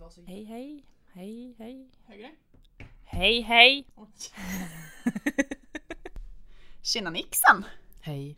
vara 0.00 0.10
så 0.10 0.22
Hej 0.26 0.44
hej, 0.44 0.84
hej 1.12 1.54
hej. 1.58 1.90
högre. 2.06 2.30
Hej 3.04 3.40
hej! 3.40 3.86
Oj. 3.94 4.08
Tjena 6.82 7.10
Nixon! 7.10 7.64
Hej. 8.00 8.36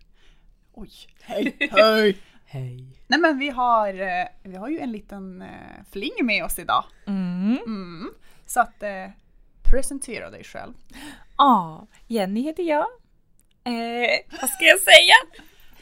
Oj, 0.72 0.90
hej, 1.20 1.56
hej! 1.70 2.18
Hej. 2.44 2.86
Nej 3.06 3.20
men 3.20 3.38
vi 3.38 3.48
har, 3.50 3.94
eh, 3.94 4.26
vi 4.42 4.56
har 4.56 4.68
ju 4.68 4.78
en 4.78 4.92
liten 4.92 5.42
eh, 5.42 5.84
fling 5.90 6.12
med 6.22 6.44
oss 6.44 6.58
idag. 6.58 6.84
Mm. 7.06 7.58
Mm. 7.66 8.14
Så 8.46 8.60
att 8.60 8.82
eh, 8.82 9.10
presentera 9.62 10.30
dig 10.30 10.44
själv. 10.44 10.72
Ja, 11.38 11.86
Jenny 12.06 12.42
heter 12.42 12.62
jag. 12.62 12.86
Eh, 13.64 14.18
vad 14.40 14.50
ska 14.50 14.64
jag 14.64 14.80
säga? 14.80 15.14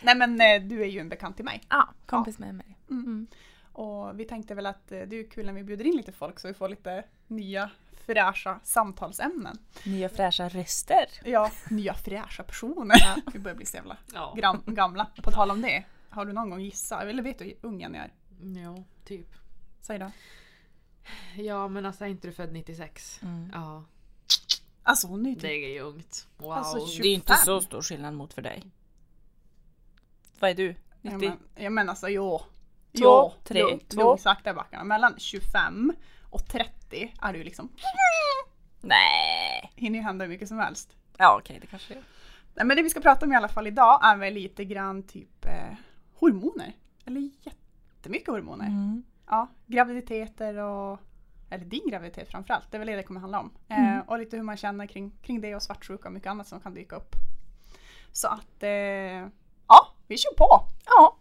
Nej 0.01 0.15
men 0.15 0.41
eh, 0.41 0.69
du 0.69 0.83
är 0.83 0.89
ju 0.89 1.01
en 1.01 1.09
bekant 1.09 1.37
till 1.37 1.45
mig. 1.45 1.61
Ja, 1.69 1.89
kompis 2.07 2.39
med 2.39 2.55
mig. 2.55 2.79
Mm. 2.91 3.27
Och 3.73 4.21
vi 4.21 4.25
tänkte 4.25 4.55
väl 4.55 4.67
att 4.67 4.93
eh, 4.93 5.01
det 5.03 5.17
är 5.17 5.31
kul 5.31 5.47
när 5.47 5.53
vi 5.53 5.65
bjuder 5.65 5.85
in 5.87 5.97
lite 5.97 6.13
folk 6.13 6.39
så 6.41 6.49
vi 6.49 6.55
får 6.55 6.69
lite 6.69 7.05
nya 7.27 7.71
fräscha 8.07 8.61
samtalsämnen. 8.65 9.59
Nya 9.85 10.09
fräscha 10.09 10.49
röster. 10.49 11.07
Ja, 11.25 11.51
nya 11.71 11.95
fräscha 11.95 12.43
personer. 12.43 13.23
Vi 13.33 13.39
börjar 13.39 13.57
bli 13.57 13.67
så 13.67 13.77
jävla 13.77 13.97
Ja. 14.15 14.35
gram, 14.37 14.63
gamla. 14.67 15.07
På 15.23 15.31
tal 15.31 15.51
om 15.51 15.63
det, 15.63 15.85
har 16.09 16.25
du 16.25 16.33
någon 16.33 16.51
gång 16.51 16.61
gissat, 16.61 17.03
eller 17.03 17.23
vet 17.23 17.39
du 17.39 17.45
hur 17.45 17.57
ung 17.61 17.81
jag 17.81 17.97
är? 17.97 18.13
Ja, 18.65 18.85
typ. 19.05 19.27
Säg 19.81 19.99
då. 19.99 20.11
Ja 21.37 21.69
men 21.69 21.87
alltså 21.87 22.05
är 22.05 22.09
inte 22.09 22.29
du 22.29 22.33
född 22.33 22.53
96? 22.53 23.21
Mm. 23.23 23.51
Ja, 23.55 23.85
Alltså 24.83 25.07
hon 25.07 25.27
är 25.27 25.31
ju 25.31 25.35
det 25.35 25.41
typ, 25.41 25.51
är 25.51 25.69
ju 25.69 25.81
ungt. 25.81 26.29
Wow. 26.37 26.53
Alltså, 26.53 27.03
Det 27.03 27.09
är 27.09 27.15
inte 27.15 27.33
25. 27.33 27.45
så 27.45 27.61
stor 27.61 27.83
skillnad 27.83 28.15
mot 28.15 28.33
för 28.35 28.43
dig. 28.43 28.63
Vad 30.41 30.51
är 30.51 30.55
du? 30.55 30.75
ja 31.03 31.17
90? 31.17 31.29
men, 31.29 31.39
ja, 31.65 31.71
men 31.71 31.89
alltså 31.89 32.09
jo. 32.09 32.41
Två, 32.93 33.03
Jo, 33.05 33.33
tre, 33.45 33.79
två. 33.79 34.01
lugn, 34.03 34.19
sakta 34.19 34.51
i 34.51 34.55
backarna. 34.55 34.85
Mellan 34.85 35.15
25 35.19 35.93
och 36.31 36.47
30 36.49 37.15
är 37.23 37.33
det 37.33 37.39
ju 37.39 37.45
liksom, 37.45 37.69
Nej. 38.81 39.73
hinner 39.77 39.99
ju 39.99 40.03
hända 40.05 40.25
hur 40.25 40.29
mycket 40.31 40.49
som 40.49 40.59
helst. 40.59 40.97
Ja 41.19 41.37
okej, 41.41 41.59
det 41.61 41.67
kanske 41.67 41.95
är. 41.95 42.03
Nej, 42.55 42.67
men 42.67 42.77
det 42.77 42.83
vi 42.83 42.91
ska 42.91 43.01
prata 43.01 43.27
om 43.27 43.33
i 43.33 43.37
alla 43.37 43.49
fall 43.49 43.67
idag 43.67 44.01
är 44.03 44.17
väl 44.17 44.35
lite 44.35 44.65
grann 44.65 45.03
typ 45.03 45.45
eh, 45.47 45.77
hormoner. 46.15 46.73
Eller 47.05 47.31
jättemycket 47.43 48.29
hormoner. 48.29 48.67
Mm. 48.67 49.03
Ja, 49.27 49.49
graviditeter 49.67 50.57
och 50.57 50.99
eller 51.53 51.65
din 51.65 51.89
graviditet 51.91 52.29
framförallt, 52.31 52.71
det 52.71 52.77
är 52.77 52.79
väl 52.79 52.87
det 52.89 52.97
det 52.97 53.03
kommer 53.03 53.21
handla 53.21 53.41
om. 53.41 53.51
Eh, 53.69 53.79
Mm. 53.79 54.01
och 54.01 54.19
lite 54.19 54.37
hur 54.37 54.43
man 54.45 54.57
känner 54.57 54.87
kring, 54.87 55.11
kring 55.23 55.41
det 55.41 55.55
och 55.55 55.63
svartsjuka 55.63 56.09
och 56.09 56.15
mycket 56.15 56.31
annat 56.31 56.49
som 56.49 56.61
kan 56.61 56.75
dyka 56.75 56.97
upp. 56.97 57.17
Så 58.13 58.29
att, 58.29 58.63
eh, 58.63 58.71
ja, 59.69 59.89
vi 60.07 60.19
kör 60.19 60.35
på! 60.37 60.67
Ja. 60.87 61.17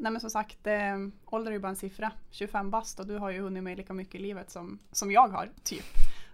Nej 0.00 0.12
men 0.12 0.20
som 0.20 0.30
sagt, 0.30 0.66
eh, 0.66 0.96
ålder 1.26 1.50
är 1.50 1.54
ju 1.54 1.60
bara 1.60 1.68
en 1.68 1.76
siffra. 1.76 2.12
25 2.30 2.70
bast 2.70 3.00
och 3.00 3.06
du 3.06 3.18
har 3.18 3.30
ju 3.30 3.40
hunnit 3.40 3.62
med 3.62 3.76
lika 3.76 3.92
mycket 3.92 4.14
i 4.14 4.18
livet 4.18 4.50
som, 4.50 4.78
som 4.92 5.12
jag 5.12 5.28
har, 5.28 5.50
typ. 5.64 5.84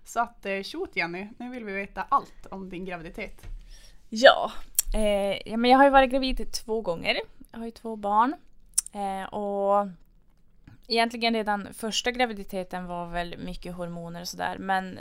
Så 0.05 0.20
att, 0.20 0.47
eh, 0.47 0.62
shoot 0.62 0.97
Jenny, 0.97 1.28
nu 1.39 1.50
vill 1.50 1.64
vi 1.64 1.73
veta 1.73 2.06
allt 2.08 2.47
om 2.50 2.70
din 2.70 2.84
graviditet. 2.84 3.42
Ja. 4.08 4.53
Eh, 4.95 5.48
ja 5.50 5.56
men 5.56 5.70
jag 5.70 5.78
har 5.78 5.84
ju 5.84 5.91
varit 5.91 6.11
gravid 6.11 6.53
två 6.53 6.81
gånger. 6.81 7.20
Jag 7.53 7.58
har 7.58 7.64
ju 7.64 7.70
två 7.70 7.97
barn. 7.97 8.34
Eh, 8.92 9.34
och 9.34 9.89
egentligen 10.86 11.34
redan 11.34 11.75
första 11.75 12.11
graviditeten 12.11 12.86
var 12.86 13.06
väl 13.06 13.39
mycket 13.39 13.75
hormoner 13.75 14.20
och 14.20 14.28
sådär. 14.28 14.56
Men 14.58 14.98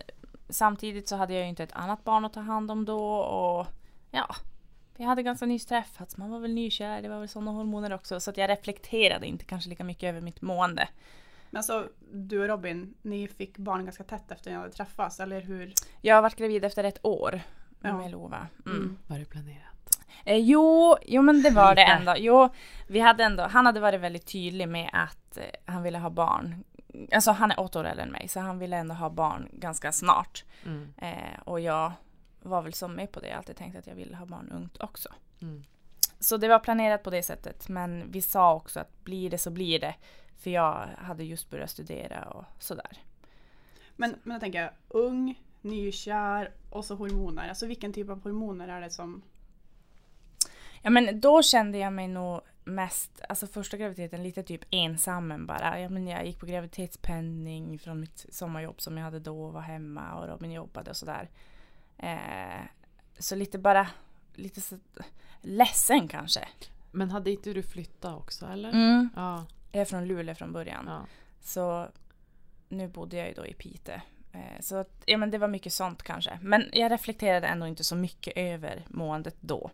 samtidigt 0.49 1.07
så 1.07 1.15
hade 1.15 1.33
jag 1.33 1.43
ju 1.43 1.49
inte 1.49 1.63
ett 1.63 1.73
annat 1.73 2.03
barn 2.03 2.25
att 2.25 2.33
ta 2.33 2.39
hand 2.39 2.71
om 2.71 2.85
då. 2.85 3.15
Och 3.15 3.67
ja, 4.11 4.35
vi 4.97 5.03
hade 5.03 5.23
ganska 5.23 5.45
nyss 5.45 5.65
träffats. 5.65 6.17
Man 6.17 6.31
var 6.31 6.39
väl 6.39 6.53
nykär. 6.53 7.01
Det 7.01 7.09
var 7.09 7.19
väl 7.19 7.29
sådana 7.29 7.51
hormoner 7.51 7.93
också. 7.93 8.19
Så 8.19 8.29
att 8.29 8.37
jag 8.37 8.49
reflekterade 8.49 9.27
inte 9.27 9.45
kanske 9.45 9.69
lika 9.69 9.83
mycket 9.83 10.09
över 10.09 10.21
mitt 10.21 10.41
mående. 10.41 10.87
Men 11.49 11.57
alltså, 11.57 11.87
du 12.13 12.41
och 12.41 12.47
Robin, 12.47 12.93
ni 13.01 13.27
fick 13.27 13.57
barn 13.57 13.85
ganska 13.85 14.03
tätt 14.03 14.31
efter 14.31 14.33
att 14.33 14.45
ni 14.45 14.53
hade 14.53 14.71
träffats, 14.71 15.19
eller 15.19 15.41
hur? 15.41 15.73
Jag 16.01 16.15
har 16.15 16.21
varit 16.21 16.35
gravid 16.35 16.65
efter 16.65 16.83
ett 16.83 17.05
år 17.05 17.41
med 17.79 18.03
Ja. 18.03 18.07
Lova. 18.07 18.47
Mm. 18.65 18.77
Mm. 18.77 18.97
Var 19.07 19.19
det 19.19 19.25
planerat? 19.25 19.99
Eh, 20.25 20.37
jo, 20.37 20.95
jo, 21.05 21.21
men 21.21 21.41
det 21.41 21.49
var 21.49 21.75
det 21.75 21.83
ändå. 21.83 22.13
Jo, 22.17 22.49
vi 22.87 22.99
hade 22.99 23.23
ändå. 23.23 23.43
Han 23.43 23.65
hade 23.65 23.79
varit 23.79 24.01
väldigt 24.01 24.25
tydlig 24.25 24.69
med 24.69 24.89
att 24.93 25.37
eh, 25.37 25.43
han 25.65 25.83
ville 25.83 25.97
ha 25.97 26.09
barn. 26.09 26.63
Alltså 27.11 27.31
han 27.31 27.51
är 27.51 27.59
åtta 27.59 27.79
år 27.79 27.83
äldre 27.83 28.03
än 28.03 28.11
mig 28.11 28.27
så 28.27 28.39
han 28.39 28.59
ville 28.59 28.77
ändå 28.77 28.95
ha 28.95 29.09
barn 29.09 29.49
ganska 29.51 29.91
snart. 29.91 30.43
Mm. 30.65 30.93
Eh, 30.97 31.39
och 31.43 31.59
jag 31.59 31.91
var 32.49 32.61
väl 32.61 32.73
som 32.73 32.93
med 32.93 33.11
på 33.11 33.19
det. 33.19 33.27
Jag 33.27 33.33
har 33.33 33.37
alltid 33.37 33.55
tänkt 33.55 33.75
att 33.75 33.87
jag 33.87 33.95
ville 33.95 34.15
ha 34.15 34.25
barn 34.25 34.51
ungt 34.51 34.77
också. 34.81 35.09
Mm. 35.41 35.63
Så 36.19 36.37
det 36.37 36.47
var 36.47 36.59
planerat 36.59 37.03
på 37.03 37.09
det 37.09 37.23
sättet. 37.23 37.69
Men 37.69 38.11
vi 38.11 38.21
sa 38.21 38.55
också 38.55 38.79
att 38.79 39.03
blir 39.03 39.29
det 39.29 39.37
så 39.37 39.51
blir 39.51 39.79
det. 39.79 39.95
För 40.37 40.49
jag 40.49 40.87
hade 40.97 41.23
just 41.23 41.49
börjat 41.49 41.69
studera 41.69 42.23
och 42.23 42.45
sådär. 42.59 42.97
Men, 43.95 44.15
men 44.23 44.33
jag 44.33 44.41
tänker, 44.41 44.71
ung, 44.87 45.41
nykär 45.61 46.51
och 46.69 46.85
så 46.85 46.95
hormoner. 46.95 47.49
Alltså 47.49 47.65
vilken 47.65 47.93
typ 47.93 48.09
av 48.09 48.23
hormoner 48.23 48.67
är 48.67 48.81
det 48.81 48.89
som... 48.89 49.21
Ja 50.81 50.89
men 50.89 51.21
då 51.21 51.43
kände 51.43 51.77
jag 51.77 51.93
mig 51.93 52.07
nog 52.07 52.41
mest, 52.63 53.21
alltså 53.29 53.47
första 53.47 53.77
graviditeten 53.77 54.23
lite 54.23 54.43
typ 54.43 54.61
ensam 54.69 55.45
bara. 55.45 55.79
Ja, 55.79 55.89
men 55.89 56.07
jag 56.07 56.25
gick 56.25 56.39
på 56.39 56.45
graviditetspenning 56.45 57.79
från 57.79 57.99
mitt 57.99 58.25
sommarjobb 58.29 58.81
som 58.81 58.97
jag 58.97 59.03
hade 59.03 59.19
då 59.19 59.43
och 59.43 59.53
var 59.53 59.61
hemma 59.61 60.13
och 60.13 60.27
Robin 60.27 60.51
jobbade 60.51 60.89
och 60.89 60.97
sådär. 60.97 61.29
Eh, 61.97 62.61
så 63.19 63.35
lite 63.35 63.57
bara, 63.57 63.87
lite 64.33 64.61
så 64.61 64.77
ledsen 65.41 66.07
kanske. 66.07 66.47
Men 66.91 67.11
hade 67.11 67.31
inte 67.31 67.53
du 67.53 67.63
flyttat 67.63 68.17
också 68.17 68.45
eller? 68.45 68.69
Mm. 68.69 69.09
Ja. 69.15 69.45
Jag 69.71 69.81
är 69.81 69.85
från 69.85 70.05
Luleå 70.07 70.35
från 70.35 70.53
början. 70.53 70.85
ja. 70.87 71.05
Så 71.41 71.87
nu 72.69 72.87
bodde 72.87 73.17
jag 73.17 73.27
ju 73.27 73.33
då 73.33 73.45
i 73.45 73.53
Piteå. 73.53 73.95
Eh, 74.31 74.59
Så 74.59 74.75
att, 74.75 75.03
ja, 75.05 75.17
men 75.17 75.31
det 75.31 75.37
var 75.37 75.47
mycket 75.47 75.73
sånt 75.73 76.03
kanske. 76.03 76.39
Men 76.41 76.69
jag 76.73 76.91
reflekterade 76.91 77.47
ändå 77.47 77.67
inte 77.67 77.83
så 77.83 77.95
mycket 77.95 78.33
över 78.37 78.85
måendet 78.89 79.35
då. 79.41 79.71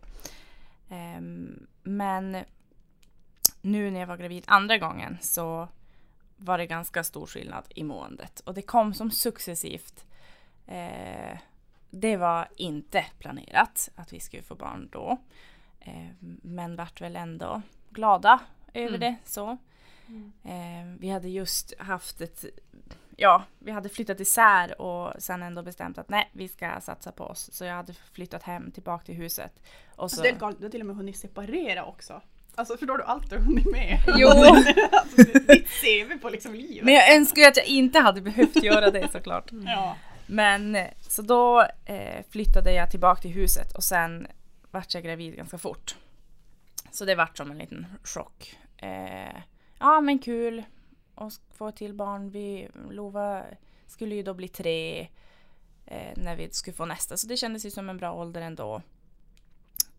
Ehm, 0.88 1.66
Men 1.82 2.36
nu 3.62 3.90
när 3.90 4.00
jag 4.00 4.06
var 4.06 4.16
gravid 4.16 4.44
andra 4.46 4.78
gången 4.78 5.18
så 5.20 5.68
var 6.36 6.58
det 6.58 6.66
ganska 6.66 7.04
stor 7.04 7.26
skillnad 7.26 7.64
i 7.68 7.84
måendet. 7.84 8.40
Och 8.40 8.54
det 8.54 8.62
kom 8.62 8.94
som 8.94 9.10
successivt. 9.10 10.04
Eh, 10.66 11.38
Det 11.94 12.16
var 12.16 12.48
inte 12.56 13.04
planerat 13.18 13.88
att 13.96 14.12
vi 14.12 14.20
skulle 14.20 14.42
få 14.42 14.54
barn 14.54 14.88
då. 14.92 15.18
Eh, 15.80 16.06
Men 16.42 16.76
vart 16.76 17.00
väl 17.00 17.16
ändå 17.16 17.62
glada 17.90 18.40
över 18.74 18.88
Mm. 18.88 19.00
det. 19.00 19.16
så. 19.24 19.50
Eh, 20.44 20.86
vi 20.98 21.10
hade 21.10 21.28
just 21.28 21.74
haft 21.78 22.20
ett, 22.20 22.44
ja, 23.16 23.42
vi 23.58 23.70
hade 23.70 23.88
flyttat 23.88 24.20
isär 24.20 24.80
och 24.80 25.22
sen 25.22 25.42
ändå 25.42 25.62
bestämt 25.62 25.98
att 25.98 26.08
nej, 26.08 26.30
vi 26.32 26.48
ska 26.48 26.80
satsa 26.80 27.12
på 27.12 27.24
oss. 27.24 27.48
Så 27.52 27.64
jag 27.64 27.74
hade 27.74 27.92
flyttat 28.12 28.42
hem 28.42 28.70
tillbaka 28.70 29.04
till 29.04 29.14
huset. 29.14 29.52
Och 29.88 29.96
så, 29.96 30.02
Alltså, 30.02 30.22
det 30.22 30.28
är 30.28 30.32
du 30.58 30.64
har 30.64 30.70
till 30.70 30.80
och 30.80 30.86
med 30.86 30.96
hunnit 30.96 31.16
separera 31.18 31.84
också. 31.84 32.20
Alltså 32.54 32.76
förstår 32.76 32.98
du 32.98 33.04
allt 33.04 33.30
du 33.30 33.36
har 33.36 33.42
hunnit 33.44 33.70
med? 33.72 33.98
Jo. 34.16 34.28
alltså, 34.28 35.22
ditt 35.38 35.68
CV 35.80 36.18
på 36.22 36.28
liksom 36.28 36.54
livet. 36.54 36.84
men 36.84 36.94
jag 36.94 37.14
önskar 37.16 37.48
att 37.48 37.56
jag 37.56 37.66
inte 37.66 37.98
hade 37.98 38.20
behövt 38.20 38.62
göra 38.62 38.90
det 38.90 39.12
såklart. 39.12 39.50
Ja. 39.66 39.96
Men 40.32 40.76
så 41.00 41.22
då 41.22 41.66
eh, 41.84 42.24
flyttade 42.30 42.72
jag 42.72 42.90
tillbaka 42.90 43.20
till 43.20 43.30
huset 43.30 43.72
och 43.72 43.84
sen 43.84 44.26
vart 44.70 44.94
jag 44.94 45.04
gravid 45.04 45.36
ganska 45.36 45.58
fort. 45.58 45.96
Så 46.90 47.04
det 47.04 47.14
vart 47.14 47.36
som 47.36 47.50
en 47.50 47.58
liten 47.58 47.86
chock. 48.04 48.56
Eh, 48.76 49.36
ja 49.78 50.00
men 50.00 50.18
kul 50.18 50.64
att 51.14 51.40
få 51.50 51.68
ett 51.68 51.76
till 51.76 51.94
barn. 51.94 52.30
Vi, 52.30 52.68
Lova 52.90 53.42
skulle 53.86 54.14
ju 54.14 54.22
då 54.22 54.34
bli 54.34 54.48
tre 54.48 55.08
eh, 55.86 56.12
när 56.16 56.36
vi 56.36 56.50
skulle 56.50 56.76
få 56.76 56.84
nästa. 56.84 57.16
Så 57.16 57.26
det 57.26 57.36
kändes 57.36 57.66
ju 57.66 57.70
som 57.70 57.90
en 57.90 57.98
bra 57.98 58.12
ålder 58.12 58.40
ändå. 58.40 58.82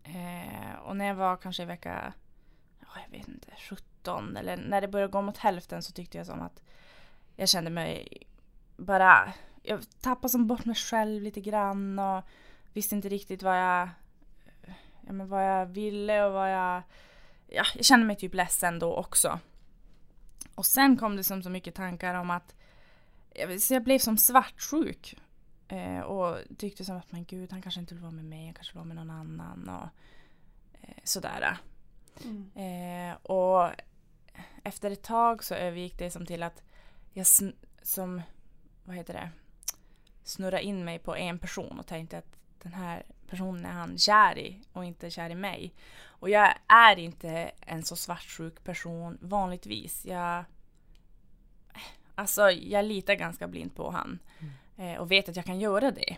Eh, 0.04 0.78
och 0.84 0.96
när 0.96 1.04
jag 1.04 1.14
var 1.14 1.36
kanske 1.36 1.62
i 1.62 1.66
vecka, 1.66 2.12
ja, 2.80 2.86
jag 3.04 3.18
vet 3.18 3.28
inte, 3.28 3.48
17 3.68 4.36
eller 4.36 4.56
när 4.56 4.80
det 4.80 4.88
började 4.88 5.12
gå 5.12 5.22
mot 5.22 5.38
hälften 5.38 5.82
så 5.82 5.92
tyckte 5.92 6.18
jag 6.18 6.26
som 6.26 6.42
att 6.42 6.62
jag 7.36 7.48
kände 7.48 7.70
mig 7.70 8.08
bara 8.76 9.32
jag 9.64 9.84
tappade 10.00 10.28
som 10.28 10.46
bort 10.46 10.64
mig 10.64 10.74
själv 10.74 11.22
lite 11.22 11.40
grann 11.40 11.98
och 11.98 12.24
visste 12.72 12.94
inte 12.94 13.08
riktigt 13.08 13.42
vad 13.42 13.58
jag, 13.58 13.88
ja, 15.00 15.12
men 15.12 15.28
vad 15.28 15.44
jag 15.44 15.66
ville 15.66 16.24
och 16.24 16.32
vad 16.32 16.52
jag... 16.52 16.82
Ja, 17.46 17.64
jag 17.74 17.84
kände 17.84 18.06
mig 18.06 18.16
typ 18.16 18.34
ledsen 18.34 18.78
då 18.78 18.94
också. 18.94 19.40
Och 20.54 20.66
sen 20.66 20.96
kom 20.96 21.16
det 21.16 21.24
som 21.24 21.42
så 21.42 21.50
mycket 21.50 21.74
tankar 21.74 22.14
om 22.14 22.30
att 22.30 22.54
så 23.60 23.74
jag 23.74 23.84
blev 23.84 23.98
som 23.98 24.18
svartsjuk. 24.18 25.16
Eh, 25.68 26.00
och 26.00 26.38
tyckte 26.58 26.84
som 26.84 26.96
att 26.96 27.12
men 27.12 27.24
gud, 27.24 27.52
han 27.52 27.62
kanske 27.62 27.80
inte 27.80 27.94
vill 27.94 28.02
vara 28.02 28.12
med 28.12 28.24
mig, 28.24 28.44
han 28.44 28.54
kanske 28.54 28.72
vill 28.72 28.78
vara 28.78 28.94
med 28.94 28.96
någon 28.96 29.10
annan 29.10 29.68
och 29.68 29.88
eh, 30.82 30.96
sådär. 31.04 31.58
Mm. 32.24 32.50
Eh, 32.54 33.16
och 33.16 33.70
efter 34.62 34.90
ett 34.90 35.02
tag 35.02 35.44
så 35.44 35.54
övergick 35.54 35.98
det 35.98 36.10
som 36.10 36.26
till 36.26 36.42
att 36.42 36.62
jag 37.12 37.26
som, 37.82 38.22
vad 38.84 38.96
heter 38.96 39.14
det? 39.14 39.30
Snurra 40.24 40.60
in 40.60 40.84
mig 40.84 40.98
på 40.98 41.16
en 41.16 41.38
person 41.38 41.78
och 41.78 41.86
tänkte 41.86 42.18
att 42.18 42.36
den 42.62 42.72
här 42.72 43.02
personen 43.30 43.64
är 43.64 43.72
han 43.72 43.98
kär 43.98 44.38
i 44.38 44.60
och 44.72 44.84
inte 44.84 45.10
kär 45.10 45.30
i 45.30 45.34
mig. 45.34 45.74
Och 46.04 46.30
jag 46.30 46.54
är 46.66 46.98
inte 46.98 47.50
en 47.60 47.82
så 47.82 47.96
svartsjuk 47.96 48.64
person 48.64 49.18
vanligtvis. 49.20 50.06
Jag, 50.06 50.44
alltså, 52.14 52.50
jag 52.50 52.84
litar 52.84 53.14
ganska 53.14 53.48
blint 53.48 53.76
på 53.76 53.90
han 53.90 54.18
eh, 54.76 54.94
och 54.94 55.10
vet 55.10 55.28
att 55.28 55.36
jag 55.36 55.44
kan 55.44 55.60
göra 55.60 55.90
det. 55.90 56.16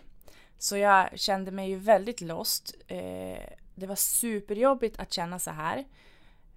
Så 0.57 0.77
jag 0.77 1.19
kände 1.19 1.51
mig 1.51 1.69
ju 1.69 1.75
väldigt 1.75 2.21
lost. 2.21 2.75
Eh, 2.87 3.49
det 3.75 3.87
var 3.87 3.95
superjobbigt 3.95 4.99
att 4.99 5.13
känna 5.13 5.39
så 5.39 5.51
här. 5.51 5.85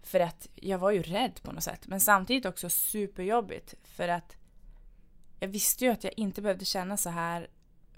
För 0.02 0.20
att 0.20 0.48
jag 0.54 0.78
var 0.78 0.90
ju 0.90 1.02
rädd 1.02 1.42
på 1.42 1.52
något 1.52 1.64
sätt. 1.64 1.86
Men 1.86 2.00
samtidigt 2.00 2.46
också 2.46 2.70
superjobbigt. 2.70 3.74
För 3.84 4.08
att 4.08 4.36
jag 5.40 5.48
visste 5.48 5.84
ju 5.84 5.90
att 5.90 6.04
jag 6.04 6.12
inte 6.16 6.42
behövde 6.42 6.64
känna 6.64 6.96
så 6.96 7.10
här. 7.10 7.48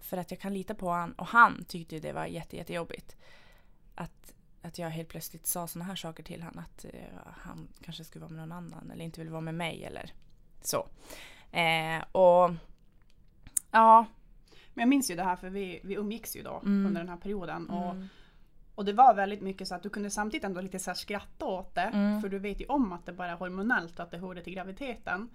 För 0.01 0.17
att 0.17 0.31
jag 0.31 0.41
kan 0.41 0.55
lita 0.55 0.75
på 0.75 0.91
han 0.91 1.13
och 1.13 1.27
han 1.27 1.65
tyckte 1.65 1.99
det 1.99 2.13
var 2.13 2.27
jätte, 2.27 2.57
jättejobbigt. 2.57 3.17
Att, 3.95 4.35
att 4.63 4.79
jag 4.79 4.91
helt 4.91 5.09
plötsligt 5.09 5.47
sa 5.47 5.67
såna 5.67 5.85
här 5.85 5.97
saker 5.97 6.23
till 6.23 6.43
han. 6.43 6.59
Att 6.59 6.85
eh, 6.85 6.91
han 7.37 7.69
kanske 7.81 8.05
skulle 8.05 8.23
vara 8.25 8.33
med 8.35 8.49
någon 8.49 8.53
annan 8.59 8.91
eller 8.91 9.05
inte 9.05 9.21
ville 9.21 9.31
vara 9.31 9.41
med 9.41 9.55
mig 9.55 9.85
eller 9.85 10.13
så. 10.63 10.89
Eh, 11.57 12.03
och 12.13 12.51
ja. 13.71 14.07
Men 14.75 14.83
jag 14.83 14.89
minns 14.89 15.11
ju 15.11 15.15
det 15.17 15.23
här 15.25 15.37
för 15.37 15.51
vi, 15.51 15.81
vi 15.85 15.95
umgicks 15.95 16.37
ju 16.37 16.43
då 16.43 16.61
Mm. 16.65 16.87
under 16.87 17.01
den 17.01 17.09
här 17.09 17.17
perioden. 17.17 17.71
Och, 17.71 17.91
Mm. 17.91 18.09
och 18.75 18.85
det 18.85 18.93
var 18.93 19.15
väldigt 19.15 19.41
mycket 19.41 19.69
så 19.69 19.75
att 19.75 19.83
du 19.83 19.91
kunde 19.91 20.11
samtidigt 20.11 20.45
ändå 20.45 20.61
lite 20.61 20.79
så 20.79 20.95
skratta 20.95 21.45
åt 21.47 21.75
det. 21.75 21.81
Mm. 21.81 22.21
För 22.21 22.29
du 22.29 22.39
vet 22.39 22.61
ju 22.61 22.67
om 22.67 22.93
att 22.93 23.07
det 23.07 23.13
bara 23.13 23.31
är 23.31 23.37
hormonellt 23.37 23.99
och 23.99 24.05
att 24.05 24.11
det 24.11 24.19
hörde 24.19 24.43
till 24.43 24.53
graviditeten. 24.55 25.31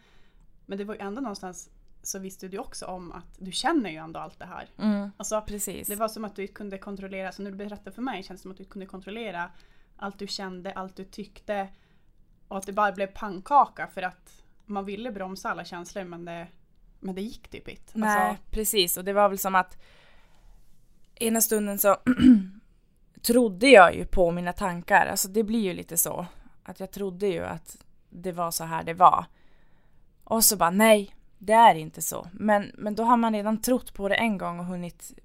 Men 0.65 0.77
det 0.77 0.83
var 0.83 0.93
ju 0.95 1.01
ändå 1.01 1.21
någonstans 1.21 1.69
så 2.07 2.19
visste 2.19 2.47
du 2.47 2.57
också 2.57 2.85
om 2.85 3.11
att 3.11 3.35
du 3.37 3.51
känner 3.51 3.89
ju 3.89 3.95
ändå 3.95 4.19
allt 4.19 4.39
det 4.39 4.45
här. 4.45 4.69
Mm, 4.77 5.11
Alltså, 5.17 5.41
precis. 5.41 5.87
det 5.87 5.95
var 5.95 6.07
som 6.07 6.25
att 6.25 6.35
du 6.35 6.47
kunde 6.47 6.77
kontrollera, 6.77 7.31
så 7.31 7.41
när 7.41 7.51
du 7.51 7.57
berättade 7.57 7.91
för 7.91 8.01
mig 8.01 8.23
känns 8.23 8.39
det 8.39 8.41
som 8.41 8.51
att 8.51 8.57
du 8.57 8.65
kunde 8.65 8.85
kontrollera 8.85 9.51
allt 9.97 10.19
du 10.19 10.27
kände, 10.27 10.71
allt 10.73 10.95
du 10.95 11.03
tyckte. 11.05 11.67
Och 12.47 12.57
att 12.57 12.65
det 12.65 12.73
bara 12.73 12.91
blev 12.91 13.07
pannkaka 13.07 13.87
för 13.87 14.01
att 14.01 14.43
man 14.65 14.85
ville 14.85 15.11
bromsa 15.11 15.49
alla 15.49 15.65
känslor 15.65 16.03
men 16.03 16.25
det, 16.25 16.47
men 16.99 17.15
det 17.15 17.21
gick 17.21 17.47
typ 17.47 17.67
inte. 17.67 17.91
Nej, 17.93 18.29
Alltså, 18.29 18.43
precis. 18.51 18.97
Och 18.97 19.03
det 19.05 19.13
var 19.13 19.29
väl 19.29 19.37
som 19.37 19.55
att 19.55 19.77
ena 21.15 21.41
stunden 21.41 21.79
så 21.79 21.97
trodde 23.21 23.67
jag 23.67 23.95
ju 23.95 24.05
på 24.05 24.31
mina 24.31 24.53
tankar. 24.53 25.05
Alltså 25.05 25.27
det 25.27 25.43
blir 25.43 25.63
ju 25.63 25.73
lite 25.73 25.97
så. 25.97 26.25
Att 26.63 26.79
jag 26.79 26.91
trodde 26.91 27.27
ju 27.27 27.45
att 27.45 27.77
det 28.09 28.31
var 28.31 28.51
så 28.51 28.63
här 28.63 28.83
det 28.83 28.93
var. 28.93 29.25
Och 30.23 30.43
så 30.43 30.57
bara 30.57 30.69
nej, 30.69 31.15
det 31.37 31.53
är 31.53 31.75
inte 31.75 32.01
så. 32.01 32.27
Men, 32.31 32.71
men 32.77 32.95
då 32.95 33.03
har 33.03 33.17
man 33.17 33.33
redan 33.33 33.61
trott 33.61 33.93
på 33.93 34.09
det 34.09 34.15
en 34.15 34.37
gång 34.37 34.59
och 34.59 34.65
hunnit 34.65 35.19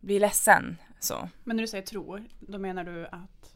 bli 0.00 0.18
ledsen. 0.18 0.76
Så. 1.00 1.28
men 1.44 1.56
när 1.56 1.62
du 1.62 1.68
säger 1.68 1.84
tror, 1.86 2.24
då 2.40 2.58
menar 2.58 2.84
du 2.84 3.06
att 3.06 3.54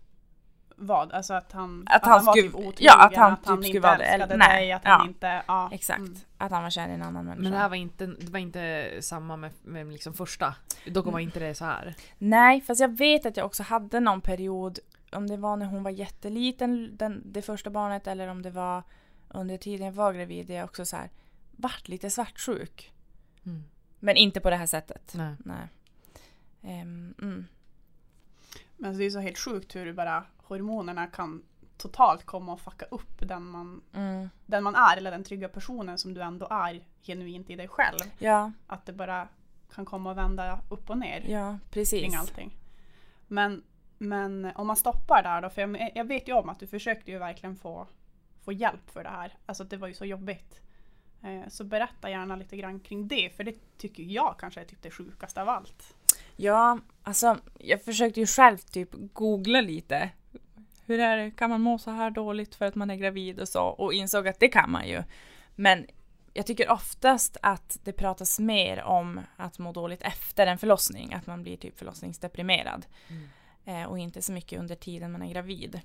vad? 0.76 1.12
Alltså 1.12 1.34
att 1.34 1.52
han, 1.52 1.86
Att 1.90 2.04
han 2.04 2.24
var 2.24 2.32
skulle- 2.32 2.48
typ 2.48 2.54
otrogen, 2.56 2.76
ja, 2.78 3.04
att 3.06 3.16
han 3.16 3.36
typ 3.36 3.50
inte 3.50 3.62
skulle 3.62 3.80
vara 3.80 3.98
det, 3.98 4.04
älskade 4.04 4.34
eller- 4.34 4.46
nej, 4.48 4.62
dig, 4.62 4.72
att 4.72 4.84
han 4.84 5.00
ja. 5.00 5.08
inte... 5.08 5.42
Ja, 5.46 5.70
Exakt. 5.72 5.98
mm. 5.98 6.14
Att 6.38 6.50
han 6.50 6.62
var 6.62 6.70
kär 6.70 6.88
i 6.88 6.92
en 6.92 7.02
annan 7.02 7.24
människa. 7.24 7.42
Men 7.42 7.52
det 7.52 7.58
här 7.58 7.68
var 7.68 7.76
inte, 7.76 8.06
det 8.06 8.28
var 8.32 8.38
inte 8.38 8.90
samma 9.00 9.36
med, 9.36 9.50
med 9.62 9.86
liksom 9.92 10.14
första. 10.14 10.54
Då 10.86 11.02
var 11.02 11.18
inte 11.20 11.40
det 11.40 11.54
så 11.54 11.64
här. 11.64 11.94
Nej, 12.18 12.60
fast 12.60 12.80
jag 12.80 12.96
vet 12.96 13.26
att 13.26 13.36
jag 13.36 13.46
också 13.46 13.62
hade 13.62 14.00
någon 14.00 14.20
period, 14.20 14.78
om 15.12 15.26
det 15.26 15.36
var 15.36 15.56
när 15.56 15.66
hon 15.66 15.82
var 15.82 15.90
jätteliten, 15.90 16.96
den, 16.96 17.22
det 17.24 17.42
första 17.42 17.70
barnet, 17.70 18.06
eller 18.06 18.28
om 18.28 18.42
det 18.42 18.50
var 18.50 18.82
under 19.28 19.56
tiden 19.56 19.86
jag 19.86 19.92
var 19.92 20.12
gravid, 20.12 20.46
där 20.46 20.54
jag 20.54 20.64
också 20.64 20.84
så 20.84 20.96
här, 20.96 21.10
vart 21.62 21.88
lite 21.88 22.10
svartsjuk. 22.10 22.92
Mm. 23.46 23.64
Men 23.98 24.16
inte 24.16 24.40
på 24.40 24.50
det 24.50 24.56
här 24.56 24.66
sättet. 24.66 25.12
Nej. 25.16 25.34
Nej. 25.44 25.68
Ehm, 26.62 27.14
mm. 27.22 27.46
Men 28.76 28.88
alltså 28.88 28.98
det 28.98 29.04
är 29.06 29.10
så 29.10 29.20
helt 29.20 29.38
sjukt 29.38 29.76
hur 29.76 29.92
bara 29.92 30.24
hormonerna 30.36 31.06
kan 31.06 31.42
totalt 31.76 32.24
komma 32.26 32.52
och 32.52 32.60
fucka 32.60 32.84
upp 32.84 33.28
den 33.28 33.44
man, 33.44 33.82
Mm. 33.94 34.30
den 34.46 34.62
man 34.64 34.74
är 34.74 34.96
eller 34.96 35.10
den 35.10 35.24
trygga 35.24 35.48
personen 35.48 35.98
som 35.98 36.14
du 36.14 36.22
ändå 36.22 36.46
är 36.50 36.84
genuint 37.02 37.50
i 37.50 37.56
dig 37.56 37.68
själv. 37.68 37.98
Ja, 38.18 38.52
Att 38.66 38.86
det 38.86 38.92
bara 38.92 39.28
kan 39.74 39.84
komma 39.84 40.10
och 40.10 40.16
vända 40.18 40.60
upp 40.70 40.90
och 40.90 40.98
ner 40.98 41.24
ja, 41.28 41.48
kring 41.50 41.70
precis. 41.70 42.16
allting. 42.16 42.58
Men, 43.26 43.62
men 43.98 44.52
om 44.54 44.66
man 44.66 44.76
stoppar 44.76 45.22
där 45.22 45.42
då, 45.42 45.50
för 45.50 45.60
jag, 45.62 45.92
jag 45.94 46.04
vet 46.04 46.28
ju 46.28 46.32
om 46.32 46.48
att 46.48 46.60
du 46.60 46.66
försökte 46.66 47.10
ju 47.10 47.18
verkligen 47.18 47.56
få, 47.56 47.86
få 48.44 48.52
hjälp 48.52 48.90
för 48.90 49.02
det 49.02 49.10
här. 49.10 49.38
Alltså 49.46 49.64
det 49.64 49.76
var 49.76 49.88
ju 49.88 49.94
så 49.94 50.04
jobbigt. 50.04 50.60
Eh, 51.24 51.48
Så 51.48 51.64
berätta 51.64 52.10
gärna 52.10 52.36
lite 52.36 52.56
grann 52.56 52.80
kring 52.80 53.08
det, 53.08 53.36
för 53.36 53.44
det 53.44 53.54
tycker 53.78 54.02
jag 54.02 54.36
kanske 54.38 54.60
är 54.60 54.64
typ 54.64 54.82
det 54.82 54.90
sjukaste 54.90 55.42
av 55.42 55.48
allt. 55.48 55.94
Ja, 56.36 56.78
alltså 57.02 57.38
jag 57.58 57.84
försökte 57.84 58.20
ju 58.20 58.26
själv 58.26 58.58
typ 58.58 58.88
googla 58.92 59.60
lite. 59.60 60.10
Hur 60.86 61.00
är 61.00 61.16
det, 61.16 61.30
kan 61.30 61.50
man 61.50 61.60
må 61.60 61.78
så 61.78 61.90
här 61.90 62.10
dåligt 62.10 62.54
för 62.54 62.64
att 62.64 62.74
man 62.74 62.90
är 62.90 62.96
gravid 62.96 63.40
och 63.40 63.48
så? 63.48 63.62
Och 63.62 63.94
insåg 63.94 64.28
att 64.28 64.40
det 64.40 64.48
kan 64.48 64.70
man 64.70 64.88
ju. 64.88 65.02
Men 65.56 65.86
jag 66.32 66.46
tycker 66.46 66.70
oftast 66.70 67.36
att 67.42 67.78
det 67.84 67.92
pratas 67.92 68.38
mer 68.38 68.82
om 68.82 69.20
att 69.36 69.58
må 69.58 69.72
dåligt 69.72 70.02
efter 70.02 70.46
en 70.46 70.58
förlossning. 70.58 71.14
Att 71.14 71.26
man 71.26 71.42
blir 71.42 71.56
typ 71.56 71.78
förlossningsdeprimerad. 71.78 72.86
Mm. 73.08 73.28
Eh, 73.64 73.88
och 73.88 73.98
inte 73.98 74.22
så 74.22 74.32
mycket 74.32 74.58
under 74.60 74.74
tiden 74.74 75.12
man 75.12 75.22
är 75.22 75.32
gravid. 75.32 75.80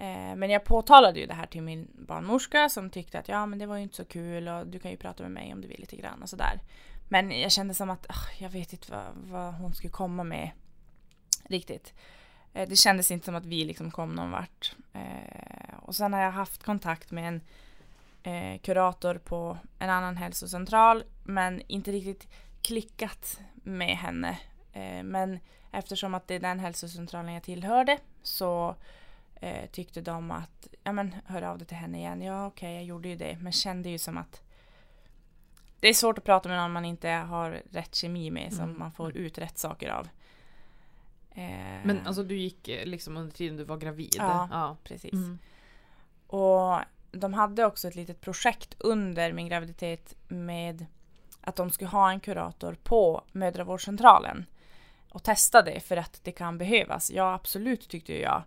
Eh, 0.00 0.36
men 0.36 0.50
jag 0.50 0.64
påtalade 0.64 1.20
ju 1.20 1.26
det 1.26 1.34
här 1.34 1.46
till 1.46 1.62
min 1.62 1.88
barnmorska 1.94 2.68
som 2.68 2.90
tyckte 2.90 3.18
att 3.18 3.28
ja 3.28 3.46
men 3.46 3.58
det 3.58 3.66
var 3.66 3.76
ju 3.76 3.82
inte 3.82 3.96
så 3.96 4.04
kul 4.04 4.48
och 4.48 4.66
du 4.66 4.78
kan 4.78 4.90
ju 4.90 4.96
prata 4.96 5.22
med 5.22 5.32
mig 5.32 5.52
om 5.52 5.60
du 5.60 5.68
vill 5.68 5.80
lite 5.80 5.96
grann 5.96 6.22
och 6.22 6.28
sådär. 6.28 6.60
Men 7.08 7.40
jag 7.40 7.52
kände 7.52 7.74
som 7.74 7.90
att 7.90 8.06
oh, 8.06 8.42
jag 8.42 8.50
vet 8.50 8.72
inte 8.72 8.92
vad, 8.92 9.04
vad 9.14 9.54
hon 9.54 9.74
skulle 9.74 9.90
komma 9.90 10.24
med 10.24 10.50
riktigt. 11.44 11.94
Eh, 12.52 12.68
det 12.68 12.76
kändes 12.76 13.10
inte 13.10 13.24
som 13.24 13.34
att 13.34 13.46
vi 13.46 13.64
liksom 13.64 13.90
kom 13.90 14.14
någon 14.14 14.30
vart. 14.30 14.76
Eh, 14.92 15.74
och 15.82 15.94
sen 15.94 16.12
har 16.12 16.20
jag 16.20 16.32
haft 16.32 16.62
kontakt 16.62 17.10
med 17.10 17.28
en 17.28 17.40
eh, 18.22 18.60
kurator 18.60 19.14
på 19.14 19.58
en 19.78 19.90
annan 19.90 20.16
hälsocentral 20.16 21.04
men 21.24 21.62
inte 21.66 21.92
riktigt 21.92 22.28
klickat 22.62 23.40
med 23.54 23.96
henne. 23.96 24.38
Eh, 24.72 25.02
men 25.02 25.38
eftersom 25.72 26.14
att 26.14 26.28
det 26.28 26.34
är 26.34 26.40
den 26.40 26.60
hälsocentralen 26.60 27.34
jag 27.34 27.42
tillhörde 27.42 27.98
så 28.22 28.76
eh, 29.40 29.70
tyckte 29.70 30.00
de 30.00 30.30
att, 30.30 30.68
ja 30.84 30.92
men 30.92 31.14
hör 31.26 31.42
av 31.42 31.58
dig 31.58 31.66
till 31.66 31.76
henne 31.76 31.98
igen. 31.98 32.22
Ja 32.22 32.46
okej, 32.46 32.74
jag 32.74 32.84
gjorde 32.84 33.08
ju 33.08 33.16
det 33.16 33.38
men 33.40 33.52
kände 33.52 33.88
ju 33.90 33.98
som 33.98 34.18
att 34.18 34.42
det 35.80 35.88
är 35.88 35.94
svårt 35.94 36.18
att 36.18 36.24
prata 36.24 36.48
med 36.48 36.58
någon 36.58 36.72
man 36.72 36.84
inte 36.84 37.08
har 37.08 37.62
rätt 37.70 37.94
kemi 37.94 38.30
med 38.30 38.52
som 38.52 38.64
Mm. 38.64 38.78
man 38.78 38.92
får 38.92 39.16
ut 39.16 39.38
rätt 39.38 39.58
saker 39.58 39.88
av. 39.88 40.08
Eh, 41.30 41.80
Men 41.84 42.06
alltså 42.06 42.22
du 42.22 42.36
gick 42.36 42.68
eh, 42.68 42.86
liksom 42.86 43.16
under 43.16 43.32
tiden 43.36 43.56
du 43.56 43.64
var 43.64 43.76
gravid? 43.76 44.14
Ja. 44.18 44.48
ja. 44.50 44.76
precis. 44.84 45.12
Mm. 45.12 45.38
Och 46.26 46.78
de 47.12 47.34
hade 47.34 47.64
också 47.64 47.88
ett 47.88 47.94
litet 47.94 48.20
projekt 48.20 48.74
under 48.78 49.32
min 49.32 49.48
graviditet 49.48 50.14
med 50.28 50.86
att 51.40 51.56
de 51.56 51.70
skulle 51.70 51.90
ha 51.90 52.10
en 52.10 52.20
kurator 52.20 52.76
på 52.82 53.24
mödravårdscentralen 53.32 54.46
och 55.10 55.22
testa 55.22 55.62
det 55.62 55.80
för 55.80 55.96
att 55.96 56.20
det 56.24 56.32
kan 56.32 56.58
behövas. 56.58 57.10
Ja, 57.10 57.34
absolut 57.34 57.88
tyckte 57.88 58.20
jag. 58.20 58.42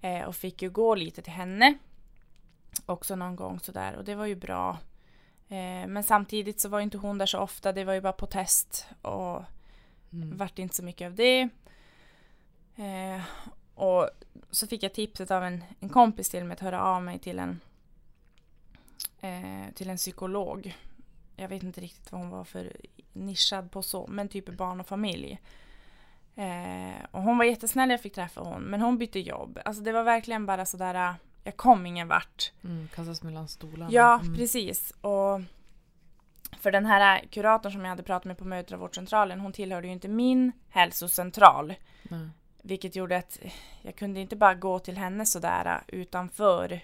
Eh, 0.00 0.22
och 0.22 0.36
fick 0.36 0.62
ju 0.62 0.70
gå 0.70 0.94
lite 0.94 1.22
till 1.22 1.32
henne 1.32 1.78
också 2.86 3.16
någon 3.16 3.36
gång 3.36 3.60
sådär 3.60 3.96
och 3.96 4.04
det 4.04 4.14
var 4.14 4.26
ju 4.26 4.34
bra. 4.34 4.78
Eh, 5.48 5.86
men 5.88 6.02
samtidigt 6.04 6.60
så 6.60 6.68
var 6.68 6.80
inte 6.80 6.98
hon 6.98 7.18
där 7.18 7.26
så 7.26 7.38
ofta, 7.38 7.72
det 7.72 7.84
var 7.84 7.92
ju 7.92 8.00
bara 8.00 8.12
på 8.12 8.26
test 8.26 8.86
och 9.02 9.42
Mm. 10.12 10.36
vart 10.36 10.58
inte 10.58 10.76
så 10.76 10.82
mycket 10.82 11.06
av 11.06 11.14
det. 11.14 11.48
Eh, 12.76 13.22
och 13.74 14.10
så 14.50 14.66
fick 14.66 14.82
jag 14.82 14.94
tipset 14.94 15.30
av 15.30 15.44
en, 15.44 15.64
en 15.80 15.88
kompis 15.88 16.28
till 16.28 16.44
mig 16.44 16.54
att 16.54 16.60
höra 16.60 16.82
av 16.82 17.02
mig 17.02 17.18
till 17.18 17.38
en, 17.38 17.60
eh, 19.20 19.74
till 19.74 19.90
en 19.90 19.96
psykolog. 19.96 20.76
Jag 21.36 21.48
vet 21.48 21.62
inte 21.62 21.80
riktigt 21.80 22.12
vad 22.12 22.20
hon 22.20 22.30
var 22.30 22.44
för 22.44 22.76
nischad 23.12 23.70
på 23.70 23.82
så, 23.82 24.06
men 24.06 24.28
typ 24.28 24.48
barn 24.56 24.80
och 24.80 24.86
familj. 24.86 25.40
Eh, 26.40 27.04
och 27.10 27.22
hon 27.22 27.38
var 27.38 27.44
jättesnäll 27.44 27.90
jag 27.90 28.00
fick 28.00 28.14
träffa 28.14 28.40
hon, 28.40 28.62
men 28.62 28.80
hon 28.80 28.98
bytte 28.98 29.18
jobb. 29.20 29.58
Alltså 29.64 29.82
det 29.82 29.92
var 29.92 30.02
verkligen 30.02 30.46
bara 30.46 30.66
sådär, 30.66 30.94
äh, 30.94 31.14
jag 31.44 31.56
kom 31.56 31.86
ingen 31.86 32.08
vart. 32.08 32.52
Mm. 32.64 32.88
Kastas 32.94 33.22
mellan 33.22 33.48
stolarna. 33.48 33.88
Ja, 33.92 34.20
Mm. 34.20 34.36
precis. 34.36 34.90
Och 35.00 35.40
för 36.60 36.70
den 36.72 36.86
här 36.86 37.24
kuratorn 37.30 37.72
som 37.72 37.80
jag 37.80 37.88
hade 37.88 38.02
pratat 38.02 38.24
med 38.24 38.38
på 38.38 38.44
mödravårdscentralen, 38.44 39.40
hon 39.40 39.52
tillhörde 39.52 39.86
ju 39.86 39.92
inte 39.92 40.08
min 40.08 40.52
hälsocentral. 40.68 41.74
Nej. 42.02 42.28
Vilket 42.62 42.96
gjorde 42.96 43.16
att 43.16 43.38
jag 43.82 43.96
kunde 43.96 44.20
inte 44.20 44.36
bara 44.36 44.54
gå 44.54 44.78
till 44.78 44.96
henne 44.98 45.26
sådär 45.26 45.66
äh, 45.66 46.00
utanför 46.00 46.80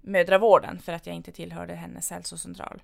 mödravården 0.00 0.78
för 0.78 0.92
att 0.92 1.06
jag 1.06 1.16
inte 1.16 1.32
tillhörde 1.32 1.74
hennes 1.74 2.10
hälsocentral. 2.10 2.82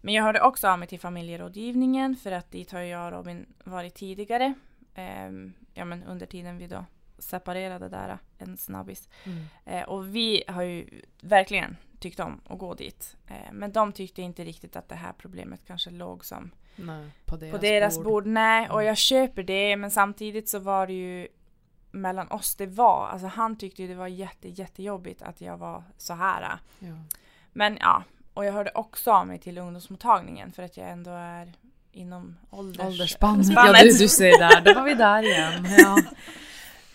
Men 0.00 0.14
jag 0.14 0.22
hörde 0.24 0.40
också 0.40 0.68
av 0.68 0.78
mig 0.78 0.88
till 0.88 1.00
familjerådgivningen 1.00 2.16
för 2.16 2.32
att 2.32 2.50
dit 2.50 2.72
har 2.72 2.80
jag 2.80 3.06
och 3.06 3.12
Robin 3.12 3.46
varit 3.64 3.94
tidigare. 3.94 4.54
Ehm, 4.98 5.52
ja 5.74 5.84
men 5.84 6.02
under 6.04 6.26
tiden 6.26 6.58
vi 6.58 6.66
då 6.66 6.84
separerade 7.18 7.88
där, 7.88 8.18
en 8.38 8.56
snabbis. 8.56 9.08
Mm. 9.24 9.44
Eh, 9.64 9.82
och 9.88 10.14
vi 10.16 10.44
har 10.48 10.62
ju 10.62 11.02
verkligen 11.20 11.76
tyckte 12.00 12.22
om 12.22 12.40
att 12.48 12.58
gå 12.58 12.74
dit. 12.74 13.16
Eh, 13.26 13.52
men 13.52 13.72
de 13.72 13.92
tyckte 13.92 14.22
inte 14.22 14.44
riktigt 14.44 14.76
att 14.76 14.88
det 14.88 14.94
här 14.94 15.12
problemet 15.18 15.60
kanske 15.66 15.90
låg 15.90 16.24
som 16.24 16.50
Nej, 16.76 17.10
på 17.24 17.36
deras, 17.36 17.52
på 17.52 17.58
deras 17.58 17.96
bord. 17.96 18.04
bord. 18.04 18.26
Nej, 18.26 18.68
och 18.68 18.74
Mm. 18.74 18.86
jag 18.86 18.96
köper 18.96 19.42
det 19.42 19.76
men 19.76 19.90
samtidigt 19.90 20.48
så 20.48 20.58
var 20.58 20.86
det 20.86 20.92
ju 20.92 21.28
mellan 21.90 22.28
oss 22.28 22.54
det 22.56 22.66
var, 22.66 23.06
alltså 23.08 23.26
han 23.26 23.56
tyckte 23.56 23.86
det 23.86 23.94
var 23.94 24.06
jätte, 24.06 24.48
jättejobbigt 24.48 25.22
att 25.22 25.40
jag 25.40 25.56
var 25.56 25.82
så 25.96 26.14
här. 26.14 26.58
Ja. 26.78 26.94
Men 27.52 27.76
ja, 27.80 28.02
och 28.34 28.44
jag 28.44 28.52
hörde 28.52 28.70
också 28.74 29.12
av 29.12 29.26
mig 29.26 29.38
till 29.38 29.58
ungdomsmottagningen 29.58 30.52
för 30.52 30.62
att 30.62 30.76
jag 30.76 30.90
ändå 30.90 31.10
är 31.10 31.52
inom 31.92 32.36
ålders... 32.50 32.86
Åldersspannet. 32.86 33.48
Ja, 33.54 33.82
du, 33.82 33.92
du 33.92 34.08
ser 34.08 34.38
där. 34.38 34.60
Då 34.60 34.74
var 34.74 34.84
vi 34.84 34.94
där 34.94 35.22
igen. 35.22 35.66
Ja. 35.78 36.02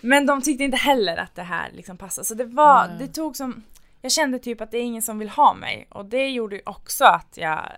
Men 0.01 0.25
de 0.25 0.41
tyckte 0.41 0.63
inte 0.63 0.77
heller 0.77 1.17
att 1.17 1.35
det 1.35 1.43
här 1.43 1.71
liksom 1.71 1.97
passade. 1.97 2.25
Så 2.25 2.33
det 2.33 2.45
var, 2.45 2.87
Nej. 2.87 2.97
det 2.99 3.07
tog 3.07 3.37
som... 3.37 3.63
Jag 4.01 4.11
kände 4.11 4.39
typ 4.39 4.61
att 4.61 4.71
det 4.71 4.77
är 4.77 4.83
ingen 4.83 5.01
som 5.01 5.19
vill 5.19 5.29
ha 5.29 5.53
mig. 5.53 5.87
Och 5.89 6.05
det 6.05 6.29
gjorde 6.29 6.55
ju 6.55 6.61
också 6.65 7.05
att 7.05 7.37
jag 7.37 7.71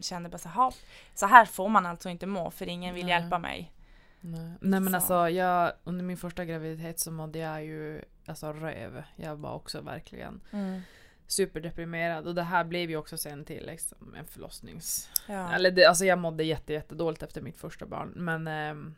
kände 0.00 0.28
bara 0.28 0.38
så 0.38 0.48
här, 0.48 0.74
så 1.14 1.26
här 1.26 1.44
får 1.44 1.68
man 1.68 1.86
alltså 1.86 2.08
inte 2.08 2.26
må 2.26 2.50
för 2.50 2.68
ingen 2.68 2.94
vill 2.94 3.06
Nej. 3.06 3.14
hjälpa 3.14 3.38
mig. 3.38 3.72
Nej. 4.20 4.52
Nej 4.60 4.80
men 4.80 4.90
Så. 4.90 4.96
alltså 4.96 5.28
jag, 5.28 5.72
under 5.84 6.04
min 6.04 6.16
första 6.16 6.44
graviditet 6.44 7.00
så 7.00 7.10
mådde 7.10 7.38
jag 7.38 7.64
ju 7.64 8.02
alltså 8.26 8.52
röv. 8.52 9.02
Jag 9.16 9.36
var 9.36 9.54
också 9.54 9.80
verkligen 9.80 10.40
superdeprimerad 11.30 12.26
och 12.26 12.34
det 12.34 12.42
här 12.42 12.64
blev 12.64 12.90
ju 12.90 12.96
också 12.96 13.18
sen 13.18 13.44
till 13.44 13.66
liksom, 13.66 14.14
en 14.18 14.26
förlossnings... 14.26 15.10
Ja. 15.28 15.52
Eller 15.52 15.70
det, 15.70 15.84
alltså 15.84 16.04
jag 16.04 16.18
mådde 16.18 16.44
jätte, 16.44 16.72
jättedåligt 16.72 17.22
efter 17.22 17.40
mitt 17.40 17.56
första 17.56 17.86
barn 17.86 18.12
men 18.16 18.46
ehm, 18.46 18.94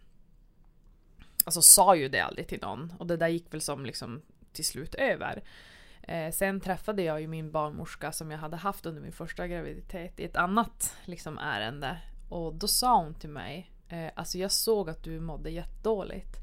Alltså 1.44 1.62
sa 1.62 1.96
ju 1.96 2.08
det 2.08 2.20
aldrig 2.20 2.48
till 2.48 2.60
någon 2.60 2.92
och 2.98 3.06
det 3.06 3.16
där 3.16 3.28
gick 3.28 3.54
väl 3.54 3.60
som 3.60 3.86
liksom 3.86 4.22
till 4.52 4.64
slut 4.64 4.94
över. 4.94 5.42
Eh, 6.02 6.30
sen 6.32 6.60
träffade 6.60 7.02
jag 7.02 7.20
ju 7.20 7.26
min 7.26 7.52
barnmorska 7.52 8.12
som 8.12 8.30
jag 8.30 8.38
hade 8.38 8.56
haft 8.56 8.86
under 8.86 9.02
min 9.02 9.12
första 9.12 9.48
graviditet 9.48 10.20
i 10.20 10.24
ett 10.24 10.36
annat 10.36 10.96
liksom, 11.04 11.38
ärende. 11.38 11.98
Och 12.28 12.54
då 12.54 12.68
sa 12.68 13.02
hon 13.02 13.14
till 13.14 13.30
mig, 13.30 13.70
eh, 13.88 14.10
alltså 14.14 14.38
jag 14.38 14.52
såg 14.52 14.90
att 14.90 15.04
du 15.04 15.20
mådde 15.20 15.50
jättedåligt. 15.50 16.36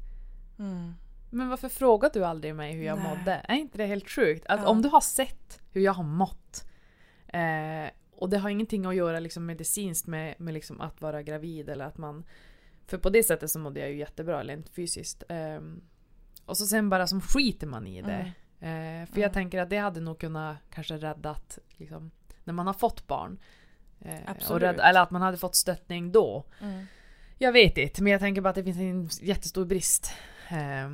Mm. 0.58 0.94
Men 1.30 1.48
varför 1.48 1.68
frågade 1.68 2.18
du 2.18 2.24
aldrig 2.24 2.54
mig 2.54 2.72
hur 2.72 2.84
jag 2.84 2.98
Nej. 2.98 3.08
mådde? 3.18 3.32
Är 3.48 3.54
inte 3.54 3.78
det 3.78 3.86
helt 3.86 4.08
sjukt? 4.10 4.46
Att 4.46 4.60
Ja. 4.60 4.68
om 4.68 4.82
du 4.82 4.88
har 4.88 5.00
sett 5.00 5.60
hur 5.72 5.80
jag 5.80 5.92
har 5.92 6.04
mått 6.04 6.64
eh, 7.28 7.90
och 8.12 8.30
det 8.30 8.38
har 8.38 8.50
ingenting 8.50 8.86
att 8.86 8.94
göra 8.94 9.20
liksom 9.20 9.46
medicinskt 9.46 10.06
med, 10.06 10.34
med 10.40 10.54
liksom 10.54 10.80
att 10.80 11.00
vara 11.00 11.22
gravid 11.22 11.68
eller 11.68 11.84
att 11.84 11.98
man... 11.98 12.24
För 12.86 12.98
på 12.98 13.10
det 13.10 13.22
sättet 13.22 13.50
så 13.50 13.58
mådde 13.58 13.80
jag 13.80 13.90
ju 13.90 13.96
jättebra 13.96 14.44
rent 14.44 14.68
fysiskt. 14.68 15.22
Eh, 15.28 15.60
och 16.46 16.56
så 16.56 16.66
sen 16.66 16.90
bara 16.90 17.06
som 17.06 17.20
skiter 17.20 17.66
man 17.66 17.86
i 17.86 18.02
det. 18.02 18.32
Mm. 18.60 19.02
Eh, 19.02 19.06
för 19.06 19.20
jag 19.20 19.28
Mm. 19.28 19.32
tänker 19.34 19.58
att 19.60 19.70
det 19.70 19.76
hade 19.78 20.00
nog 20.00 20.18
kunnat 20.18 20.56
kanske 20.70 20.96
räddat 20.96 21.58
liksom, 21.76 22.10
när 22.44 22.54
man 22.54 22.66
har 22.66 22.74
fått 22.74 23.06
barn. 23.06 23.38
Eh, 24.00 24.50
och 24.50 24.60
rädda, 24.60 24.82
eller 24.88 25.00
att 25.02 25.10
man 25.10 25.22
hade 25.22 25.36
fått 25.36 25.54
stöttning 25.54 26.12
då. 26.12 26.44
Mm. 26.60 26.84
Jag 27.38 27.52
vet 27.52 27.78
inte, 27.78 28.02
men 28.02 28.12
jag 28.12 28.20
tänker 28.20 28.40
bara 28.40 28.48
att 28.48 28.54
det 28.54 28.64
finns 28.64 28.78
en 29.20 29.26
jättestor 29.26 29.64
brist. 29.64 30.12
Eh, 30.48 30.90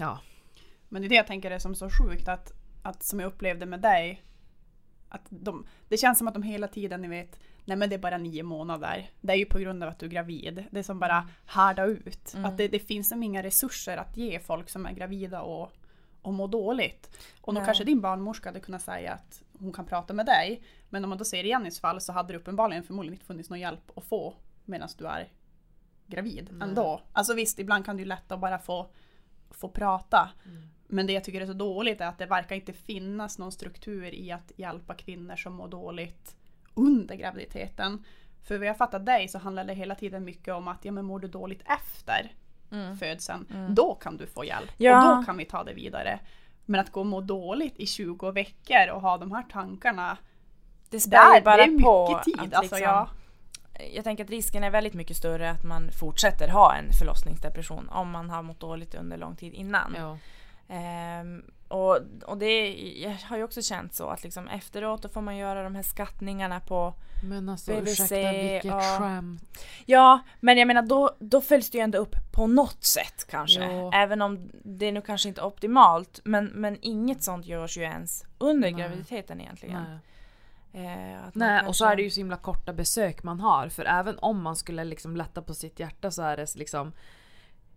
ja. 0.00 0.18
Men 0.88 1.02
det 1.02 1.06
är 1.06 1.08
det 1.08 1.14
jag 1.14 1.26
tänker 1.26 1.50
är 1.50 1.58
som 1.58 1.74
så 1.74 1.90
sjukt 1.90 2.28
att, 2.28 2.52
att 2.82 3.02
som 3.02 3.20
jag 3.20 3.26
upplevde 3.26 3.66
med 3.66 3.80
dig. 3.80 4.22
Att 5.08 5.26
de, 5.28 5.66
det 5.88 5.96
känns 5.96 6.18
som 6.18 6.28
att 6.28 6.34
de 6.34 6.42
hela 6.42 6.68
tiden, 6.68 7.02
ni 7.02 7.08
vet, 7.08 7.40
nej 7.64 7.76
men 7.76 7.88
det 7.88 7.96
är 7.96 7.98
bara 7.98 8.18
nio 8.18 8.42
månader. 8.42 9.10
Det 9.20 9.32
är 9.32 9.36
ju 9.36 9.44
på 9.44 9.58
grund 9.58 9.82
av 9.82 9.88
att 9.88 9.98
du 9.98 10.06
är 10.06 10.10
gravid. 10.10 10.64
Det 10.70 10.78
är 10.78 10.82
som 10.82 10.98
bara 10.98 11.28
härda 11.46 11.84
ut. 11.84 12.34
Mm. 12.34 12.44
Att 12.44 12.56
det, 12.56 12.68
det 12.68 12.78
finns 12.78 13.08
som 13.08 13.22
inga 13.22 13.42
resurser 13.42 13.96
att 13.96 14.16
ge 14.16 14.40
folk 14.40 14.70
som 14.70 14.86
är 14.86 14.92
gravida 14.92 15.42
och, 15.42 15.72
och 16.22 16.32
mår 16.32 16.48
dåligt. 16.48 17.18
Och 17.40 17.54
då 17.54 17.60
Nej. 17.60 17.66
kanske 17.66 17.84
din 17.84 18.00
barnmorska 18.00 18.48
hade 18.48 18.60
kunnat 18.60 18.82
säga 18.82 19.12
att 19.12 19.42
hon 19.58 19.72
kan 19.72 19.86
prata 19.86 20.14
med 20.14 20.26
dig. 20.26 20.62
Men 20.88 21.04
om 21.04 21.08
man 21.10 21.18
då 21.18 21.24
ser 21.24 21.44
Jennys 21.44 21.80
fall 21.80 22.00
så 22.00 22.12
hade 22.12 22.32
det 22.32 22.38
uppenbarligen 22.38 22.82
förmodligen 22.82 23.14
inte 23.14 23.26
funnits 23.26 23.50
någon 23.50 23.60
hjälp 23.60 23.98
att 23.98 24.04
få 24.04 24.34
medan 24.64 24.88
du 24.98 25.06
är 25.06 25.28
gravid 26.06 26.48
Nej. 26.52 26.68
ändå. 26.68 27.00
Alltså 27.12 27.34
visst, 27.34 27.58
ibland 27.58 27.84
kan 27.84 27.96
det 27.96 28.00
ju 28.02 28.08
lätt 28.08 28.32
att 28.32 28.40
bara 28.40 28.58
få, 28.58 28.90
få 29.50 29.68
prata. 29.68 30.30
Men 30.86 31.06
det 31.06 31.12
jag 31.12 31.24
tycker 31.24 31.40
är 31.40 31.46
så 31.46 31.52
dåligt 31.52 32.00
är 32.00 32.06
att 32.06 32.18
det 32.18 32.26
verkar 32.26 32.56
inte 32.56 32.72
finnas 32.72 33.38
någon 33.38 33.52
struktur 33.52 34.14
i 34.14 34.32
att 34.32 34.52
hjälpa 34.56 34.94
kvinnor 34.94 35.36
som 35.36 35.52
mår 35.52 35.68
dåligt 35.68 36.36
under 36.74 37.14
graviditeten. 37.14 38.04
För 38.44 38.58
vad 38.58 38.66
jag 38.66 38.76
fattat 38.76 39.06
dig 39.06 39.28
så 39.28 39.38
handlar 39.38 39.64
det 39.64 39.74
hela 39.74 39.94
tiden 39.94 40.24
mycket 40.24 40.54
om 40.54 40.68
att 40.68 40.84
ja, 40.84 40.92
men 40.92 41.04
mår 41.04 41.18
du 41.18 41.28
dåligt 41.28 41.62
efter 41.66 42.32
Mm. 42.72 42.96
födseln, 42.96 43.46
Mm. 43.54 43.74
då 43.74 43.94
kan 43.94 44.16
du 44.16 44.26
få 44.26 44.44
hjälp. 44.44 44.70
Ja. 44.76 45.10
Och 45.12 45.16
då 45.18 45.24
kan 45.24 45.36
vi 45.36 45.44
ta 45.44 45.64
det 45.64 45.72
vidare. 45.72 46.20
Men 46.64 46.80
att 46.80 46.90
gå 46.92 47.00
och 47.00 47.06
må 47.06 47.20
dåligt 47.20 47.78
i 47.78 47.86
20 47.86 48.30
veckor 48.32 48.88
och 48.92 49.00
ha 49.02 49.18
de 49.18 49.32
här 49.32 49.42
tankarna. 49.42 50.16
Det 50.90 51.00
spär 51.00 51.34
ju 51.36 51.42
bara 51.42 51.56
det 51.56 51.62
är 51.62 51.78
på 51.78 52.08
mycket 52.08 52.24
tid. 52.24 52.34
att 52.34 52.54
Alltså, 52.54 52.74
liksom- 52.76 52.80
ja. 52.94 53.08
Jag 53.94 54.04
tänker 54.04 54.24
att 54.24 54.30
risken 54.30 54.64
är 54.64 54.70
väldigt 54.70 54.94
mycket 54.94 55.16
större 55.16 55.50
att 55.50 55.64
man 55.64 55.90
fortsätter 55.92 56.48
ha 56.48 56.74
en 56.74 56.92
förlossningsdepression 56.92 57.88
om 57.88 58.10
man 58.10 58.30
har 58.30 58.42
mått 58.42 58.60
dåligt 58.60 58.94
under 58.94 59.16
lång 59.16 59.36
tid 59.36 59.54
innan. 59.54 59.94
ja. 59.96 60.18
Ehm, 60.68 61.42
och, 61.68 61.98
och 62.26 62.38
det 62.38 62.72
jag 62.74 63.16
har 63.24 63.36
ju 63.36 63.44
också 63.44 63.62
känt 63.62 63.94
så 63.94 64.08
att 64.08 64.24
liksom 64.24 64.48
efteråt 64.48 65.02
då 65.02 65.08
får 65.08 65.20
man 65.20 65.36
göra 65.36 65.62
de 65.62 65.74
här 65.74 65.82
skattningarna 65.82 66.60
på 66.60 66.94
Men 67.24 67.48
alltså 67.48 67.72
BVC, 67.72 67.90
ursäkta 67.90 68.32
vilket 68.32 68.64
ja. 68.64 68.98
skämt. 68.98 69.58
Ja, 69.86 70.20
men 70.40 70.58
jag 70.58 70.66
menar 70.66 70.82
då, 70.82 71.16
då 71.18 71.40
följs 71.40 71.70
det 71.70 71.78
ju 71.78 71.84
ändå 71.84 71.98
upp 71.98 72.14
på 72.32 72.46
något 72.46 72.84
sätt 72.84 73.26
kanske. 73.30 73.72
Ja. 73.72 73.90
Även 73.94 74.22
om 74.22 74.50
det 74.52 74.92
nu 74.92 75.00
kanske 75.00 75.28
inte 75.28 75.40
är 75.40 75.44
optimalt. 75.44 76.20
Men, 76.24 76.46
men 76.46 76.78
inget 76.80 77.22
sånt 77.22 77.46
görs 77.46 77.76
ju 77.76 77.82
ens 77.82 78.24
under 78.38 78.70
Nej. 78.70 78.80
graviditeten 78.80 79.40
egentligen. 79.40 79.82
Nej. 79.88 79.98
Eh, 80.72 80.82
Nej, 80.82 81.58
och 81.58 81.64
kanske- 81.64 81.74
så 81.74 81.84
är 81.84 81.96
det 81.96 82.02
ju 82.02 82.10
så 82.10 82.20
himla 82.20 82.36
korta 82.36 82.72
besök 82.72 83.22
man 83.22 83.40
har. 83.40 83.68
För 83.68 83.84
även 83.84 84.18
om 84.18 84.42
man 84.42 84.56
skulle 84.56 84.84
liksom 84.84 85.16
lätta 85.16 85.42
på 85.42 85.54
sitt 85.54 85.80
hjärta 85.80 86.10
så 86.10 86.22
är 86.22 86.36
det 86.36 86.54
liksom 86.56 86.92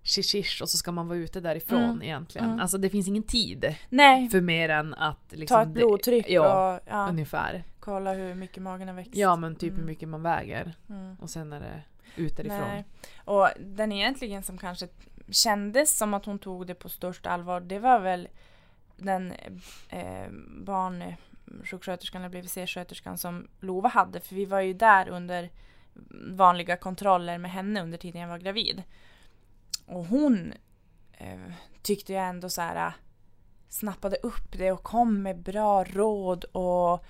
shish 0.03 0.61
och 0.61 0.69
så 0.69 0.77
ska 0.77 0.91
man 0.91 1.07
vara 1.07 1.17
ute 1.17 1.39
därifrån 1.39 1.83
Mm. 1.83 2.01
egentligen. 2.01 2.47
Mm. 2.47 2.59
Alltså 2.59 2.77
det 2.77 2.89
finns 2.89 3.07
ingen 3.07 3.23
tid 3.23 3.75
Nej, 3.89 4.29
för 4.29 4.41
mer 4.41 4.69
än 4.69 4.93
att 4.93 5.31
liksom 5.31 5.55
ta 5.55 5.61
ett 5.61 5.67
det- 5.67 5.73
blodtryck 5.73 6.25
Ja, 6.29 6.73
och 6.75 6.79
ja, 6.85 7.07
ungefär. 7.09 7.63
kolla 7.79 8.13
hur 8.13 8.35
mycket 8.35 8.63
magen 8.63 8.87
har 8.87 8.95
växt. 8.95 9.15
Ja 9.15 9.35
men 9.35 9.55
typ 9.55 9.71
hur 9.71 9.77
Mm. 9.77 9.85
mycket 9.85 10.09
man 10.09 10.23
väger. 10.23 10.75
Mm. 10.89 11.15
Och 11.21 11.29
sen 11.29 11.53
är 11.53 11.59
det 11.59 11.81
ut 12.15 12.37
därifrån. 12.37 12.59
Nej. 12.59 12.85
Och 13.25 13.47
den 13.59 13.91
egentligen 13.91 14.43
som 14.43 14.57
kanske 14.57 14.87
kändes 15.29 15.97
som 15.97 16.13
att 16.13 16.25
hon 16.25 16.39
tog 16.39 16.67
det 16.67 16.75
på 16.75 16.89
största 16.89 17.29
allvar, 17.29 17.59
det 17.61 17.79
var 17.79 17.99
väl 17.99 18.27
den 18.97 19.33
eh, 19.89 20.27
barnsjuksköterskan 21.57 22.21
eller 22.21 22.41
BVC-sköterskan 22.41 23.17
som 23.17 23.47
Lova 23.59 23.89
hade. 23.89 24.19
För 24.19 24.35
vi 24.35 24.45
var 24.45 24.59
ju 24.59 24.73
där 24.73 25.09
under 25.09 25.49
vanliga 26.35 26.77
kontroller 26.77 27.37
med 27.37 27.51
henne 27.51 27.81
under 27.81 27.97
tiden 27.97 28.21
jag 28.21 28.29
var 28.29 28.37
gravid. 28.37 28.83
Och 29.85 30.05
hon 30.05 30.53
eh, 31.13 31.53
tyckte 31.81 32.13
jag 32.13 32.27
ändå 32.27 32.49
så 32.49 32.61
här 32.61 32.93
snappade 33.69 34.15
upp 34.15 34.57
det 34.57 34.71
och 34.71 34.83
kom 34.83 35.21
med 35.21 35.37
bra 35.39 35.83
råd 35.83 36.43
och 36.43 37.05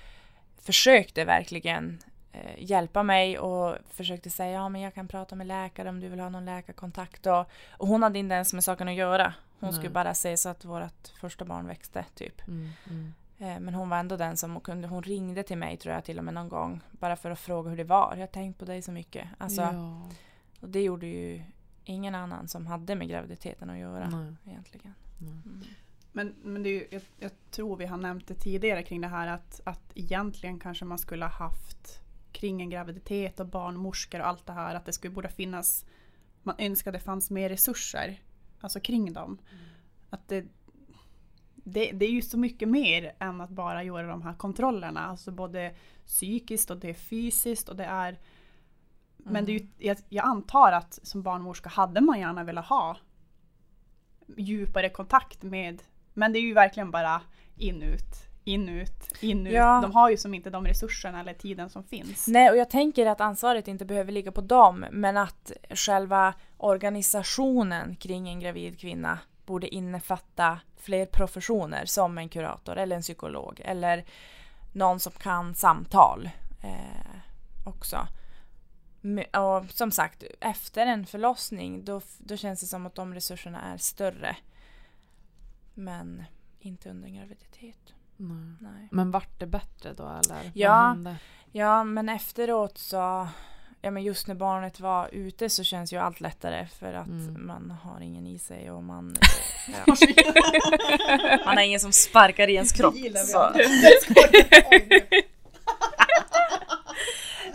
försökte 0.61 1.25
verkligen 1.25 1.99
eh, 2.31 2.63
hjälpa 2.63 3.03
mig 3.03 3.39
och 3.39 3.77
försökte 3.89 4.29
säga 4.29 4.51
ja 4.51 4.69
men 4.69 4.81
jag 4.81 4.93
kan 4.93 5.07
prata 5.07 5.35
med 5.35 5.47
läkare 5.47 5.89
om 5.89 5.99
du 5.99 6.09
vill 6.09 6.19
ha 6.19 6.29
någon 6.29 6.45
läkarkontakt 6.45 7.25
och, 7.25 7.45
och 7.71 7.87
hon 7.87 8.03
hade 8.03 8.19
inte 8.19 8.35
ens 8.35 8.53
med 8.53 8.63
saken 8.63 8.87
att 8.87 8.95
göra. 8.95 9.33
Hon 9.59 9.69
Nej. 9.69 9.73
skulle 9.73 9.89
bara 9.89 10.13
se 10.13 10.37
så 10.37 10.49
att 10.49 10.65
vårt 10.65 11.07
första 11.19 11.45
barn 11.45 11.67
växte 11.67 12.05
typ. 12.15 12.47
Mm, 12.47 12.69
mm. 12.89 13.13
Eh, 13.37 13.59
men 13.59 13.73
hon 13.73 13.89
var 13.89 13.97
ändå 13.97 14.17
den 14.17 14.37
som 14.37 14.61
kunde, 14.61 14.87
hon 14.87 15.03
ringde 15.03 15.43
till 15.43 15.57
mig 15.57 15.77
tror 15.77 15.95
jag 15.95 16.03
till 16.03 16.17
och 16.17 16.25
med 16.25 16.33
någon 16.33 16.49
gång 16.49 16.81
bara 16.91 17.15
för 17.15 17.31
att 17.31 17.39
fråga 17.39 17.69
hur 17.69 17.77
det 17.77 17.83
var. 17.83 18.13
Jag 18.13 18.19
har 18.19 18.27
tänkt 18.27 18.59
på 18.59 18.65
dig 18.65 18.81
så 18.81 18.91
mycket. 18.91 19.27
Alltså, 19.37 19.61
ja. 19.61 20.09
Och 20.59 20.69
det 20.69 20.81
gjorde 20.81 21.05
ju 21.07 21.43
ingen 21.83 22.15
annan 22.15 22.47
som 22.47 22.67
hade 22.67 22.95
med 22.95 23.09
graviditeten 23.09 23.69
att 23.69 23.77
göra 23.77 24.09
Nej, 24.09 24.35
egentligen. 24.45 24.93
nej. 25.17 25.31
Mm. 25.31 25.63
Men, 26.11 26.35
men 26.43 26.63
det 26.63 26.69
är 26.69 26.73
ju, 26.73 26.87
jag, 26.91 27.01
jag 27.19 27.31
tror 27.51 27.77
vi 27.77 27.85
har 27.85 27.97
nämnt 27.97 28.27
det 28.27 28.35
tidigare 28.35 28.83
kring 28.83 29.01
det 29.01 29.07
här 29.07 29.27
att, 29.27 29.61
att 29.63 29.91
egentligen 29.95 30.59
kanske 30.59 30.85
man 30.85 30.97
skulle 30.97 31.25
ha 31.25 31.31
haft 31.31 31.99
kring 32.31 32.61
en 32.61 32.69
graviditet 32.69 33.39
och 33.39 33.47
barnmorskor 33.47 34.19
och 34.19 34.27
allt 34.27 34.45
det 34.45 34.53
här 34.53 34.75
att 34.75 34.85
det 34.85 34.93
skulle 34.93 35.13
borde 35.13 35.29
finnas 35.29 35.85
man 36.43 36.55
önskade 36.57 36.97
det 36.97 37.03
fanns 37.03 37.31
mer 37.31 37.49
resurser 37.49 38.21
alltså 38.59 38.79
kring 38.79 39.13
dem. 39.13 39.37
Att 40.09 40.27
det, 40.27 40.45
det, 41.63 41.91
det 41.91 42.05
är 42.05 42.11
ju 42.11 42.21
så 42.21 42.37
mycket 42.37 42.69
mer 42.69 43.15
än 43.19 43.41
att 43.41 43.49
bara 43.49 43.83
göra 43.83 44.07
de 44.07 44.21
här 44.21 44.33
kontrollerna. 44.33 45.05
Alltså 45.05 45.31
både 45.31 45.75
psykiskt 46.05 46.71
och 46.71 46.77
det 46.77 46.89
är 46.89 46.93
fysiskt 46.93 47.69
och 47.69 47.75
det 47.75 47.85
är 47.85 48.19
Men 49.17 49.45
det 49.45 49.51
är 49.51 49.59
ju, 49.59 49.67
jag, 49.77 49.97
jag 50.09 50.25
antar 50.25 50.71
att 50.71 50.99
som 51.03 51.23
barnmorska 51.23 51.69
hade 51.69 52.01
man 52.01 52.19
gärna 52.19 52.43
velat 52.43 52.65
ha 52.65 52.97
djupare 54.37 54.89
kontakt 54.89 55.43
med 55.43 55.83
Men 56.13 56.33
det 56.33 56.39
är 56.39 56.41
ju 56.41 56.53
verkligen 56.53 56.91
bara 56.91 57.21
in 57.57 57.81
ut, 57.81 58.29
in 58.43 58.69
ut, 58.69 59.23
in 59.23 59.47
ut. 59.47 59.53
Ja. 59.53 59.79
De 59.81 59.91
har 59.91 60.09
ju 60.09 60.17
som 60.17 60.33
inte 60.33 60.49
de 60.49 60.65
resurserna 60.65 61.19
eller 61.19 61.33
tiden 61.33 61.69
som 61.69 61.83
finns. 61.83 62.27
Nej, 62.27 62.49
och 62.49 62.57
jag 62.57 62.69
tänker 62.69 63.05
att 63.05 63.21
ansvaret 63.21 63.67
inte 63.67 63.85
behöver 63.85 64.11
ligga 64.11 64.31
på 64.31 64.41
dem, 64.41 64.85
men 64.91 65.17
att 65.17 65.51
själva 65.69 66.33
organisationen 66.57 67.95
kring 67.95 68.29
en 68.29 68.39
gravid 68.39 68.79
kvinna 68.79 69.19
borde 69.45 69.75
innefatta 69.75 70.59
fler 70.83 71.05
professioner 71.05 71.85
som 71.85 72.17
en 72.17 72.29
kurator 72.29 72.77
eller 72.77 72.95
en 72.95 73.01
psykolog 73.01 73.61
eller 73.65 74.05
någon 74.73 74.99
som 74.99 75.11
kan 75.11 75.55
samtal 75.55 76.29
eh, 76.63 77.17
också. 77.65 78.07
Och 79.33 79.71
som 79.71 79.91
sagt, 79.91 80.23
efter 80.39 80.85
en 80.85 81.05
förlossning 81.05 81.85
då, 81.85 82.01
då 82.17 82.37
känns 82.37 82.59
det 82.61 82.65
som 82.67 82.85
att 82.85 82.95
de 82.95 83.13
resurserna 83.13 83.61
är 83.61 83.77
större. 83.77 84.35
Men 85.73 86.23
inte 86.59 86.89
under 86.89 87.07
en 87.07 87.15
graviditet. 87.15 87.93
Nej. 88.17 88.55
Nej. 88.59 88.87
Men 88.91 89.11
vart 89.11 89.39
det 89.39 89.47
bättre 89.47 89.93
då 89.93 90.03
eller? 90.03 90.51
Ja. 90.53 90.97
Ja, 91.51 91.83
men 91.83 92.09
efteråt 92.09 92.77
så... 92.77 93.27
Ja, 93.85 93.91
men 93.91 94.03
just 94.03 94.27
när 94.27 94.35
barnet 94.35 94.79
var 94.79 95.09
ute 95.11 95.49
så 95.49 95.63
känns 95.63 95.93
ju 95.93 95.97
allt 95.97 96.21
lättare 96.21 96.67
för 96.79 96.93
att 96.93 97.07
Mm. 97.07 97.45
man 97.47 97.71
har 97.83 98.01
ingen 98.01 98.27
i 98.27 98.39
sig 98.39 98.71
och 98.71 98.83
man... 98.83 99.15
Ja. 99.67 99.95
man 101.45 101.57
har 101.57 101.63
ingen 101.63 101.79
som 101.79 101.91
sparkar 101.91 102.47
i 102.47 102.53
ens 102.53 102.71
kropp. 102.71 102.95
Så. 103.25 103.51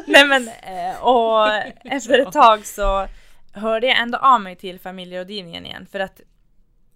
Nej 0.07 0.27
men, 0.27 0.49
eh, 0.49 1.03
och 1.03 1.49
efter 1.85 2.19
ett 2.19 2.33
tag 2.33 2.67
så 2.67 3.07
hörde 3.53 3.87
jag 3.87 3.99
ändå 3.99 4.19
av 4.19 4.41
mig 4.41 4.57
till 4.57 4.81
familjerådgivningen 4.81 5.67
igen 5.67 5.87
för 5.87 6.01
att 6.01 6.21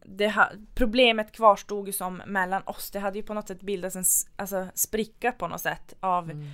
det 0.05 0.29
ha, 0.29 0.51
problemet 0.75 1.33
kvarstod 1.33 1.87
ju 1.87 1.93
som 1.93 2.23
mellan 2.27 2.63
oss. 2.67 2.91
Det 2.91 2.99
hade 3.01 3.19
ju 3.19 3.23
på 3.25 3.35
något 3.35 3.49
sätt 3.49 3.61
bildats 3.61 3.97
en 3.97 4.05
alltså, 4.37 4.67
spricka 4.75 5.33
på 5.33 5.49
något 5.49 5.61
sätt 5.61 5.95
av 6.01 6.25
Mm. 6.31 6.51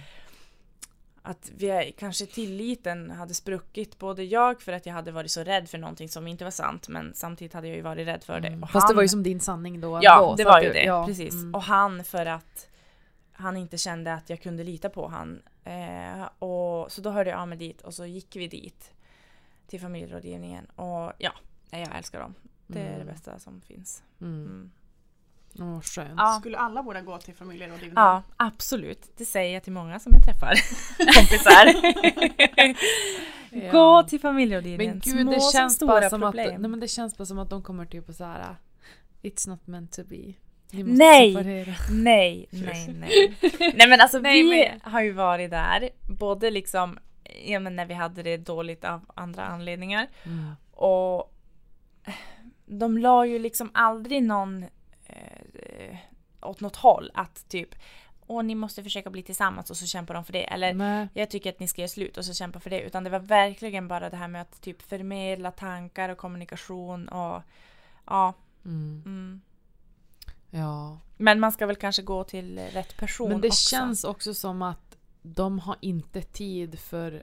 Att 1.22 1.50
vi 1.56 1.94
kanske 1.98 2.26
tilliten 2.26 3.10
hade 3.10 3.34
spruckit. 3.34 3.98
Både 3.98 4.25
jag 4.25 4.62
för 4.62 4.72
att 4.72 4.87
jag 4.87 4.92
hade 4.94 5.12
varit 5.12 5.30
så 5.30 5.42
rädd 5.44 5.68
för 5.68 5.78
någonting 5.78 6.08
som 6.08 6.26
inte 6.26 6.44
var 6.44 6.50
sant 6.50 6.88
men 6.88 7.14
samtidigt 7.14 7.52
hade 7.54 7.66
jag 7.68 7.76
ju 7.76 7.82
varit 7.82 8.06
rädd 8.08 8.25
för 8.25 8.40
det. 8.40 8.48
Mm. 8.48 8.62
Och 8.62 8.70
Fast 8.70 8.87
det 8.87 8.90
han- 8.90 8.96
var 8.96 9.02
ju 9.02 9.08
som 9.08 9.22
din 9.22 9.40
sanning 9.40 9.80
då. 9.80 9.98
Ja, 10.02 10.22
ändå, 10.22 10.34
det 10.37 10.44
var 10.44 10.60
ju 10.62 10.72
det. 10.72 10.84
ja, 10.84 11.06
Precis. 11.06 11.34
mm. 11.34 11.54
Och 11.54 11.62
han 11.62 12.04
för 12.04 12.26
att 12.26 12.68
han 13.32 13.56
inte 13.56 13.78
kände 13.78 14.14
att 14.14 14.30
jag 14.30 14.42
kunde 14.42 14.64
lita 14.64 14.88
på 14.88 15.08
han. 15.08 15.42
Eh, 15.64 16.22
och, 16.38 16.92
så 16.92 17.00
då 17.00 17.10
hörde 17.10 17.30
jag 17.30 17.38
av 17.40 17.48
mig 17.48 17.58
dit 17.58 17.80
och 17.82 17.94
så 17.94 18.06
gick 18.06 18.37
vi 18.37 18.48
dit 18.48 18.92
till 19.66 19.80
familjerådgivningen. 19.80 20.64
Och 20.66 21.12
ja, 21.18 21.32
jag 21.70 21.96
älskar 21.96 22.20
dem. 22.20 22.34
Det 22.66 22.80
är 22.80 22.84
det 22.90 22.94
Mm. 22.94 23.06
bästa 23.06 23.38
som 23.38 23.60
finns. 23.60 24.02
Åh, 25.60 25.80
skönt. 25.80 26.14
Ja. 26.16 26.36
Skulle 26.40 26.58
alla 26.58 26.82
borde 26.82 27.00
gå 27.00 27.18
till 27.18 27.34
familjerådgivningen? 27.34 27.94
ja, 27.96 28.22
absolut. 28.36 29.10
Det 29.16 29.24
säger 29.24 29.54
jag 29.54 29.62
till 29.62 29.72
många 29.72 29.98
som 29.98 30.12
jag 30.12 30.24
träffar. 30.24 30.54
Kompisar. 31.14 31.74
Ja. 33.50 33.72
Gå 33.72 34.02
till 34.02 34.20
familjerådgivningen. 34.20 35.00
Men 35.04 35.12
gud, 35.16 35.22
Små 35.22 35.32
det 35.32 35.40
som 35.40 35.52
känns, 35.52 35.74
stora 35.74 35.88
bara 36.00 36.10
som 36.10 36.22
att, 36.22 36.34
problem. 36.34 36.60
nej, 36.60 36.70
men 36.70 36.80
det 36.80 36.88
känns 36.88 37.16
bara 37.18 37.26
som 37.26 37.38
att 37.38 37.50
de 37.50 37.62
kommer 37.62 37.86
typ 37.86 38.04
så 38.14 38.24
här. 38.24 38.56
It's 39.22 39.48
not 39.48 39.66
meant 39.66 39.92
to 39.92 40.02
be. 40.04 40.32
Nej! 40.70 41.32
separera. 41.34 41.74
Nej, 41.90 42.46
nej, 42.50 42.88
nej. 42.94 43.36
Nej 43.76 43.88
men 43.88 44.00
alltså 44.00 44.18
Nej, 44.18 44.42
vi 44.42 44.50
men- 44.80 44.92
har 44.92 45.00
ju 45.02 45.12
varit 45.12 45.50
där, 45.50 45.90
både 46.18 46.50
liksom 46.50 46.98
ja, 47.44 47.60
men 47.60 47.76
när 47.76 47.86
vi 47.86 47.94
hade 47.94 48.22
det 48.22 48.36
dåligt 48.36 48.84
av 48.84 49.04
andra 49.14 49.44
anledningar 49.46 50.06
Mm. 50.24 50.52
och 50.72 51.34
de 52.66 52.98
la 52.98 53.26
ju 53.26 53.38
liksom 53.38 53.70
aldrig 53.74 54.22
någon 54.22 54.64
eh, 55.08 55.96
åt 56.42 56.60
något 56.60 56.76
håll 56.76 57.10
att 57.14 57.48
typ 57.48 57.74
Åh, 58.30 58.42
ni 58.42 58.54
måste 58.54 58.82
försöka 58.82 59.10
bli 59.10 59.22
tillsammans 59.22 59.70
och 59.70 59.76
så 59.76 59.86
kämpar 59.86 60.14
de 60.14 60.24
för 60.24 60.32
det. 60.32 60.44
Eller 60.44 60.74
Nej. 60.74 61.08
jag 61.12 61.30
tycker 61.30 61.50
att 61.50 61.60
ni 61.60 61.68
ska 61.68 61.80
göra 61.80 61.88
slut 61.88 62.16
och 62.16 62.24
så 62.24 62.34
kämpa 62.34 62.60
för 62.60 62.70
det. 62.70 62.80
Utan 62.80 63.04
det 63.04 63.10
var 63.10 63.18
verkligen 63.18 63.88
bara 63.88 64.10
det 64.10 64.16
här 64.16 64.28
med 64.28 64.42
att 64.42 64.60
typ 64.60 64.82
förmedla 64.82 65.50
tankar 65.50 66.08
och 66.08 66.18
kommunikation 66.18 67.08
och 67.08 67.42
ja. 68.06 68.34
Mm. 68.64 69.02
Mm. 69.06 69.40
Ja. 70.50 70.98
Men 71.16 71.40
man 71.40 71.52
ska 71.52 71.66
väl 71.66 71.76
kanske 71.76 72.02
gå 72.02 72.24
till 72.24 72.58
rätt 72.58 72.96
person 72.96 73.28
Men 73.28 73.40
det 73.40 73.48
också. 73.48 73.68
känns 73.70 74.04
också 74.04 74.34
som 74.34 74.62
att 74.62 74.96
de 75.22 75.58
har 75.58 75.76
inte 75.80 76.22
tid 76.22 76.78
för, 76.78 77.22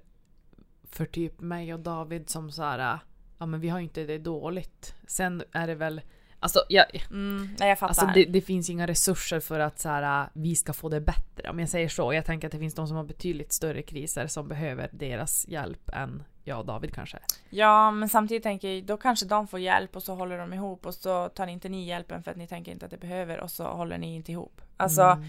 för 0.84 1.06
typ 1.06 1.40
mig 1.40 1.74
och 1.74 1.80
David 1.80 2.30
som 2.30 2.52
så 2.52 2.64
här. 2.64 3.00
Ja 3.38 3.46
men 3.46 3.60
vi 3.60 3.70
har 3.70 3.80
inte 3.80 4.04
det 4.04 4.18
dåligt. 4.18 4.96
Sen 5.08 5.44
är 5.52 5.68
det 5.68 5.76
väl 5.76 6.02
Alltså, 6.40 6.60
jag, 6.70 6.86
Mm, 7.12 7.56
nej, 7.60 7.70
jag 7.70 7.80
fattar. 7.80 7.90
alltså 7.90 8.06
det, 8.20 8.26
det 8.26 8.42
finns 8.42 8.70
inga 8.70 8.88
resurser 8.88 9.40
för 9.40 9.60
att 9.60 9.80
så 9.80 9.90
här, 9.90 10.30
vi 10.34 10.56
ska 10.56 10.74
få 10.74 10.90
det 10.90 11.02
bättre. 11.02 11.50
Om 11.50 11.60
jag 11.60 11.70
säger 11.70 11.90
så. 11.90 12.14
Jag 12.14 12.26
tänker 12.26 12.48
att 12.48 12.52
det 12.52 12.60
finns 12.60 12.76
de 12.76 12.88
som 12.88 12.98
har 12.98 13.04
betydligt 13.04 13.54
större 13.54 13.82
kriser 13.82 14.28
som 14.28 14.48
behöver 14.48 14.90
deras 14.92 15.48
hjälp 15.48 15.90
än 15.94 16.24
jag 16.44 16.60
och 16.60 16.66
David 16.66 16.94
kanske. 16.96 17.18
Ja, 17.50 17.92
men 17.92 18.10
samtidigt 18.10 18.44
tänker 18.44 18.68
jag 18.74 18.84
då 18.86 18.98
kanske 18.98 19.26
de 19.26 19.48
får 19.48 19.60
hjälp 19.60 19.96
och 19.96 20.04
så 20.04 20.16
håller 20.16 20.38
de 20.38 20.54
ihop 20.54 20.86
och 20.86 20.94
så 20.94 21.30
tar 21.30 21.48
inte 21.48 21.70
ni 21.70 21.88
hjälpen 21.88 22.24
för 22.24 22.32
att 22.32 22.38
ni 22.38 22.48
tänker 22.48 22.72
inte 22.72 22.86
att 22.86 22.92
det 22.92 22.98
behöver 22.98 23.40
och 23.40 23.52
så 23.52 23.64
håller 23.68 23.98
ni 23.98 24.16
inte 24.16 24.32
ihop. 24.32 24.62
Alltså, 24.78 25.02
Mm. 25.02 25.26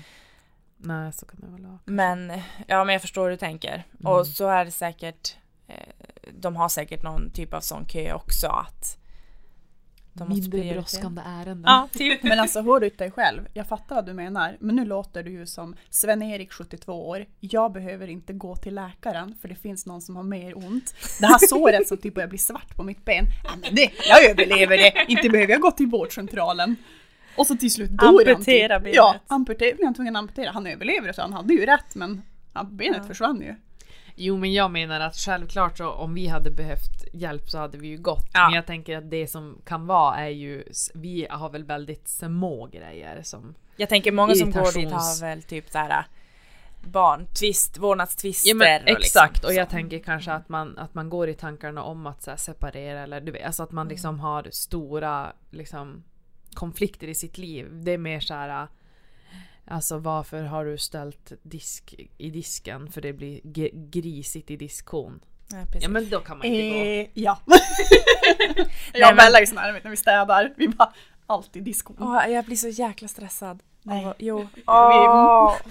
Nej, 0.78 1.12
så 1.12 1.26
kan 1.26 1.40
det 1.40 1.46
väl 1.46 1.66
vara. 1.66 1.78
men 1.85 2.33
ja, 2.66 2.85
men 2.85 2.92
jag 2.92 3.02
förstår 3.02 3.22
hur 3.24 3.31
du 3.31 3.37
tänker. 3.37 3.72
Mm. 4.00 4.12
Och 4.12 4.26
så 4.26 4.48
är 4.48 4.64
det 4.64 4.70
säkert. 4.70 5.37
Eh, 5.68 5.74
de 6.38 6.57
har 6.57 6.68
säkert 6.68 7.02
någon 7.02 7.31
typ 7.31 7.54
av 7.54 7.61
sån 7.61 7.85
kö 7.85 8.12
också 8.12 8.46
att 8.46 8.98
de 10.18 10.29
Mindre 10.29 10.74
brådskande 10.74 11.22
ärenden. 11.26 11.64
Ja, 11.66 11.88
typ. 11.92 12.22
Men 12.22 12.40
alltså 12.40 12.62
hör 12.62 12.81
du 12.81 12.88
dig 12.88 13.11
själv, 13.11 13.48
jag 13.55 13.68
fattar 13.68 13.94
vad 13.94 14.07
du 14.07 14.12
menar, 14.12 14.57
men 14.61 14.76
nu 14.76 14.85
låter 14.85 15.22
du 15.22 15.31
ju 15.31 15.46
som 15.46 15.76
Sven-Erik 15.90 16.52
72 16.52 17.09
år, 17.09 17.26
jag 17.40 17.72
behöver 17.72 18.09
inte 18.09 18.33
gå 18.33 18.57
till 18.57 18.74
läkaren 18.74 19.35
för 19.40 19.48
det 19.48 19.55
finns 19.55 19.87
någon 19.87 20.00
som 20.00 20.16
har 20.16 20.22
mer 20.22 20.57
ont. 20.59 20.94
Det 21.20 21.26
här 21.26 21.46
såret 21.48 21.88
som 21.88 21.96
typ 21.96 22.14
börjar 22.14 22.29
bli 22.29 22.38
svart 22.38 22.76
på 22.76 22.83
mitt 22.83 23.05
ben, 23.05 23.24
ja, 23.44 23.50
men 23.62 23.74
det, 23.74 23.90
jag 24.09 24.31
överlever 24.31 24.76
det, 24.76 25.05
inte 25.09 25.29
behöver 25.29 25.52
jag 25.52 25.61
gå 25.61 25.70
till 25.70 25.87
vårdcentralen. 25.87 26.76
Och 27.37 27.46
så 27.46 27.57
till 27.57 27.70
slut 27.72 27.90
dog 27.90 28.22
han. 28.26 28.35
Amputera 28.35 28.76
typ. 28.76 28.85
benet. 28.85 28.96
Ja, 28.96 29.14
amputera, 29.26 29.74
blev 29.74 29.85
han 29.85 29.94
tvungen 29.94 30.16
att 30.16 30.20
amputera. 30.20 30.50
Han 30.50 30.66
överlever 30.66 31.12
så 31.12 31.22
han 31.22 31.33
hade 31.33 31.55
ju 31.55 31.66
rätt 31.66 31.94
men 31.94 32.22
ja, 32.55 32.62
benet 32.64 32.96
Ja. 33.00 33.05
försvann 33.05 33.40
ju. 33.40 33.55
Jo 34.14 34.37
men 34.37 34.52
jag 34.52 34.70
menar 34.70 35.00
att 35.00 35.16
självklart 35.16 35.78
så 35.78 35.90
om 35.90 36.14
vi 36.14 36.26
hade 36.26 36.50
behövt 36.50 37.04
hjälp 37.12 37.50
så 37.50 37.59
hade 37.59 37.78
vi 37.78 37.88
ju 37.88 37.98
gått. 37.98 38.30
Ja. 38.32 38.46
Men 38.46 38.54
jag 38.54 38.66
tänker 38.66 38.96
att 38.98 39.11
det 39.11 39.26
som 39.26 39.59
kan 39.64 39.87
vara 39.87 40.16
är 40.16 40.28
ju, 40.28 40.64
vi 40.94 41.26
har 41.30 41.50
väl 41.50 41.64
väldigt 41.64 42.09
små 42.09 42.66
grejer 42.66 43.22
som... 43.22 43.54
Jag 43.76 43.88
tänker 43.88 44.12
många 44.12 44.35
som 44.35 44.50
går 44.50 44.64
dit 44.64 44.88
Irritations- 44.88 45.22
har 45.22 45.28
väl 45.28 45.42
typ 45.42 45.70
såhär 45.70 46.06
barn, 46.85 47.26
tvist, 47.26 47.78
vårdnadstvister. 47.78 48.48
Ja 48.48 48.54
men 48.54 48.82
och 48.82 48.88
exakt 48.88 49.35
liksom 49.35 49.48
och 49.48 49.54
jag 49.54 49.66
så. 49.66 49.70
tänker 49.70 49.98
kanske 49.98 50.32
att 50.32 50.48
man, 50.48 50.78
att 50.78 50.94
man 50.94 51.11
går 51.11 51.28
i 51.28 51.35
tankarna 51.35 51.82
om 51.82 52.06
att 52.06 52.26
här, 52.26 52.37
separera 52.37 53.00
eller 53.00 53.20
du 53.20 53.32
vet, 53.32 53.46
alltså 53.46 53.62
att 53.62 53.72
man 53.72 53.88
liksom 53.88 54.20
har 54.20 54.46
stora 54.50 55.32
liksom 55.50 56.04
konflikter 56.54 57.06
i 57.06 57.14
sitt 57.14 57.38
liv. 57.38 57.68
Det 57.72 57.92
är 57.92 57.98
mer 57.98 58.20
så 58.20 58.35
här. 58.35 58.68
Alltså 59.68 59.98
varför 59.98 60.42
har 60.42 60.64
du 60.64 60.79
ställt 60.79 61.33
disk 61.42 61.94
i 62.18 62.31
disken 62.31 62.92
för 62.92 63.00
det 63.00 63.12
blir 63.12 63.40
grisigt 63.90 64.50
i 64.50 64.57
diskhon? 64.57 65.20
Ja. 65.50 65.64
Ja 65.81 65.88
men 65.88 66.11
då 66.11 66.20
kan 66.20 66.38
man 66.38 66.46
inte 66.46 66.79
gå. 66.79 66.85
Eh, 66.85 67.07
ja. 67.14 67.38
Nej, 67.46 67.61
jag 68.92 69.11
och 69.11 69.16
Bella 69.16 69.37
är 69.37 69.40
ju 69.40 69.46
sån 69.46 69.59
här 69.59 69.81
när 69.85 69.90
vi 69.90 69.96
städar, 69.96 70.55
vi 70.57 70.68
bara 70.68 70.92
alltid 71.26 71.64
diskon. 71.64 71.96
Åh, 72.00 72.26
jag 72.29 72.44
blir 72.44 72.57
så 72.57 72.68
jäkla 72.68 73.09
stressad. 73.09 73.62
Nej. 73.83 74.12
Jo. 74.18 74.48
Åh. 74.66 75.57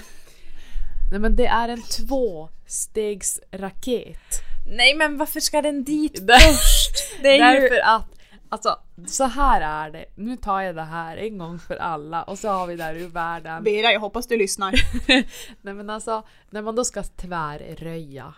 Nej 1.12 1.20
men 1.20 1.36
det 1.36 1.46
är 1.46 1.70
en 1.70 1.82
tvåstegsraket. 1.82 4.42
Nej 4.68 4.96
men 4.96 5.18
varför 5.18 5.40
ska 5.40 5.62
den 5.62 5.84
dit 5.84 6.20
först? 6.28 7.22
Det 7.22 7.40
är 7.40 7.54
ju... 7.54 7.62
Därför 7.62 7.80
att, 7.80 8.15
alltså 8.50 8.80
så 9.08 9.24
här 9.24 9.62
är 9.62 9.92
det. 9.92 10.06
Nu 10.16 10.38
tar 10.38 10.62
jag 10.62 10.76
det 10.76 10.84
här 10.84 11.18
en 11.18 11.38
gång 11.38 11.60
för 11.60 11.76
alla 11.76 12.24
och 12.24 12.40
så 12.40 12.50
har 12.50 12.68
vi 12.68 12.76
där 12.76 12.96
ur 12.96 13.08
världen. 13.08 13.64
Vera, 13.64 13.92
jag 13.92 14.00
hoppas 14.00 14.28
du 14.28 14.38
lyssnar. 14.38 14.74
Nej 15.62 15.74
men 15.74 15.90
alltså, 15.90 16.24
när 16.50 16.62
man 16.62 16.76
då 16.76 16.86
ska 16.86 17.04
tvärröja 17.04 18.34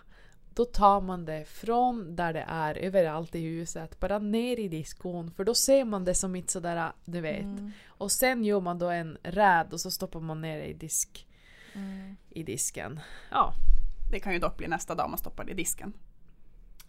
då 0.54 0.64
tar 0.64 1.00
man 1.00 1.24
det 1.24 1.44
från 1.48 2.16
där 2.16 2.32
det 2.32 2.44
är 2.48 2.74
överallt 2.74 3.34
i 3.34 3.40
huset, 3.40 4.00
bara 4.00 4.18
ner 4.18 4.60
i 4.60 4.68
diskon 4.68 5.30
för 5.30 5.44
då 5.44 5.54
ser 5.54 5.84
man 5.84 6.04
det 6.04 6.14
som 6.14 6.36
inte 6.36 6.52
sådär, 6.52 6.92
du 7.04 7.20
vet. 7.20 7.42
Mm. 7.42 7.72
Och 7.86 8.12
sen 8.12 8.44
gör 8.44 8.60
man 8.60 8.78
då 8.78 8.88
en 8.88 9.18
räd 9.22 9.72
och 9.72 9.80
så 9.80 9.90
stoppar 9.90 10.20
man 10.20 10.40
ner 10.40 10.58
det 10.58 10.66
i 10.66 10.72
disk 10.72 11.24
Mm. 11.74 12.16
i 12.30 12.42
disken. 12.42 13.00
Ja. 13.30 13.52
Det 14.10 14.20
kan 14.20 14.32
ju 14.32 14.38
dock 14.38 14.56
bli 14.56 14.68
nästa 14.68 14.94
dag 14.94 15.10
man 15.10 15.18
stoppar 15.18 15.44
det 15.44 15.50
i 15.50 15.54
disken. 15.54 15.92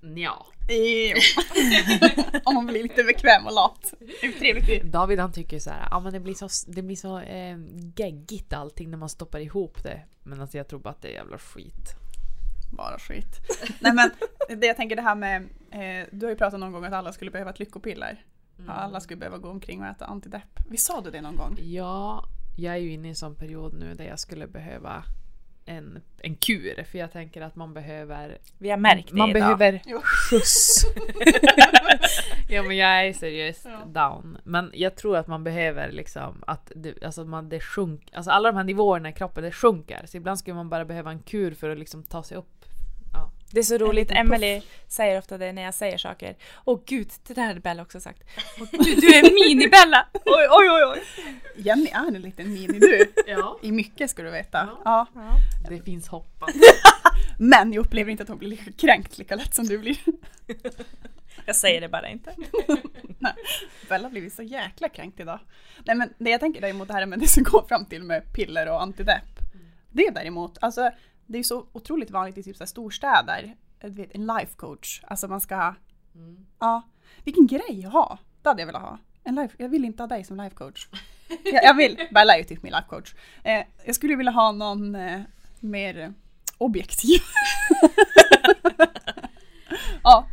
Ja. 0.01 0.45
Om 2.43 2.55
man 2.55 2.65
blir 2.65 2.83
lite 2.83 3.03
bekväm 3.03 3.45
och 3.45 3.53
lat. 3.53 3.93
Trevligt. 4.39 4.83
David 4.83 5.19
han 5.19 5.31
tycker 5.31 5.59
så 5.59 5.69
här, 5.69 5.87
ja 5.91 5.99
men 5.99 6.13
det 6.13 6.19
blir 6.19 6.33
så, 6.33 6.71
det 6.71 6.81
blir 6.81 6.95
så 6.95 7.19
eh, 7.19 7.57
geggigt 7.95 8.53
allting 8.53 8.89
när 8.89 8.97
man 8.97 9.09
stoppar 9.09 9.39
ihop 9.39 9.83
det. 9.83 10.01
Men 10.23 10.41
alltså 10.41 10.57
jag 10.57 10.67
tror 10.67 10.79
bara 10.79 10.89
att 10.89 11.01
det 11.01 11.07
är 11.07 11.13
jävla 11.13 11.37
skit. 11.37 11.95
Bara 12.71 12.99
skit. 12.99 13.39
Nej 13.79 13.93
men 13.93 14.11
det 14.59 14.67
jag 14.67 14.75
tänker 14.75 14.95
det 14.95 15.01
här 15.01 15.15
med, 15.15 15.41
eh, 15.71 16.07
du 16.11 16.25
har 16.25 16.31
ju 16.31 16.37
pratat 16.37 16.59
någon 16.59 16.71
gång 16.71 16.85
att 16.85 16.93
alla 16.93 17.13
skulle 17.13 17.31
behöva 17.31 17.49
ett 17.51 17.59
lyckopiller. 17.59 18.25
Ja, 18.67 18.73
Alla 18.73 18.99
skulle 18.99 19.17
behöva 19.17 19.37
gå 19.37 19.49
omkring 19.49 19.81
och 19.81 19.87
äta 19.87 20.05
antidepp. 20.05 20.59
Visst 20.69 20.85
sa 20.85 21.01
du 21.01 21.11
det 21.11 21.21
någon 21.21 21.35
gång? 21.35 21.57
Ja, 21.61 22.23
jag 22.57 22.73
är 22.73 22.79
ju 22.79 22.91
inne 22.91 23.07
i 23.07 23.09
en 23.09 23.15
sån 23.15 23.35
period 23.35 23.73
nu 23.73 23.93
där 23.93 24.05
jag 24.05 24.19
skulle 24.19 24.47
behöva 24.47 25.03
en, 25.69 26.01
en 26.21 26.35
kur. 26.35 26.83
För 26.91 26.97
jag 26.97 27.11
tänker 27.11 27.41
att 27.41 27.55
man 27.55 27.73
behöver 27.73 28.37
Vi 28.57 28.69
har 28.69 28.77
märkt 28.77 29.07
det 29.09 29.15
Man 29.15 29.29
idag. 29.29 29.39
behöver 29.57 29.81
Jo. 29.85 30.01
skjuts. 30.01 30.85
Ja 32.51 32.63
men 32.63 32.77
jag 32.77 33.07
är 33.07 33.13
seriöst 33.13 33.65
Ja. 33.65 33.85
down. 34.09 34.37
Men 34.43 34.71
jag 34.73 34.95
tror 34.95 35.17
att 35.17 35.27
man 35.27 35.43
behöver 35.43 35.91
liksom 35.91 36.43
att 36.47 36.71
det, 36.75 37.03
alltså 37.03 37.23
man, 37.25 37.49
det 37.49 37.59
sjunk, 37.59 38.09
alltså 38.13 38.31
alla 38.31 38.51
de 38.51 38.57
här 38.57 38.63
nivåerna 38.63 39.09
i 39.09 39.13
kroppen 39.13 39.43
det 39.43 39.51
sjunker. 39.51 40.01
Så 40.05 40.17
ibland 40.17 40.39
skulle 40.39 40.55
man 40.55 40.69
bara 40.69 40.85
behöva 40.85 41.11
en 41.11 41.19
kur 41.21 41.53
för 41.53 41.69
att 41.69 41.77
liksom 41.79 42.03
ta 42.03 42.23
sig 42.23 42.37
upp. 42.37 42.65
Ja. 43.49 43.53
Det 43.53 43.59
är 43.59 43.63
så 43.63 43.77
roligt, 43.77 44.11
Emily 44.11 44.61
säger 44.87 45.17
ofta 45.17 45.37
det 45.37 45.51
när 45.51 45.61
jag 45.61 45.73
säger 45.73 45.97
saker. 45.97 46.35
Åh 46.65 46.79
gud, 46.85 47.11
det 47.27 47.33
där 47.33 47.47
hade 47.47 47.59
Bella 47.59 47.81
också 47.81 47.99
sagt. 47.99 48.23
Åh, 48.61 48.67
du, 48.71 48.95
du 48.95 49.07
är 49.07 49.23
mini-Bella! 49.23 50.05
Oj, 50.13 50.47
oj, 50.49 50.69
oj, 50.69 50.85
oj. 50.85 51.03
Jenny 51.55 51.87
är 51.87 52.07
en 52.07 52.21
liten 52.21 52.53
mini 52.53 52.79
du. 52.79 53.13
ja. 53.27 53.59
I 53.61 53.71
mycket 53.71 54.09
ska 54.09 54.23
du 54.23 54.29
veta. 54.29 54.69
Ja. 54.85 55.07
Det 55.69 55.81
finns 55.81 56.07
hopp. 56.07 56.43
Men 57.39 57.73
jag 57.73 57.85
upplever 57.85 58.11
inte 58.11 58.23
att 58.23 58.29
hon 58.29 58.37
blir 58.37 58.49
lika 58.49 58.71
kränkt 58.71 59.17
lika 59.17 59.35
lätt 59.35 59.55
som 59.55 59.67
du 59.67 59.77
blir. 59.77 59.97
Jag 61.45 61.55
säger 61.55 61.81
det 61.81 61.89
bara 61.89 62.09
inte. 62.09 62.35
Bella 63.89 64.03
har 64.03 64.09
blivit 64.09 64.33
så 64.33 64.43
jäkla 64.43 64.89
kränkt 64.89 65.19
idag. 65.19 65.39
Nej 65.85 65.95
men 65.95 66.13
det 66.17 66.29
jag 66.29 66.39
tänker 66.39 66.61
däremot 66.61 66.87
det 66.87 66.93
här 66.93 67.05
med 67.05 67.19
det 67.19 67.27
som 67.27 67.43
går 67.43 67.65
fram 67.67 67.85
till 67.85 68.03
med 68.03 68.33
piller 68.33 68.69
och 68.69 68.81
antidepp. 68.81 69.39
Det 69.91 70.09
däremot, 70.09 70.57
alltså 70.61 70.91
det 71.29 71.35
är 71.35 71.39
ju 71.39 71.43
så 71.43 71.65
otroligt 71.71 72.11
vanligt 72.11 72.37
i 72.37 72.43
typ 72.43 72.57
så 72.57 72.65
storstäder. 72.65 73.55
Du 73.81 73.89
vet, 73.89 74.15
en 74.15 74.27
life 74.27 74.55
coach. 74.55 75.01
Alltså 75.07 75.27
man 75.27 75.41
ska 75.41 75.55
ha, 75.55 75.75
ja, 76.59 76.81
vilken 77.23 77.47
grej 77.47 77.85
att 77.85 77.93
ha. 77.93 78.17
Det 78.41 78.49
hade 78.49 78.61
jag 78.61 78.67
velat 78.67 78.81
ha. 78.81 78.97
En 79.23 79.35
life, 79.35 79.55
jag 79.57 79.69
vill 79.69 79.85
inte 79.85 80.03
ha 80.03 80.07
dig 80.07 80.23
som 80.23 80.37
life 80.37 80.55
coach. 80.55 80.87
Jag, 81.43 81.63
jag 81.63 81.73
vill, 81.73 82.07
Bella 82.11 82.33
är 82.33 82.37
ju 82.37 82.43
typ 82.43 82.63
min 82.63 82.71
life 82.71 82.87
coach. 82.87 83.15
Eh, 83.43 83.63
jag 83.85 83.95
skulle 83.95 84.15
vilja 84.15 84.31
ha 84.31 84.51
någon 84.51 84.95
eh, 84.95 85.21
mer 85.59 85.99
eh, 85.99 86.09
objektiv. 86.57 87.19
ja, 90.03 90.27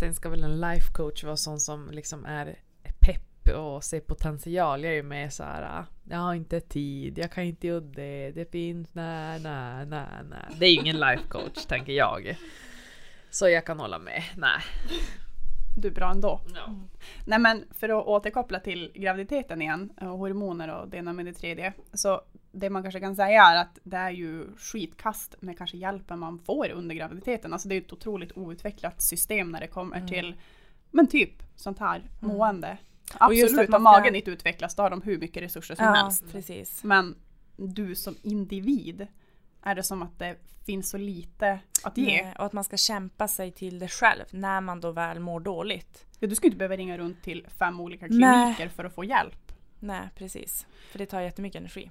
Sen 0.00 0.14
ska 0.14 0.28
väl 0.28 0.44
en 0.44 0.60
life 0.60 0.92
coach 0.92 1.24
vara 1.24 1.36
sån 1.36 1.60
som 1.60 1.90
liksom 1.90 2.24
är 2.24 2.58
pepp 3.44 3.56
och 3.56 3.84
ser 3.84 4.00
potential. 4.00 4.82
Jag 4.84 4.92
är 4.92 4.96
ju 4.96 5.02
med 5.02 5.32
så 5.32 5.44
här. 5.44 5.84
Jag 6.08 6.18
har 6.18 6.34
inte 6.34 6.60
tid, 6.60 7.18
jag 7.18 7.32
kan 7.32 7.44
inte 7.44 7.66
göra 7.66 7.80
det, 7.80 8.30
det 8.30 8.50
finns 8.52 8.88
nej, 8.94 9.40
nej, 9.40 9.86
nej, 9.86 10.06
nej. 10.30 10.56
Det 10.58 10.66
är 10.66 10.70
ju 10.70 10.80
ingen 10.80 11.00
life 11.00 11.22
coach 11.28 11.64
tänker 11.68 11.92
jag. 11.92 12.36
Så 13.30 13.48
jag 13.48 13.66
kan 13.66 13.80
hålla 13.80 13.98
med. 13.98 14.22
Nej. 14.36 14.60
du 15.76 15.88
är 15.88 15.92
bra 15.92 16.10
ändå. 16.10 16.40
Ja. 16.54 16.74
Nej 17.26 17.38
men 17.38 17.64
för 17.70 17.88
att 17.88 18.06
återkoppla 18.06 18.60
till 18.60 18.92
graviditeten 18.94 19.62
igen, 19.62 19.92
och 20.00 20.06
hormoner 20.18 20.68
och 20.80 20.88
det 20.88 20.96
ena 20.96 21.12
med 21.12 21.26
det 21.26 21.32
tredje. 21.32 21.72
Så 21.92 22.20
det 22.52 22.70
man 22.70 22.82
kanske 22.82 23.00
kan 23.00 23.16
säga 23.16 23.42
är 23.42 23.56
att 23.60 23.78
det 23.82 23.96
är 23.96 24.10
ju 24.10 24.46
skitkast 24.56 25.34
med 25.40 25.58
kanske 25.58 25.76
hjälpen 25.76 26.18
man 26.18 26.38
får 26.38 26.70
under 26.70 26.94
graviditeten. 26.94 27.52
Alltså 27.52 27.68
det 27.68 27.74
är 27.74 27.80
ett 27.80 27.92
otroligt 27.92 28.36
outvecklat 28.36 29.02
system 29.02 29.50
när 29.50 29.60
det 29.60 29.66
kommer 29.66 29.96
Mm. 29.96 30.08
till 30.08 30.34
men 30.90 31.06
typ 31.06 31.42
sånt 31.56 31.78
här 31.78 32.02
mående. 32.20 32.76
Och 33.20 33.34
just 33.34 33.44
Absolut, 33.52 33.68
att 33.70 33.76
om 33.76 33.82
magen 33.82 34.14
inte 34.14 34.30
utvecklas 34.30 34.74
då 34.74 34.82
har 34.82 34.90
de 34.90 35.02
hur 35.02 35.18
mycket 35.18 35.42
resurser 35.42 35.74
som 35.74 35.84
Ja, 35.84 35.92
helst. 35.92 36.24
precis. 36.32 36.84
Men 36.84 37.14
du 37.56 37.94
som 37.94 38.16
individ 38.22 39.06
är 39.62 39.74
det 39.74 39.82
som 39.82 40.02
att 40.02 40.18
det 40.18 40.36
finns 40.66 40.90
så 40.90 40.98
lite 40.98 41.58
att 41.84 41.96
ge. 41.98 42.22
Nej, 42.22 42.34
Och 42.38 42.44
att 42.46 42.52
man 42.52 42.64
ska 42.64 42.76
kämpa 42.76 43.28
sig 43.28 43.52
till 43.52 43.78
det 43.78 43.88
själv 43.88 44.24
när 44.30 44.60
man 44.60 44.80
då 44.80 44.90
väl 44.92 45.20
mår 45.20 45.40
dåligt. 45.40 46.06
Ja, 46.18 46.28
du 46.28 46.34
ska 46.34 46.46
inte 46.46 46.56
behöva 46.58 46.76
ringa 46.76 46.98
runt 46.98 47.22
till 47.22 47.46
fem 47.58 47.80
olika 47.80 48.06
Nej. 48.10 48.54
kliniker 48.54 48.68
för 48.76 48.84
att 48.84 48.94
få 48.94 49.04
hjälp. 49.04 49.52
Nej, 49.80 50.08
precis. 50.16 50.66
För 50.90 50.98
det 50.98 51.06
tar 51.06 51.20
jättemycket 51.20 51.58
energi. 51.60 51.90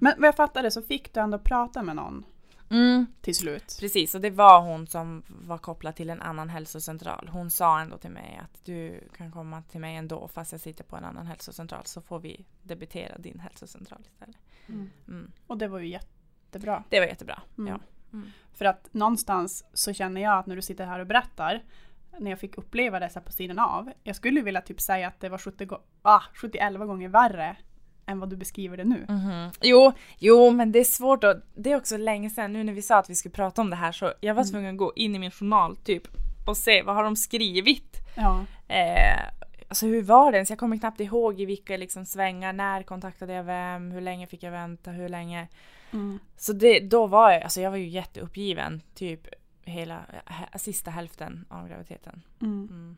Men 0.00 0.14
vad 0.18 0.28
jag 0.28 0.36
fattade 0.36 0.70
så 0.70 0.82
fick 0.82 1.14
du 1.14 1.20
ändå 1.20 1.38
prata 1.38 1.82
med 1.82 1.96
någon 1.96 2.24
till 3.20 3.34
slut. 3.36 3.76
Precis, 3.80 4.14
och 4.14 4.20
det 4.20 4.30
var 4.30 4.60
hon 4.60 4.86
som 4.86 5.22
var 5.28 5.58
kopplad 5.58 5.96
till 5.96 6.10
en 6.10 6.22
annan 6.22 6.48
hälsocentral. 6.48 7.28
Hon 7.32 7.50
sa 7.50 7.80
ändå 7.80 7.96
till 7.98 8.10
mig 8.10 8.40
att 8.42 8.64
du 8.64 9.00
kan 9.16 9.32
komma 9.32 9.62
till 9.62 9.80
mig 9.80 9.96
ändå 9.96 10.28
fast 10.28 10.52
jag 10.52 10.60
sitter 10.60 10.84
på 10.84 10.96
en 10.96 11.04
annan 11.04 11.26
hälsocentral 11.26 11.82
så 11.86 12.00
får 12.00 12.18
vi 12.18 12.46
debitera 12.62 13.18
din 13.18 13.40
hälsocentral 13.40 14.00
istället. 14.12 14.36
Mm. 15.08 15.32
Och 15.46 15.58
det 15.58 15.68
var 15.68 15.78
ju 15.78 15.88
jättebra. 15.88 16.84
Det 16.88 17.00
var 17.00 17.06
jättebra. 17.06 17.42
Mm. 17.58 17.72
Ja. 17.72 17.78
För 18.52 18.64
att 18.64 18.94
någonstans 18.94 19.64
så 19.74 19.92
känner 19.92 20.20
jag 20.20 20.38
att 20.38 20.46
när 20.46 20.56
du 20.56 20.62
sitter 20.62 20.86
här 20.86 21.00
och 21.00 21.06
berättar, 21.06 21.64
när 22.18 22.30
jag 22.30 22.40
fick 22.40 22.58
uppleva 22.58 23.00
det 23.00 23.10
så 23.10 23.20
på 23.20 23.32
sidan 23.32 23.58
av, 23.58 23.92
jag 24.02 24.16
skulle 24.16 24.40
vilja 24.40 24.60
typ 24.60 24.80
säga 24.80 25.08
att 25.08 25.20
det 25.20 25.28
var 25.28 25.38
70, 25.38 25.64
go- 25.64 25.82
ah, 26.02 26.22
71 26.34 26.78
gånger 26.78 27.08
värre 27.08 27.56
än 28.10 28.20
vad 28.20 28.30
du 28.30 28.36
beskriver 28.36 28.76
det 28.76 28.84
nu. 28.84 29.06
Mhm. 29.08 29.50
Jo, 29.60 29.92
jo, 30.18 30.50
men 30.50 30.72
det 30.72 30.78
är 30.78 30.84
svårt 30.84 31.24
att... 31.24 31.42
Det 31.54 31.72
är 31.72 31.76
också 31.76 31.96
länge 31.96 32.30
sedan 32.30 32.52
nu 32.52 32.64
när 32.64 32.72
vi 32.72 32.82
sa 32.82 32.98
att 32.98 33.10
vi 33.10 33.14
skulle 33.14 33.32
prata 33.32 33.62
om 33.62 33.70
det 33.70 33.76
här 33.76 33.92
så 33.92 34.12
jag 34.20 34.34
var 34.34 34.44
tvungen 34.44 34.74
att 34.74 34.78
gå 34.78 34.92
in 34.96 35.14
i 35.14 35.18
min 35.18 35.30
journal 35.30 35.76
typ 35.76 36.02
och 36.46 36.56
se 36.56 36.82
vad 36.82 36.94
har 36.94 37.04
de 37.04 37.16
skrivit. 37.16 37.96
Ja. 38.16 38.44
Eh, 38.68 39.20
alltså 39.68 39.86
hur 39.86 40.02
var 40.02 40.32
det? 40.32 40.46
Så 40.46 40.52
jag 40.52 40.58
kommer 40.58 40.76
knappt 40.76 41.00
ihåg 41.00 41.40
i 41.40 41.44
vilka 41.44 41.76
liksom 41.76 42.06
svängar, 42.06 42.52
när 42.52 42.82
kontaktade 42.82 43.32
jag 43.32 43.44
vem, 43.44 43.90
hur 43.90 44.00
länge 44.00 44.26
fick 44.26 44.42
jag 44.42 44.50
vänta, 44.50 44.90
hur 44.90 45.08
länge. 45.08 45.48
Mm. 45.92 46.18
Så 46.36 46.52
det, 46.52 46.80
då 46.80 47.06
var 47.06 47.30
jag, 47.30 47.42
alltså 47.42 47.60
jag 47.60 47.70
var 47.70 47.78
ju 47.78 47.88
jätteuppgiven 47.88 48.82
typ 48.94 49.26
hela 49.64 50.00
sista 50.54 50.90
hälften 50.90 51.44
av 51.48 51.68
graviditeten. 51.68 52.22
Mm. 52.42 52.68
Mm. 52.70 52.96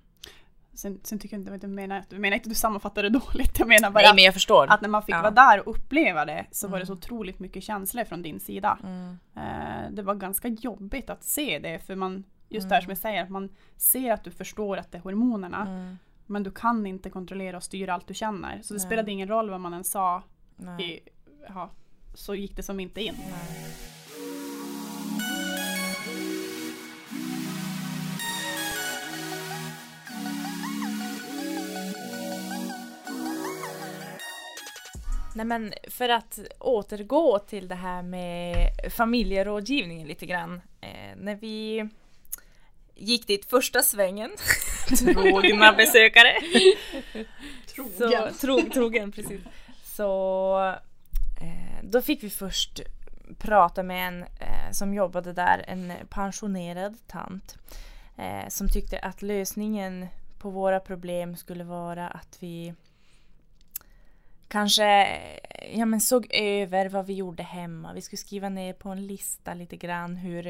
Sen, 0.75 1.01
sen 1.03 1.19
tycker 1.19 1.37
jag 1.37 1.41
inte 1.41 1.55
att 1.55 1.61
du 1.61 1.67
menar, 1.67 2.05
du 2.09 2.19
menar 2.19 2.35
inte 2.35 2.47
att 2.47 2.51
du 2.51 2.55
sammanfattar 2.55 3.03
det 3.03 3.09
dåligt. 3.33 3.59
Jag 3.59 3.69
menar 3.69 3.91
bara 3.91 4.03
Nej 4.05 4.15
men 4.15 4.25
jag 4.25 4.35
förstår. 4.35 4.67
att 4.71 4.81
när 4.81 4.89
man 4.89 5.03
fick 5.03 5.15
Ja. 5.15 5.23
vara 5.23 5.31
där 5.31 5.69
och 5.69 5.75
uppleva 5.77 6.25
det 6.25 6.47
så 6.51 6.69
var 6.69 6.79
det 6.81 6.87
så 6.87 6.93
otroligt 6.93 7.39
mycket 7.39 7.63
känslor 7.65 8.05
från 8.05 8.23
din 8.23 8.41
sida. 8.41 8.79
Mm. 8.83 9.19
Eh, 9.37 9.91
det 9.91 10.03
var 10.03 10.15
ganska 10.15 10.49
jobbigt 10.49 11.11
att 11.11 11.25
se 11.25 11.59
det 11.59 11.79
för 11.87 11.95
man, 11.97 12.25
just 12.49 12.69
det 12.69 12.75
här 12.75 12.83
som 12.83 12.91
jag 12.91 12.99
säger, 12.99 13.23
att 13.23 13.31
man 13.31 13.49
ser 13.77 14.13
att 14.13 14.25
du 14.25 14.31
förstår 14.31 14.77
att 14.77 14.93
det 14.93 14.99
är 14.99 15.03
hormonerna 15.03 15.61
Mm. 15.67 15.99
men 16.27 16.43
du 16.43 16.51
kan 16.51 16.87
inte 16.87 17.11
kontrollera 17.11 17.57
och 17.57 17.63
styra 17.63 17.95
allt 17.95 18.07
du 18.09 18.15
känner. 18.15 18.63
Så 18.63 18.75
det 18.75 18.79
Nej. 18.79 18.87
spelade 18.87 19.11
ingen 19.13 19.29
roll 19.29 19.51
vad 19.51 19.61
man 19.61 19.75
än 19.75 19.85
sa, 19.85 20.23
i, 20.81 21.01
ja, 21.49 21.71
så 22.15 22.35
gick 22.35 22.57
det 22.57 22.63
som 22.63 22.81
inte 22.81 23.01
in. 23.03 23.15
Nej. 23.19 23.75
Nej 35.35 35.47
men 35.47 35.73
för 35.89 36.09
att 36.09 36.39
återgå 36.59 37.39
till 37.39 37.69
det 37.69 37.75
här 37.75 38.03
med 38.03 38.69
familjerådgivningen 38.91 40.09
lite 40.09 40.27
grann. 40.27 40.61
Eh, 40.81 41.17
när 41.17 41.35
vi 41.35 41.89
gick 42.95 43.27
dit 43.27 43.45
första 43.45 43.83
svängen, 43.83 44.31
trogna 44.99 45.73
besökare. 45.73 46.35
Trogen. 47.75 48.35
Så, 48.35 48.41
tro, 48.41 48.71
trogen, 48.71 49.13
precis. 49.13 49.41
Så 49.85 50.75
eh, 51.41 51.85
då 51.85 52.03
fick 52.03 52.23
vi 52.23 52.31
först 52.31 52.81
prata 53.39 53.83
med 53.83 54.09
en 54.09 54.23
eh, 54.23 54.71
som 54.73 54.95
jobbade 54.95 55.33
där, 55.33 55.65
en 55.69 55.93
pensionerad 56.09 56.97
tant. 57.07 57.57
Eh, 58.17 58.49
som 58.49 58.69
tyckte 58.69 58.99
att 58.99 59.23
lösningen 59.23 60.07
på 60.39 60.51
våra 60.51 60.81
problem 60.81 61.37
skulle 61.37 61.65
vara 61.65 62.09
att 62.09 62.37
vi 62.41 62.75
kanske 64.53 65.19
ja, 65.73 65.87
men 65.87 66.01
såg 66.01 66.27
över 66.35 66.89
vad 66.89 67.07
vi 67.07 67.15
gjorde 67.15 67.43
hemma. 67.43 67.93
Vi 67.93 68.01
skulle 68.01 68.19
skriva 68.19 68.49
ner 68.49 68.73
på 68.73 68.89
en 68.89 69.07
lista 69.07 69.55
lite 69.55 69.77
grann 69.77 70.17
hur, 70.17 70.47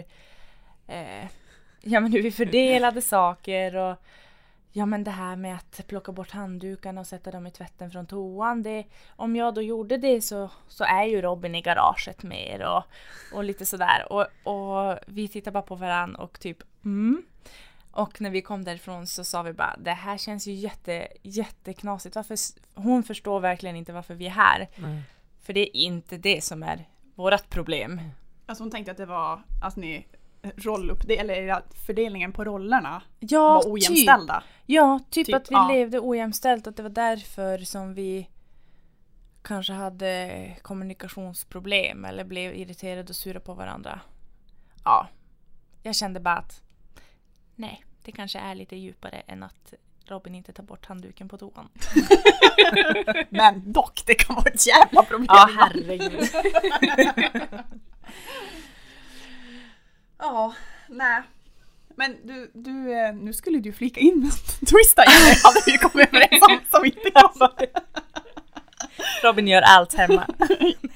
eh, 0.86 1.24
ja, 1.80 2.00
men 2.00 2.12
hur 2.12 2.22
vi 2.22 2.30
fördelade 2.30 3.02
saker 3.02 3.76
och 3.76 3.96
Ja 4.74 4.86
men 4.86 5.04
det 5.04 5.10
här 5.10 5.36
med 5.36 5.56
att 5.56 5.86
plocka 5.86 6.12
bort 6.12 6.30
handdukarna 6.30 7.00
och 7.00 7.06
sätta 7.06 7.30
dem 7.30 7.46
i 7.46 7.50
tvätten 7.50 7.90
från 7.90 8.06
toan. 8.06 8.62
Det, 8.62 8.84
om 9.16 9.36
jag 9.36 9.54
då 9.54 9.62
gjorde 9.62 9.96
det 9.96 10.20
så, 10.20 10.50
så 10.68 10.84
är 10.84 11.04
ju 11.04 11.22
Robin 11.22 11.54
i 11.54 11.62
garaget 11.62 12.22
mer 12.22 12.62
och, 12.62 12.82
och 13.34 13.44
lite 13.44 13.66
sådär. 13.66 14.06
Och, 14.10 14.26
och 14.44 14.98
vi 15.06 15.28
tittade 15.28 15.52
bara 15.52 15.62
på 15.62 15.74
varandra 15.74 16.22
och 16.22 16.40
typ 16.40 16.62
mm. 16.84 17.22
Och 17.92 18.20
när 18.20 18.30
vi 18.30 18.42
kom 18.42 18.64
därifrån 18.64 19.06
så 19.06 19.24
sa 19.24 19.42
vi 19.42 19.52
bara 19.52 19.76
det 19.78 19.90
här 19.90 20.18
känns 20.18 20.46
ju 20.46 20.52
jätte, 20.52 21.08
jätteknasigt. 21.22 22.16
Varför, 22.16 22.36
hon 22.74 23.02
förstår 23.02 23.40
verkligen 23.40 23.76
inte 23.76 23.92
varför 23.92 24.14
vi 24.14 24.26
är 24.26 24.30
här. 24.30 24.68
Nej. 24.76 25.02
För 25.42 25.52
det 25.52 25.60
är 25.60 25.76
inte 25.76 26.16
det 26.16 26.44
som 26.44 26.62
är 26.62 26.88
vårt 27.14 27.50
problem. 27.50 28.00
Alltså 28.46 28.64
hon 28.64 28.70
tänkte 28.70 28.90
att 28.90 28.96
det 28.96 29.06
var 29.06 29.42
att 29.62 29.76
ni 29.76 30.06
rollupp, 30.56 31.10
eller 31.10 31.48
att 31.48 31.74
fördelningen 31.86 32.32
på 32.32 32.44
rollerna 32.44 33.02
Ja, 33.18 33.48
var 33.54 33.72
ojämställda. 33.72 34.42
Ja, 34.66 35.00
typ, 35.10 35.26
Typ, 35.26 35.34
att 35.34 35.50
vi 35.50 35.54
ja. 35.54 35.68
levde 35.68 36.00
ojämställt. 36.00 36.66
Att 36.66 36.76
det 36.76 36.82
var 36.82 36.90
därför 36.90 37.58
som 37.58 37.94
vi 37.94 38.28
kanske 39.42 39.72
hade 39.72 40.56
kommunikationsproblem 40.62 42.04
eller 42.04 42.24
blev 42.24 42.54
irriterade 42.54 43.08
och 43.08 43.16
sura 43.16 43.40
på 43.40 43.54
varandra. 43.54 44.00
Ja, 44.84 45.08
jag 45.82 45.96
kände 45.96 46.20
bara 46.20 46.36
att 46.36 46.62
nej, 47.56 47.84
det 48.02 48.12
kanske 48.12 48.38
är 48.38 48.54
lite 48.54 48.76
djupare 48.76 49.22
än 49.26 49.42
att 49.42 49.74
Robin 50.04 50.34
inte 50.34 50.52
tar 50.52 50.62
bort 50.62 50.86
handduken 50.86 51.28
på 51.28 51.38
toan. 51.38 51.68
Men 53.28 53.72
dock, 53.72 54.02
det 54.06 54.14
kan 54.14 54.36
vara 54.36 54.50
ett 54.50 54.66
jävla 54.66 55.02
problem. 55.02 55.26
Ja, 55.28 55.48
herregud. 55.58 56.28
Ja, 60.18 60.54
nej. 60.88 61.22
Men 61.96 62.16
du, 62.26 62.50
du, 62.54 62.92
eh, 62.92 63.14
nu 63.14 63.32
skulle 63.32 63.58
du 63.58 63.72
flika 63.72 64.00
in 64.00 64.30
twista 64.60 65.04
in 65.04 65.10
det 65.26 65.36
hade 65.44 65.60
vi 65.66 65.78
kommit 65.78 66.08
överens 66.08 66.42
om 66.48 66.58
som 66.70 66.84
inte 66.84 67.10
kom. 67.10 67.48
Robin 69.22 69.48
gör 69.48 69.62
allt 69.62 69.94
hemma. 69.94 70.26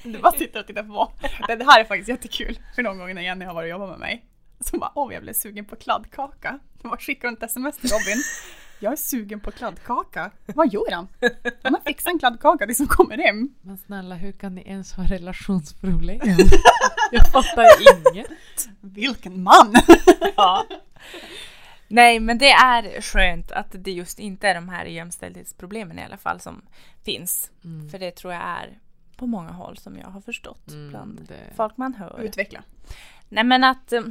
Du 0.03 0.19
bara 0.19 0.31
sitter 0.31 0.59
och 0.59 0.67
tittar 0.67 0.83
på. 0.83 1.11
Det, 1.47 1.55
det 1.55 1.65
här 1.65 1.79
är 1.79 1.85
faktiskt 1.85 2.09
jättekul. 2.09 2.59
För 2.75 2.83
någon 2.83 2.97
gång 2.97 3.15
när 3.15 3.21
Jenny 3.21 3.45
har 3.45 3.53
varit 3.53 3.65
och 3.65 3.69
jobbat 3.69 3.89
med 3.89 3.99
mig. 3.99 4.25
Så 4.59 4.77
bara, 4.77 4.91
åh 4.95 5.13
jag 5.13 5.23
blev 5.23 5.33
sugen 5.33 5.65
på 5.65 5.75
kladdkaka. 5.75 6.59
Då 6.81 6.89
bara 6.89 6.99
skickar 6.99 7.27
hon 7.27 7.37
ett 7.37 7.43
sms 7.43 7.77
till 7.77 7.89
Robin. 7.89 8.23
Jag 8.79 8.91
är 8.93 8.97
sugen 8.97 9.39
på 9.39 9.51
kladdkaka. 9.51 10.31
Vad 10.45 10.73
gör 10.73 10.91
han? 10.91 11.07
Han 11.63 11.73
har 11.73 11.81
fixat 11.81 12.13
en 12.13 12.19
kladdkaka 12.19 12.65
tills 12.65 12.77
hon 12.79 12.87
kommer 12.87 13.17
hem. 13.17 13.49
Men 13.61 13.77
snälla, 13.77 14.15
hur 14.15 14.31
kan 14.31 14.55
ni 14.55 14.61
ens 14.61 14.93
ha 14.93 15.03
relationsproblem? 15.05 16.19
Jag 17.11 17.27
fattar 17.31 17.65
inget. 18.13 18.29
Vilken 18.81 19.43
man! 19.43 19.73
Ja. 20.35 20.65
Nej, 21.87 22.19
men 22.19 22.37
det 22.37 22.49
är 22.51 23.01
skönt 23.01 23.51
att 23.51 23.67
det 23.71 23.91
just 23.91 24.19
inte 24.19 24.47
är 24.47 24.55
de 24.55 24.69
här 24.69 24.85
jämställdhetsproblemen 24.85 25.99
i 25.99 26.03
alla 26.03 26.17
fall 26.17 26.39
som 26.39 26.61
finns. 27.03 27.51
Mm. 27.63 27.89
För 27.89 27.99
det 27.99 28.11
tror 28.11 28.33
jag 28.33 28.41
är 28.43 28.79
på 29.15 29.27
många 29.27 29.51
håll 29.51 29.77
som 29.77 29.97
jag 29.97 30.07
har 30.07 30.21
förstått 30.21 30.67
Mm, 30.71 30.89
bland 30.89 31.21
det- 31.27 31.53
folk 31.55 31.77
man 31.77 31.93
hör. 31.93 32.21
Utveckla. 32.21 32.63
Nej 33.29 33.43
men 33.43 33.63
att 33.63 33.93
eh, 33.93 34.01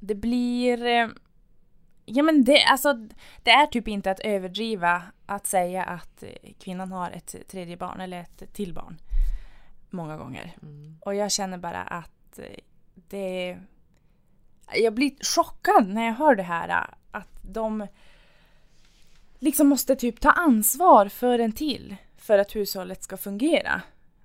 det 0.00 0.14
blir... 0.14 0.86
eh, 0.86 1.08
Ja 2.12 2.22
men 2.22 2.44
det, 2.44 2.62
alltså, 2.62 2.92
det 3.42 3.50
är 3.50 3.66
typ 3.66 3.88
inte 3.88 4.10
att 4.10 4.20
överdriva 4.20 5.02
att 5.26 5.46
säga 5.46 5.84
att 5.84 6.22
eh, 6.22 6.52
kvinnan 6.58 6.92
har 6.92 7.10
ett 7.10 7.34
tredje 7.48 7.76
barn 7.76 8.00
eller 8.00 8.20
ett 8.20 8.52
till 8.52 8.74
barn. 8.74 8.98
Många 9.90 10.16
gånger. 10.16 10.56
Mm. 10.62 10.98
Och 11.00 11.14
jag 11.14 11.32
känner 11.32 11.58
bara 11.58 11.82
att 11.82 12.38
eh, 12.38 12.44
det... 12.94 13.58
Jag 14.74 14.94
blir 14.94 15.12
chockad 15.20 15.88
när 15.88 16.06
jag 16.06 16.14
hör 16.14 16.34
det 16.34 16.42
här. 16.42 16.94
Att 17.10 17.42
de 17.42 17.86
liksom 19.38 19.68
måste 19.68 19.96
typ 19.96 20.20
ta 20.20 20.30
ansvar 20.30 21.08
för 21.08 21.38
en 21.38 21.52
till 21.52 21.96
för 22.16 22.38
att 22.38 22.56
hushållet 22.56 23.02
ska 23.02 23.16
fungera. 23.16 23.82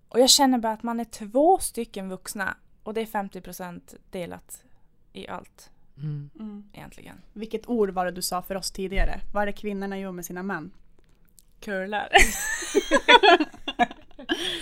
Och 0.10 0.20
jag 0.20 0.30
känner 0.30 0.58
bara 0.58 0.74
att 0.74 0.84
man 0.84 1.00
är 1.00 1.06
två 1.06 1.58
stycken 1.58 2.10
vuxna 2.10 2.58
och 2.84 2.94
det 2.94 3.02
är 3.02 3.06
50% 3.06 3.96
delat 4.10 4.64
i 5.16 5.28
allt 5.28 5.70
Mm. 5.98 6.64
egentligen. 6.74 7.22
Vilket 7.34 7.68
ord 7.70 7.90
var 7.90 8.06
det 8.06 8.12
du 8.12 8.22
sa 8.22 8.42
för 8.42 8.56
oss 8.56 8.72
tidigare? 8.72 9.20
Vad 9.34 9.42
är 9.42 9.46
det 9.46 9.52
kvinnorna 9.54 10.00
gör 10.00 10.12
med 10.12 10.26
sina 10.26 10.44
män? 10.44 10.72
Curlar. 11.60 12.10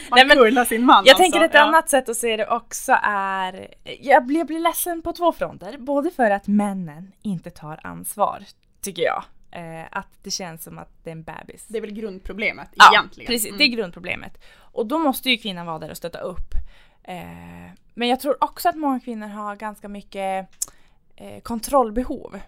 Man 0.10 0.18
Nej, 0.18 0.26
men 0.28 0.38
curlar 0.38 0.66
sin 0.66 0.86
man 0.86 1.06
Jag 1.06 1.14
alltså. 1.14 1.24
tänker 1.24 1.42
ett 1.42 1.54
Ja. 1.54 1.62
annat 1.62 1.90
sätt 1.90 2.10
att 2.10 2.18
se 2.18 2.38
det 2.38 2.48
också 2.48 2.98
är... 3.04 3.68
Jag 4.00 4.26
blir, 4.26 4.38
jag 4.38 4.48
blir 4.48 4.60
ledsen 4.60 5.02
på 5.02 5.14
två 5.14 5.32
fronter. 5.32 5.78
Både 5.78 6.12
för 6.12 6.32
att 6.32 6.48
männen 6.48 7.12
inte 7.22 7.50
tar 7.50 7.80
ansvar, 7.84 8.44
tycker 8.82 9.02
jag. 9.04 9.24
Eh, 9.52 9.86
att 9.92 10.08
det 10.24 10.32
känns 10.32 10.64
som 10.64 10.78
att 10.78 10.90
det 11.04 11.10
är 11.10 11.12
en 11.12 11.24
bebis. 11.24 11.66
Det 11.68 11.78
är 11.78 11.82
väl 11.82 11.92
grundproblemet 11.94 12.70
Ja, 12.76 12.90
egentligen. 12.94 13.28
precis. 13.28 13.48
Mm. 13.48 13.58
Det 13.58 13.64
är 13.64 13.68
grundproblemet. 13.68 14.44
Och 14.56 14.86
då 14.86 15.00
måste 15.00 15.30
ju 15.30 15.38
kvinnan 15.38 15.66
vara 15.66 15.80
där 15.80 15.92
och 15.92 15.98
stötta 15.98 16.20
upp. 16.20 16.54
Eh, 17.04 17.72
men 17.94 18.08
jag 18.08 18.20
tror 18.20 18.44
också 18.44 18.70
att 18.70 18.76
många 18.76 19.00
kvinnor 19.00 19.28
har 19.28 19.56
ganska 19.56 19.88
mycket 19.88 20.50
eh, 21.16 21.42
kontrollbehov 21.42 22.40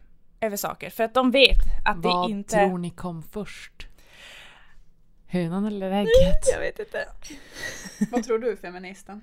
över 0.41 0.58
saker. 0.58 0.89
För 0.89 1.03
att 1.03 1.13
de 1.13 1.31
vet 1.31 1.58
att 1.86 1.97
Vad 1.97 2.29
det 2.29 2.31
inte... 2.31 2.55
tror 2.55 2.77
ni 2.77 2.89
kom 2.89 3.23
först? 3.23 3.88
Hönan 5.27 5.65
eller 5.65 5.91
ägget? 5.91 6.47
Jag 6.51 6.60
vet 6.60 6.79
inte. 6.79 7.08
Vad 8.12 8.23
tror 8.23 8.39
du 8.39 8.58
feministen? 8.58 9.21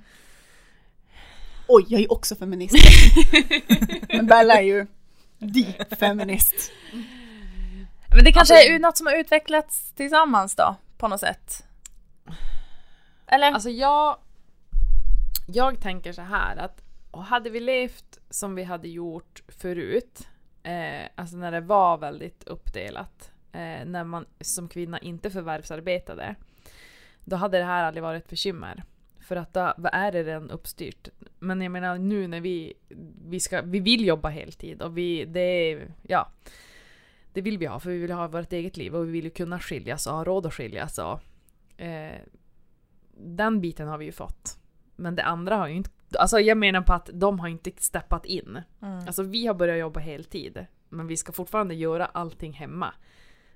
Oj, 1.69 1.85
jag 1.89 2.01
är 2.01 2.13
också 2.13 2.37
feminist. 2.37 2.75
Men 4.09 4.27
Bella 4.27 4.55
är 4.55 4.63
ju 4.63 4.87
deep 5.39 5.99
feminist. 5.99 6.73
Men 8.15 8.25
det 8.25 8.33
kanske 8.33 8.55
Alltså- 8.55 8.73
är 8.73 8.79
något 8.79 8.97
som 8.97 9.07
har 9.07 9.15
utvecklats 9.15 9.93
tillsammans 9.93 10.55
då, 10.55 10.75
på 10.99 11.09
något 11.09 11.21
sätt? 11.21 11.65
Eller? 13.27 13.53
Alltså 13.53 13.71
jag... 13.71 14.17
Jag 15.47 15.81
tänker 15.81 16.13
så 16.13 16.23
här 16.23 16.57
att 16.57 16.83
och 17.11 17.25
hade 17.25 17.51
vi 17.51 17.61
levt 17.61 18.19
som 18.31 18.55
vi 18.55 18.63
hade 18.63 18.89
gjort 18.89 19.43
förut, 19.49 20.29
eh, 20.63 21.09
alltså 21.15 21.37
när 21.37 21.53
det 21.53 21.61
var 21.61 21.99
väldigt 21.99 22.45
uppdelat, 22.45 23.33
eh, 23.53 23.85
när 23.85 24.05
man 24.05 24.27
som 24.41 24.69
kvinna 24.69 24.99
inte 24.99 25.31
förvärvsarbetade, 25.31 26.35
då 27.25 27.37
hade 27.37 27.59
det 27.59 27.65
här 27.65 27.85
aldrig 27.85 28.03
varit 28.03 28.25
ett 28.25 28.31
bekymmer. 28.31 28.85
För 29.21 29.37
att 29.37 29.55
då 29.55 29.75
vad 29.77 29.95
är 29.95 30.13
det 30.13 30.23
redan 30.23 30.51
uppstyrt. 30.51 31.09
Men 31.39 31.63
jag 31.63 31.73
menar 31.73 31.99
nu 31.99 32.27
när 32.27 32.41
vi, 32.41 32.75
vi, 33.27 33.41
ska, 33.41 33.63
vi 33.63 33.81
vill 33.81 34.07
jobba 34.07 34.29
heltid 34.29 34.83
och 34.83 34.99
vi, 34.99 35.25
det 35.25 35.81
ja. 36.03 36.33
Det 37.33 37.41
vill 37.41 37.59
vi 37.59 37.67
ha 37.67 37.81
för 37.81 37.91
vi 37.91 37.99
vill 37.99 38.13
ha 38.13 38.29
vårt 38.29 38.53
eget 38.53 38.77
liv 38.77 38.95
och 38.95 39.07
vi 39.07 39.11
vill 39.11 39.25
ju 39.25 39.31
kunna 39.31 39.61
skiljas 39.61 40.07
och 40.07 40.13
ha 40.13 40.25
råd 40.25 40.47
att 40.47 40.55
skiljas. 40.55 40.99
Och, 40.99 41.21
eh, 41.81 42.21
den 43.17 43.61
biten 43.61 43.89
har 43.89 43.99
vi 43.99 44.05
ju 44.05 44.13
fått. 44.13 44.62
Men 44.97 45.15
det 45.17 45.23
andra 45.23 45.57
har 45.57 45.69
ju 45.69 45.75
inte... 45.75 45.91
Alltså 46.19 46.41
jag 46.41 46.59
menar 46.59 46.81
på 46.83 46.93
att 46.93 47.11
de 47.13 47.41
har 47.41 47.49
inte 47.49 47.71
steppat 47.77 48.25
in. 48.27 48.61
Mm. 48.83 48.99
Alltså 49.07 49.23
vi 49.23 49.47
har 49.47 49.55
börjat 49.55 49.79
jobba 49.79 50.01
heltid. 50.01 50.67
Men 50.89 51.07
vi 51.07 51.17
ska 51.17 51.33
fortfarande 51.33 51.75
göra 51.75 52.07
allting 52.07 52.53
hemma. 52.53 52.95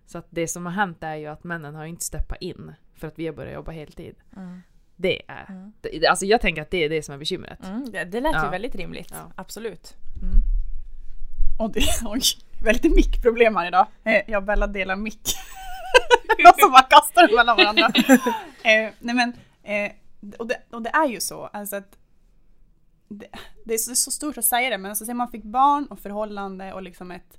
Så 0.07 0.19
att 0.19 0.27
det 0.31 0.49
som 0.49 0.67
har 0.67 0.73
hänt 0.73 1.03
är 1.03 1.15
ju 1.15 1.27
att 1.27 1.45
männen 1.45 1.75
har 1.75 1.85
inte 1.85 2.05
steppat 2.05 2.39
in. 2.41 2.73
För 2.95 3.09
att 3.09 3.19
vi 3.19 3.27
har 3.27 3.35
börjat 3.35 3.55
jobba 3.55 3.73
heltid. 3.73 4.15
Mm. 4.37 4.63
Det 4.97 5.23
är... 5.29 5.47
Mm. 5.49 5.73
Det, 5.81 6.07
alltså 6.07 6.25
jag 6.27 6.41
tänker 6.41 6.63
att 6.63 6.71
det 6.71 6.85
är 6.85 6.89
det 6.89 7.03
som 7.03 7.15
är 7.15 7.19
bekymret. 7.19 7.65
Mm, 7.67 7.91
det, 7.91 8.05
det 8.05 8.21
lät 8.21 8.35
ju 8.35 8.39
Ja. 8.39 8.51
väldigt 8.51 8.75
rimligt. 8.75 9.11
Ja. 9.11 9.33
Absolut. 9.35 9.95
Mm. 10.23 10.35
Och 11.59 11.71
det, 11.73 11.83
oj, 12.05 12.21
lite 12.73 12.89
mickproblem 12.89 13.57
här 13.57 13.67
idag. 13.67 13.87
Eh, 14.05 14.23
Jag 14.27 14.41
och 14.41 14.47
Bella 14.47 14.67
delar 14.67 14.97
mick. 14.97 15.21
Jag 16.39 16.61
som 16.61 16.71
bara 16.71 16.83
kastar 16.83 17.37
mellan 17.37 17.57
varandra. 17.57 17.91
Eh, 18.65 18.93
nej 19.01 19.15
men, 19.15 19.33
eh, 19.63 19.93
och, 20.39 20.47
det, 20.47 20.63
och 20.71 20.83
det 20.83 20.91
är 20.91 21.07
ju 21.07 21.21
så, 21.21 21.45
alltså 21.47 21.77
att 21.77 21.99
det, 23.09 23.27
det 23.65 23.75
är 23.75 23.79
så, 23.79 23.95
så 23.95 24.11
stort 24.11 24.39
att 24.39 24.45
säga 24.45 24.71
det, 24.71 24.79
men 24.79 24.91
alltså, 24.91 25.15
man 25.15 25.29
fick 25.31 25.45
barn 25.45 25.87
och 25.87 25.99
förhållande 26.01 26.73
och 26.73 26.83
liksom 26.83 27.11
ett 27.11 27.39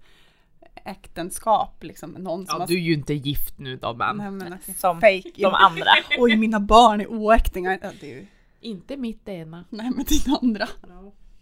äktenskap, 0.85 1.83
liksom 1.83 2.11
någon 2.11 2.45
som 2.45 2.55
Ja, 2.55 2.59
har... 2.59 2.67
du 2.67 2.73
är 2.75 2.79
ju 2.81 2.93
inte 2.93 3.13
gift 3.13 3.59
nu 3.59 3.75
då 3.77 3.93
men. 3.93 4.17
Nej, 4.17 4.31
men, 4.31 4.53
alltså, 4.53 4.73
Som 4.73 5.01
fake. 5.01 5.31
de 5.35 5.53
andra. 5.53 5.85
Oj, 6.17 6.35
mina 6.35 6.59
barn 6.59 7.01
är 7.01 7.07
oäktingar. 7.07 7.79
Ja, 7.81 7.91
det 7.99 8.11
är 8.11 8.15
ju, 8.15 8.27
Inte 8.61 8.97
mitt 8.97 9.27
ena. 9.29 9.65
nej, 9.69 9.91
men 9.95 10.05
dina 10.05 10.37
andra. 10.41 10.67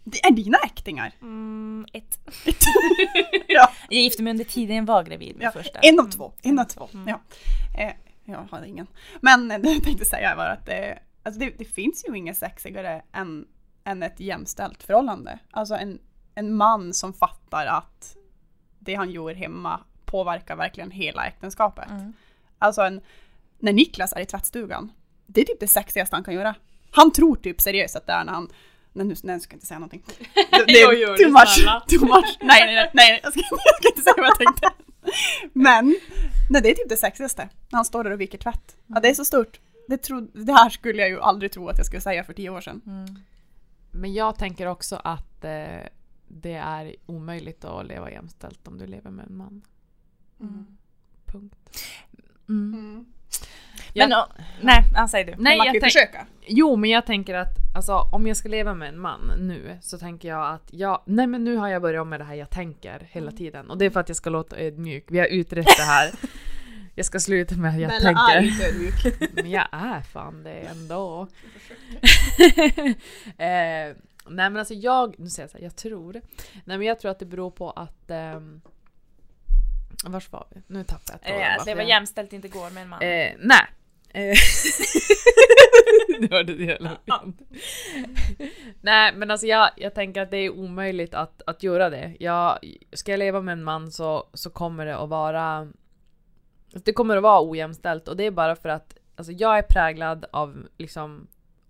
Det 0.04 0.24
är 0.24 0.30
dina 0.32 0.58
äktingar. 0.58 1.12
Mm, 1.22 1.86
ett. 1.92 2.18
Ja. 3.48 3.72
Jag 3.88 4.02
gifte 4.02 4.22
mig 4.22 4.30
under 4.30 4.44
tiden 4.44 4.76
jag 4.76 4.84
var 4.86 5.02
gravid 5.04 5.36
med 5.36 5.44
Ja, 5.46 5.50
första. 5.52 5.78
en 5.78 6.00
av 6.00 6.10
två. 6.10 6.32
En 6.42 6.58
av 6.58 6.64
två. 6.64 6.88
Mm. 6.94 7.08
Ja. 7.08 7.20
Eh, 7.78 7.92
jag 8.24 8.46
hade 8.50 8.68
ingen. 8.68 8.86
Men 9.20 9.48
det 9.48 9.72
jag 9.72 9.82
tänkte 9.84 10.04
säga 10.04 10.36
var 10.36 10.46
att 10.46 10.68
eh, 10.68 10.98
alltså 11.26 11.40
det, 11.40 11.50
det 11.58 11.64
finns 11.64 12.04
ju 12.08 12.16
inget 12.16 12.36
sexigare 12.36 13.02
än, 13.12 13.46
än 13.84 14.02
ett 14.02 14.20
jämställt 14.20 14.82
förhållande. 14.82 15.38
Alltså 15.50 15.74
en, 15.74 15.98
en 16.34 16.54
man 16.54 16.94
som 16.94 17.12
fattar 17.12 17.66
att 17.66 18.16
det 18.78 18.94
han 18.94 19.10
gör 19.10 19.34
hemma 19.34 19.80
påverkar 20.04 20.56
verkligen 20.56 20.90
hela 20.90 21.26
äktenskapet. 21.26 21.90
Mm. 21.90 22.12
Alltså 22.58 22.82
en, 22.82 23.00
när 23.58 23.72
Niklas 23.72 24.12
är 24.12 24.20
i 24.20 24.26
tvättstugan, 24.26 24.92
det 25.26 25.40
är 25.40 25.44
typ 25.44 25.60
det 25.60 25.68
sexigaste 25.68 26.16
han 26.16 26.24
kan 26.24 26.34
göra. 26.34 26.54
Han 26.90 27.12
tror 27.12 27.36
typ 27.36 27.60
seriöst 27.60 27.96
att 27.96 28.06
det 28.06 28.12
är 28.12 28.24
när 28.24 28.32
han 28.32 28.48
Nej, 28.92 29.06
nu, 29.06 29.14
nej, 29.22 29.40
ska 29.40 29.52
jag 29.52 29.56
inte 29.56 29.66
säga 29.66 29.78
någonting. 29.78 30.02
Det, 30.34 30.64
det 30.66 30.80
Jo, 30.80 30.88
är 30.88 30.94
jo, 30.94 31.16
too 31.16 31.32
much, 31.32 31.86
too 31.88 32.06
much. 32.16 32.36
Nej, 32.40 32.66
nej, 32.66 32.74
nej, 32.74 32.90
nej 32.92 33.20
jag, 33.22 33.32
ska, 33.32 33.40
jag 33.50 33.76
ska 33.76 33.88
inte 33.88 34.02
säga 34.02 34.14
vad 34.16 34.26
jag 34.26 34.38
tänkte. 34.38 34.70
Men, 35.52 35.96
nej, 36.50 36.62
det 36.62 36.70
är 36.70 36.74
typ 36.74 36.88
det 36.88 36.96
sexigaste. 36.96 37.48
När 37.68 37.76
han 37.76 37.84
står 37.84 38.04
där 38.04 38.10
och 38.10 38.20
viker 38.20 38.38
tvätt. 38.38 38.76
Ja, 38.86 39.00
det 39.00 39.08
är 39.08 39.14
så 39.14 39.24
stort. 39.24 39.60
Det, 39.88 39.96
tro, 39.96 40.20
det 40.20 40.52
här 40.52 40.70
skulle 40.70 41.02
jag 41.02 41.08
ju 41.10 41.20
aldrig 41.20 41.52
tro 41.52 41.68
att 41.68 41.78
jag 41.78 41.86
skulle 41.86 42.00
säga 42.00 42.24
för 42.24 42.32
tio 42.32 42.50
år 42.50 42.60
sedan. 42.60 42.80
Mm. 42.86 43.06
Men 43.90 44.14
jag 44.14 44.38
tänker 44.38 44.66
också 44.66 45.00
att 45.04 45.44
eh, 45.44 45.88
det 46.28 46.54
är 46.54 46.94
omöjligt 47.06 47.64
att 47.64 47.86
leva 47.86 48.10
jämställt 48.10 48.68
om 48.68 48.78
du 48.78 48.86
lever 48.86 49.10
med 49.10 49.26
en 49.26 49.36
man. 49.36 49.62
Mm. 50.40 50.66
Punkt. 51.26 51.80
Mm. 52.48 52.74
Mm. 52.74 53.06
Men 53.94 54.10
Jag- 54.10 54.22
och, 54.22 54.32
nej, 54.60 54.82
han 54.94 55.08
säger 55.08 55.24
du. 55.24 55.30
Men 55.32 55.42
Nej, 55.44 55.56
man 55.58 55.66
kan 55.66 55.74
jag 55.74 55.74
ju 55.74 55.80
försöka. 55.80 56.26
Jo, 56.46 56.76
men 56.76 56.90
jag 56.90 57.06
tänker 57.06 57.34
att 57.34 57.56
alltså, 57.76 57.94
om 58.12 58.26
jag 58.26 58.36
ska 58.36 58.48
leva 58.48 58.74
med 58.74 58.88
en 58.88 59.00
man 59.00 59.32
nu 59.38 59.78
så 59.82 59.98
tänker 59.98 60.28
jag 60.28 60.54
att 60.54 60.68
jag, 60.72 61.02
nej 61.06 61.26
men 61.26 61.44
nu 61.44 61.56
har 61.56 61.68
jag 61.68 61.82
börjat 61.82 62.06
med 62.06 62.20
det 62.20 62.24
här 62.24 62.34
jag 62.34 62.50
tänker 62.50 63.08
hela 63.10 63.32
tiden. 63.32 63.70
Och 63.70 63.78
det 63.78 63.84
är 63.84 63.90
för 63.90 64.00
att 64.00 64.08
jag 64.08 64.16
ska 64.16 64.30
låta 64.30 64.56
ödmjuk. 64.58 65.04
Vi 65.08 65.18
har 65.18 65.26
utrett 65.26 65.66
det 65.76 65.82
här. 65.82 66.10
Jag 66.98 67.06
ska 67.06 67.20
sluta 67.20 67.54
med 67.54 67.70
att 67.74 67.80
jag 67.80 67.90
Bella 67.90 68.00
tänker. 68.00 68.36
är 68.36 68.42
inte 68.42 68.66
ödmjuk. 68.66 69.32
Men 69.32 69.50
jag 69.50 69.66
är 69.72 70.00
fan 70.00 70.42
det 70.42 70.50
ändå. 70.60 71.20
eh, 73.26 73.96
nej 74.28 74.50
men 74.50 74.56
alltså 74.56 74.74
jag, 74.74 75.14
nu 75.18 75.28
säger 75.30 75.44
jag 75.44 75.50
så 75.50 75.58
här, 75.58 75.64
jag 75.64 75.76
tror. 75.76 76.12
Nej 76.64 76.78
men 76.78 76.82
jag 76.82 77.00
tror 77.00 77.10
att 77.10 77.18
det 77.18 77.26
beror 77.26 77.50
på 77.50 77.70
att... 77.70 78.10
ehm, 78.10 78.60
vars 80.04 80.32
var 80.32 80.46
vi? 80.50 80.62
Nu 80.66 80.84
tappade 80.84 81.12
jag 81.12 81.22
tråden. 81.22 81.42
Eh, 81.60 81.66
leva 81.66 81.80
jag- 81.80 81.88
jämställt 81.88 82.32
inte 82.32 82.48
går 82.48 82.70
med 82.70 82.82
en 82.82 82.88
man. 82.88 83.02
Eh, 83.02 83.32
nej. 83.38 83.66
Eh, 84.08 84.36
du 86.20 86.28
hörde 86.30 86.54
det 86.54 86.64
hela 86.64 86.90
tiden. 87.04 87.36
Nej 88.80 89.12
men 89.16 89.30
alltså 89.30 89.46
jag, 89.46 89.70
jag 89.76 89.94
tänker 89.94 90.22
att 90.22 90.30
det 90.30 90.36
är 90.36 90.50
omöjligt 90.50 91.14
att, 91.14 91.42
att 91.46 91.62
göra 91.62 91.90
det. 91.90 92.16
Jag, 92.20 92.58
ska 92.92 93.10
jag 93.10 93.18
leva 93.18 93.40
med 93.40 93.52
en 93.52 93.64
man 93.64 93.92
så, 93.92 94.28
så 94.32 94.50
kommer 94.50 94.86
det 94.86 94.96
att 94.96 95.08
vara 95.08 95.68
det 96.72 96.92
kommer 96.92 97.16
att 97.16 97.22
vara 97.22 97.50
ojämställt 97.50 98.08
och 98.08 98.16
det 98.16 98.24
är 98.24 98.30
bara 98.30 98.56
för 98.56 98.68
att 98.68 98.96
alltså 99.16 99.32
jag 99.32 99.58
är 99.58 99.62
präglad 99.62 100.26
av 100.30 100.66
liksom 100.78 101.26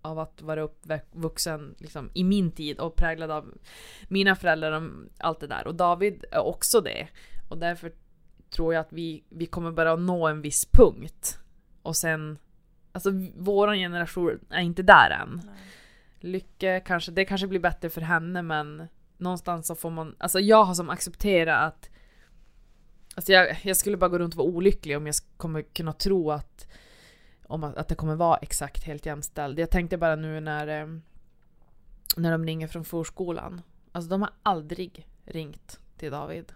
av 0.07 0.19
att 0.19 0.43
vara 0.43 0.63
uppvuxen 0.63 1.75
liksom, 1.79 2.11
i 2.15 2.25
min 2.25 2.53
tid 2.53 2.81
och 2.81 2.97
präglad 2.97 3.31
av 3.31 3.55
mina 4.09 4.37
föräldrar 4.37 4.73
och 4.73 4.91
allt 5.19 5.41
det 5.41 5.47
där. 5.47 5.67
Och 5.67 5.75
David 5.75 6.25
är 6.31 6.47
också 6.47 6.81
det. 6.81 7.09
Och 7.49 7.59
därför 7.59 7.93
tror 8.51 8.75
jag 8.75 8.81
att 8.81 8.93
vi, 8.93 9.25
vi 9.29 9.47
kommer 9.47 9.71
bara 9.71 9.97
nå 9.97 10.27
en 10.27 10.43
viss 10.43 10.67
punkt. 10.73 11.39
Och 11.83 11.97
sen, 11.97 12.39
alltså 12.93 13.11
våran 13.37 13.77
generation 13.77 14.41
är 14.51 14.61
inte 14.61 14.83
där 14.83 15.11
än. 15.11 15.43
Nej. 15.45 15.55
Lycka 16.21 16.81
kanske, 16.81 17.13
det 17.13 17.25
kanske 17.25 17.47
blir 17.47 17.61
bättre 17.61 17.91
för 17.91 18.01
henne 18.01 18.43
men 18.43 18.89
någonstans 19.17 19.67
så 19.67 19.75
får 19.75 19.91
man, 19.91 20.17
alltså 20.19 20.41
jag 20.41 20.65
har 20.65 20.75
som 20.75 20.91
accepterat 20.91 21.69
att 21.69 21.91
Alltså 23.17 23.33
jag, 23.33 23.57
jag 23.63 23.77
skulle 23.77 23.97
bara 23.97 24.11
gå 24.11 24.19
runt 24.19 24.35
och 24.35 24.39
vara 24.39 24.49
olycklig 24.49 24.97
om 24.97 25.07
jag 25.07 25.15
kommer 25.37 25.63
kunna 25.63 25.93
tro 25.93 26.31
att 26.31 26.69
om 27.47 27.65
att, 27.65 27.77
att 27.77 27.89
det 27.89 27.95
kommer 27.95 28.15
vara 28.15 28.37
exakt 28.37 28.85
helt 28.85 29.07
jämställd. 29.07 29.59
Jag 29.59 29.71
tänkte 29.71 29.97
bara 29.97 30.17
nu 30.17 30.41
när, 30.41 30.67
eh, 30.83 30.87
när 32.17 32.33
de 32.33 32.45
ringer 32.47 32.69
från 32.69 32.85
förskolan. 32.85 33.63
Alltså 33.93 34.11
de 34.11 34.23
har 34.23 34.31
aldrig 34.43 35.09
ringt 35.25 35.81
till 35.97 36.11
David. 36.11 36.53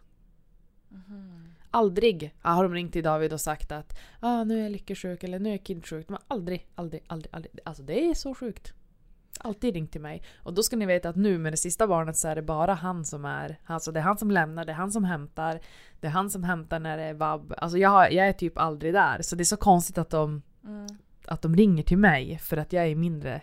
Mm. 0.90 1.48
Aldrig 1.70 2.34
har 2.40 2.62
de 2.62 2.74
ringt 2.74 2.92
till 2.92 3.04
David 3.04 3.32
och 3.32 3.40
sagt 3.40 3.72
att 3.72 3.98
ah, 4.20 4.44
nu 4.44 4.58
är 4.58 4.62
jag 4.62 4.72
lyckosjuk 4.72 5.24
eller 5.24 5.38
nu 5.38 5.48
är 5.48 5.52
jag 5.52 5.66
kidsjuk. 5.66 6.06
De 6.06 6.12
har 6.12 6.22
aldrig, 6.28 6.66
aldrig, 6.74 7.02
aldrig, 7.06 7.34
aldrig. 7.34 7.58
Alltså 7.64 7.82
det 7.82 8.10
är 8.10 8.14
så 8.14 8.34
sjukt. 8.34 8.74
Alltid 9.44 9.74
ringt 9.74 9.92
till 9.92 10.00
mig. 10.00 10.22
Och 10.42 10.54
då 10.54 10.62
ska 10.62 10.76
ni 10.76 10.86
veta 10.86 11.08
att 11.08 11.16
nu 11.16 11.38
med 11.38 11.52
det 11.52 11.56
sista 11.56 11.86
barnet 11.86 12.16
så 12.16 12.28
är 12.28 12.34
det 12.34 12.42
bara 12.42 12.74
han 12.74 13.04
som 13.04 13.24
är... 13.24 13.58
Alltså 13.64 13.92
det 13.92 14.00
är 14.00 14.04
han 14.04 14.18
som 14.18 14.30
lämnar, 14.30 14.64
det 14.64 14.72
är 14.72 14.76
han 14.76 14.92
som 14.92 15.04
hämtar. 15.04 15.60
Det 16.00 16.06
är 16.06 16.10
han 16.10 16.30
som 16.30 16.44
hämtar 16.44 16.80
när 16.80 16.96
det 16.96 17.02
är 17.02 17.14
vab. 17.14 17.54
Alltså 17.56 17.78
jag, 17.78 18.12
jag 18.12 18.28
är 18.28 18.32
typ 18.32 18.58
aldrig 18.58 18.94
där. 18.94 19.22
Så 19.22 19.36
det 19.36 19.42
är 19.42 19.44
så 19.44 19.56
konstigt 19.56 19.98
att 19.98 20.10
de 20.10 20.42
Mm. 20.64 20.86
Att 21.26 21.42
de 21.42 21.56
ringer 21.56 21.82
till 21.82 21.98
mig 21.98 22.38
för 22.38 22.56
att 22.56 22.72
jag 22.72 22.86
är 22.86 22.94
mindre. 22.94 23.42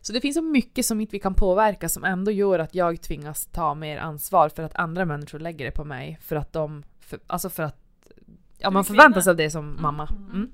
Så 0.00 0.12
det 0.12 0.20
finns 0.20 0.36
så 0.36 0.42
mycket 0.42 0.86
som 0.86 1.00
inte 1.00 1.12
vi 1.12 1.20
kan 1.20 1.34
påverka 1.34 1.88
som 1.88 2.04
ändå 2.04 2.30
gör 2.30 2.58
att 2.58 2.74
jag 2.74 3.02
tvingas 3.02 3.46
ta 3.46 3.74
mer 3.74 3.98
ansvar 3.98 4.48
för 4.48 4.62
att 4.62 4.74
andra 4.74 5.04
människor 5.04 5.38
lägger 5.38 5.64
det 5.64 5.70
på 5.70 5.84
mig. 5.84 6.18
För 6.22 6.36
att 6.36 6.52
de, 6.52 6.82
för, 7.00 7.18
alltså 7.26 7.50
för 7.50 7.62
att 7.62 8.10
ja, 8.58 8.70
man 8.70 8.84
förväntar 8.84 9.20
sig 9.20 9.30
av 9.30 9.36
det 9.36 9.50
som 9.50 9.68
mm. 9.68 9.82
mamma. 9.82 10.08
Mm. 10.32 10.50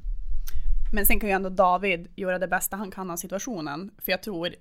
Men 0.93 1.07
sen 1.07 1.21
kan 1.21 1.29
ju 1.29 1.35
ändå 1.35 1.49
David 1.49 2.09
göra 2.17 2.39
det 2.39 2.49
bästa 2.49 2.77
han 2.77 2.91
kan 2.91 3.11
av 3.11 3.17
situationen. 3.17 3.91
För 3.99 4.13
jag 4.13 4.23
tror 4.23 4.55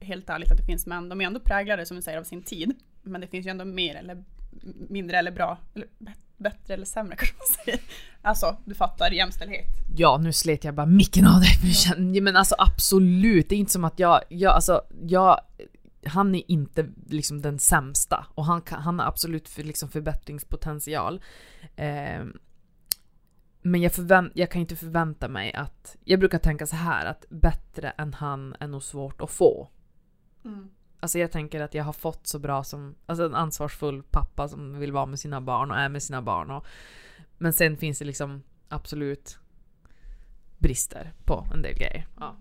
helt 0.00 0.30
ärligt 0.30 0.50
att 0.50 0.58
det 0.58 0.64
finns 0.64 0.86
män, 0.86 1.08
de 1.08 1.20
är 1.20 1.24
ändå 1.24 1.40
präglade 1.40 1.86
som 1.86 1.96
du 1.96 2.02
säger 2.02 2.18
av 2.18 2.24
sin 2.24 2.42
tid. 2.42 2.74
Men 3.02 3.20
det 3.20 3.26
finns 3.26 3.46
ju 3.46 3.50
ändå 3.50 3.64
mer 3.64 3.94
eller 3.94 4.24
mindre 4.88 5.18
eller 5.18 5.30
bra, 5.30 5.58
eller 5.74 5.88
bättre 6.36 6.74
eller 6.74 6.84
sämre 6.84 7.16
kanske 7.18 7.36
man 7.38 7.64
säger. 7.64 7.80
Alltså, 8.22 8.56
du 8.64 8.74
fattar 8.74 9.10
jämställdhet. 9.10 9.66
Ja, 9.96 10.18
nu 10.18 10.32
slet 10.32 10.64
jag 10.64 10.74
bara 10.74 10.86
micken 10.86 11.26
av 11.26 11.40
dig. 11.40 11.72
Ja. 11.86 12.22
Men 12.22 12.36
alltså 12.36 12.54
absolut, 12.58 13.48
det 13.48 13.54
är 13.54 13.58
inte 13.58 13.72
som 13.72 13.84
att 13.84 13.98
jag, 13.98 14.20
jag 14.28 14.52
alltså, 14.52 14.82
jag, 15.02 15.40
han 16.06 16.34
är 16.34 16.50
inte 16.50 16.86
liksom 17.06 17.42
den 17.42 17.58
sämsta 17.58 18.26
och 18.34 18.44
han, 18.44 18.62
kan, 18.62 18.82
han 18.82 18.98
har 18.98 19.06
absolut 19.06 19.48
för, 19.48 19.62
liksom 19.62 19.88
förbättringspotential. 19.88 21.20
Eh, 21.76 22.24
men 23.66 23.82
jag, 23.82 23.92
förvänt, 23.92 24.32
jag 24.34 24.50
kan 24.50 24.60
inte 24.60 24.76
förvänta 24.76 25.28
mig 25.28 25.52
att, 25.52 25.96
jag 26.04 26.20
brukar 26.20 26.38
tänka 26.38 26.66
så 26.66 26.76
här 26.76 27.06
att 27.06 27.24
bättre 27.28 27.90
än 27.90 28.14
han 28.14 28.56
är 28.60 28.66
nog 28.66 28.82
svårt 28.82 29.20
att 29.20 29.30
få. 29.30 29.68
Mm. 30.44 30.70
Alltså 31.00 31.18
jag 31.18 31.32
tänker 31.32 31.60
att 31.60 31.74
jag 31.74 31.84
har 31.84 31.92
fått 31.92 32.26
så 32.26 32.38
bra 32.38 32.64
som, 32.64 32.94
alltså 33.06 33.26
en 33.26 33.34
ansvarsfull 33.34 34.02
pappa 34.02 34.48
som 34.48 34.78
vill 34.78 34.92
vara 34.92 35.06
med 35.06 35.20
sina 35.20 35.40
barn 35.40 35.70
och 35.70 35.76
är 35.76 35.88
med 35.88 36.02
sina 36.02 36.22
barn. 36.22 36.50
Och, 36.50 36.66
men 37.38 37.52
sen 37.52 37.76
finns 37.76 37.98
det 37.98 38.04
liksom 38.04 38.42
absolut 38.68 39.38
brister 40.58 41.12
på 41.24 41.46
en 41.54 41.62
del 41.62 41.74
grejer. 41.74 42.06
Ja. 42.20 42.36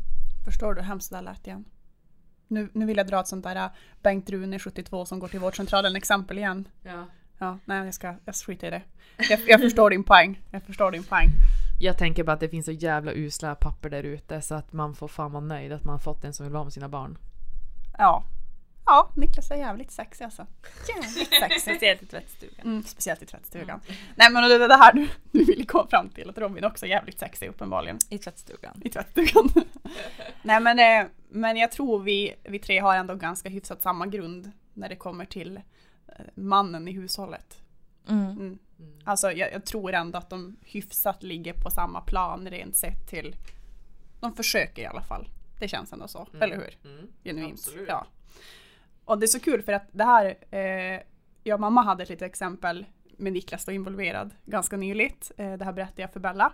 Förstår 0.45 0.73
du 0.73 0.81
hur 0.81 0.88
hemskt 0.88 1.11
det 1.11 1.21
lät 1.21 1.47
igen? 1.47 1.65
Nu, 2.47 2.69
nu 2.73 2.85
vill 2.85 2.97
jag 2.97 3.07
dra 3.07 3.19
ett 3.19 3.27
sånt 3.27 3.43
där 3.43 3.55
äh, 3.55 3.71
Bengt 4.01 4.29
Rune 4.29 4.59
72 4.59 5.05
som 5.05 5.19
går 5.19 5.27
till 5.27 5.39
vårdcentralen 5.39 5.95
exempel 5.95 6.38
igen. 6.38 6.67
Ja. 6.81 7.05
Ja, 7.38 7.60
nej 7.65 7.86
jag 7.86 7.93
ska, 7.93 8.15
jag 8.26 8.36
skiter 8.36 8.67
i 8.67 8.69
det. 8.69 8.82
Jag, 9.30 9.39
jag 9.48 9.62
förstår 9.62 9.89
din 9.89 10.04
poäng. 10.04 10.41
Jag 10.52 10.63
förstår 10.63 10.91
din 10.91 11.04
poäng. 11.04 11.28
Jag 11.80 11.98
tänker 11.98 12.24
bara 12.24 12.34
att 12.34 12.39
det 12.39 12.50
finns 12.50 12.65
så 12.65 12.71
jävla 12.71 13.12
usla 13.13 13.56
papper 13.56 13.89
där 13.89 14.04
ute 14.04 14.41
så 14.41 14.56
att 14.56 14.74
man 14.74 14.95
får 14.95 15.08
fan 15.08 15.32
vara 15.32 15.43
nöjd 15.43 15.71
att 15.71 15.84
man 15.84 16.00
fått 16.00 16.24
en 16.24 16.34
som 16.34 16.45
vill 16.45 16.54
vara 16.54 16.63
med 16.63 16.74
sina 16.74 16.89
barn. 16.89 17.17
Ja, 17.98 18.24
Ja, 18.86 19.12
Niklas 19.15 19.52
är 19.52 19.56
jävligt 19.56 19.91
sexig 19.91 20.26
alltså. 20.26 20.45
Jävligt 20.88 21.30
sexig. 21.41 21.62
speciellt 21.62 22.04
i 22.04 22.06
tvättstugan. 22.06 22.65
Mm, 22.65 22.84
speciellt 22.84 23.21
i 23.21 23.26
tvättstugan. 23.26 23.82
Mm. 23.88 24.02
Nej 24.15 24.32
men 24.32 24.50
det, 24.50 24.67
det 24.67 24.76
här 24.76 24.93
du, 24.93 25.08
du 25.32 25.43
vill 25.45 25.67
komma 25.67 25.88
fram 25.88 26.10
till, 26.10 26.30
att 26.30 26.38
Robin 26.38 26.63
också 26.63 26.86
är 26.86 26.89
jävligt 26.89 27.19
sexig 27.19 27.48
uppenbarligen. 27.48 27.98
I 28.10 28.17
tvättstugan. 28.17 28.82
I 28.84 28.89
tvättstugan. 28.89 29.50
Nej 30.41 30.60
men, 30.60 30.80
eh, 30.80 31.08
men 31.30 31.58
jag 31.58 31.71
tror 31.71 32.00
vi, 32.00 32.34
vi 32.43 32.60
tre 32.60 32.80
har 32.80 32.95
ändå 32.95 33.15
ganska 33.15 33.50
hyfsat 33.50 33.82
samma 33.82 34.06
grund 34.06 34.52
när 34.74 34.89
det 34.89 34.95
kommer 34.95 35.26
till 35.26 35.60
mannen 36.36 36.88
i 36.88 36.91
hushållet. 36.91 37.58
Mm. 38.08 38.30
Mm. 38.32 38.60
Alltså 39.04 39.32
jag, 39.32 39.54
jag, 39.54 39.65
tror 39.65 39.93
ändå 39.93 40.17
att 40.17 40.30
de 40.30 40.58
hyfsat 40.62 41.23
ligger 41.23 41.54
på 41.54 41.69
samma 41.69 42.01
plan 42.01 42.49
rent 42.49 42.75
sett 42.75 43.08
till 43.08 43.36
de 44.19 44.36
försöker 44.36 44.82
i 44.82 44.86
alla 44.86 45.01
fall. 45.01 45.28
Det 45.60 45.67
känns 45.67 45.93
ändå 45.93 46.08
så, 46.08 46.28
mm. 46.30 46.41
eller 46.41 46.56
hur? 46.56 46.91
Mm. 46.91 47.08
Genuint. 47.23 47.54
Absolut. 47.54 47.88
Ja. 47.88 48.08
Och 49.06 49.19
det 49.19 49.25
är 49.25 49.28
så 49.28 49.39
kul 49.39 49.62
för 49.62 49.73
att 49.73 49.88
det 49.91 50.04
här, 50.04 50.36
eh, 50.51 51.01
jag 51.43 51.56
och 51.56 51.60
mamma 51.60 51.82
hade 51.82 52.04
ett 52.04 52.10
litet 52.10 52.30
exempel 52.30 52.86
med 53.17 53.34
Niklas 53.34 53.65
då 53.65 53.71
involverad 53.71 54.32
ganska 54.45 54.78
nyligt. 54.78 55.32
Eh, 55.38 55.54
det 55.54 55.65
här 55.65 55.73
berättade 55.73 56.01
jag 56.01 56.13
för 56.13 56.19
Bella. 56.19 56.54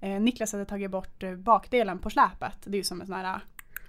Eh, 0.00 0.20
Niklas 0.20 0.52
hade 0.52 0.64
tagit 0.64 0.90
bort 0.90 1.22
eh, 1.22 1.34
bakdelen 1.34 1.98
på 1.98 2.10
släpet. 2.10 2.56
Det 2.64 2.76
är 2.76 2.78
ju 2.78 2.84
som 2.84 3.00
en 3.00 3.06
sån 3.06 3.16
här 3.16 3.40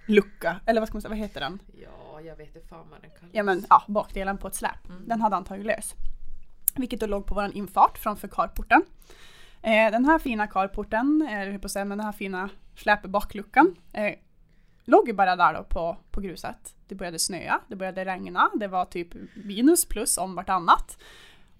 lucka, 0.06 0.60
eller 0.66 0.80
vad 0.80 0.88
ska 0.88 0.94
man 0.94 1.02
säga, 1.02 1.08
vad 1.08 1.18
heter 1.18 1.40
den? 1.40 1.58
Ja, 1.82 2.01
jag 2.26 2.36
vet 2.36 2.56
inte 2.56 2.68
fan 2.68 2.90
vad 2.90 3.00
den 3.02 3.10
kallas. 3.10 3.30
Ja 3.32 3.42
men 3.42 3.64
ja, 3.70 3.82
bakdelen 3.88 4.38
på 4.38 4.48
ett 4.48 4.54
släp. 4.54 4.88
Mm. 4.88 5.08
Den 5.08 5.20
hade 5.20 5.36
han 5.36 5.44
tagit 5.44 5.66
lös. 5.66 5.94
Vilket 6.76 7.00
då 7.00 7.06
låg 7.06 7.26
på 7.26 7.34
våran 7.34 7.52
infart 7.52 7.98
framför 7.98 8.28
carporten. 8.28 8.82
Eh, 9.62 9.90
den 9.90 10.04
här 10.04 10.18
fina 10.18 10.46
carporten, 10.46 11.28
eller 11.30 11.58
på 11.58 11.68
säga, 11.68 11.84
men 11.84 11.98
den 11.98 12.04
här 12.04 12.12
fina 12.12 12.48
släpbakluckan 12.76 13.76
eh, 13.92 14.14
låg 14.84 15.08
ju 15.08 15.14
bara 15.14 15.36
där 15.36 15.54
då 15.54 15.64
på, 15.64 15.96
på 16.10 16.20
gruset. 16.20 16.74
Det 16.88 16.94
började 16.94 17.18
snöa, 17.18 17.60
det 17.68 17.76
började 17.76 18.04
regna, 18.04 18.50
det 18.54 18.68
var 18.68 18.84
typ 18.84 19.08
minus 19.34 19.84
plus 19.84 20.18
om 20.18 20.34
vartannat. 20.34 20.98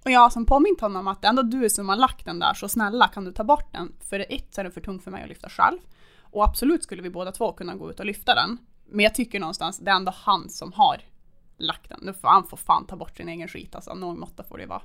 Och 0.05 0.11
jag 0.11 0.33
som 0.33 0.47
påmint 0.47 0.81
honom 0.81 1.09
att 1.09 1.23
det 1.23 1.27
är 1.27 1.31
ändå 1.31 1.43
du 1.43 1.71
som 1.71 1.89
har 1.89 1.97
lagt 1.97 2.25
den 2.25 2.39
där, 2.39 2.55
så 2.55 2.69
snälla 2.69 3.09
kan 3.09 3.25
du 3.25 3.33
ta 3.33 3.45
bort 3.45 3.73
den? 3.73 3.93
För 4.01 4.27
ett 4.29 4.55
så 4.55 4.61
är 4.61 4.65
den 4.65 4.73
för 4.73 4.81
tung 4.81 5.01
för 5.01 5.11
mig 5.11 5.23
att 5.23 5.29
lyfta 5.29 5.49
själv. 5.49 5.79
Och 6.21 6.45
absolut 6.45 6.83
skulle 6.83 7.03
vi 7.03 7.11
båda 7.11 7.33
två 7.33 7.53
kunna 7.53 7.75
gå 7.75 7.91
ut 7.91 8.01
och 8.01 8.07
lyfta 8.07 8.35
den. 8.35 8.59
Men 8.93 9.05
jag 9.05 9.15
tycker 9.15 9.41
någonstans, 9.41 9.79
det 9.79 9.91
är 9.91 9.95
ändå 9.95 10.13
han 10.17 10.49
som 10.49 10.73
har 10.73 11.01
lagt 11.57 11.89
den. 11.89 11.99
Nu 12.03 12.13
får 12.13 12.29
han 12.29 12.47
får 12.47 12.57
fan 12.57 12.87
ta 12.87 12.97
bort 12.97 13.17
sin 13.17 13.29
egen 13.29 13.49
skit 13.49 13.75
alltså, 13.75 13.95
någon 13.95 14.21
måtta 14.21 14.43
får 14.43 14.59
det 14.59 14.67
vara. 14.67 14.83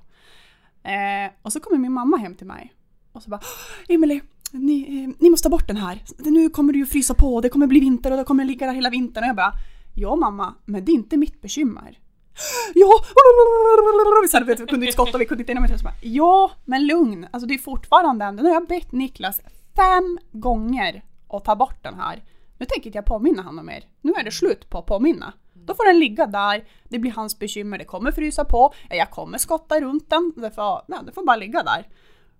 Eh, 0.83 1.31
och 1.41 1.53
så 1.53 1.59
kommer 1.59 1.77
min 1.77 1.93
mamma 1.93 2.17
hem 2.17 2.35
till 2.35 2.47
mig 2.47 2.73
och 3.11 3.23
så 3.23 3.29
bara 3.29 3.41
Emily, 3.89 4.21
ni, 4.51 5.03
eh, 5.03 5.15
ni 5.19 5.29
måste 5.29 5.45
ta 5.45 5.49
bort 5.49 5.67
den 5.67 5.77
här. 5.77 6.03
Nu 6.17 6.49
kommer 6.49 6.73
det 6.73 6.79
ju 6.79 6.85
frysa 6.85 7.13
på, 7.13 7.41
det 7.41 7.49
kommer 7.49 7.67
bli 7.67 7.79
vinter 7.79 8.11
och 8.11 8.17
det 8.17 8.23
kommer 8.23 8.45
ligga 8.45 8.67
där 8.67 8.73
hela 8.73 8.89
vintern. 8.89 9.23
Och 9.23 9.27
jag 9.27 9.35
bara, 9.35 9.53
ja 9.95 10.15
mamma, 10.15 10.53
men 10.65 10.85
det 10.85 10.91
är 10.91 10.93
inte 10.93 11.17
mitt 11.17 11.41
bekymmer. 11.41 11.99
Ja, 12.75 12.91
så 14.31 14.43
vi 14.43 14.55
kunde 14.55 14.85
inte 14.85 14.91
skotta, 14.91 15.17
vi 15.17 15.25
kunde 15.25 15.41
inte 15.41 15.51
inomhus. 15.51 15.81
Ja, 16.01 16.51
men 16.65 16.87
lugn. 16.87 17.27
Alltså 17.31 17.47
det 17.47 17.53
är 17.53 17.57
fortfarande 17.57 18.25
ändå, 18.25 18.43
nu 18.43 18.49
har 18.49 18.55
jag 18.55 18.67
bett 18.67 18.91
Niklas 18.91 19.41
fem 19.75 20.19
gånger 20.31 21.03
att 21.29 21.45
ta 21.45 21.55
bort 21.55 21.83
den 21.83 21.93
här. 21.93 22.23
Nu 22.57 22.65
tänker 22.65 22.87
inte 22.87 22.97
jag 22.97 23.05
påminna 23.05 23.41
honom 23.41 23.65
mer. 23.65 23.83
Nu 24.01 24.13
är 24.13 24.23
det 24.23 24.31
slut 24.31 24.69
på 24.69 24.77
att 24.77 24.85
påminna. 24.85 25.33
Då 25.53 25.73
får 25.73 25.85
den 25.85 25.99
ligga 25.99 26.25
där, 26.25 26.67
det 26.83 26.99
blir 26.99 27.11
hans 27.11 27.39
bekymmer, 27.39 27.77
det 27.77 27.85
kommer 27.85 28.11
frysa 28.11 28.45
på, 28.45 28.73
jag 28.89 29.11
kommer 29.11 29.37
skotta 29.37 29.81
runt 29.81 30.09
den, 30.09 30.33
det 30.35 30.51
får, 30.51 30.81
ja, 30.87 31.01
det 31.05 31.11
får 31.11 31.25
bara 31.25 31.35
ligga 31.35 31.63
där. 31.63 31.87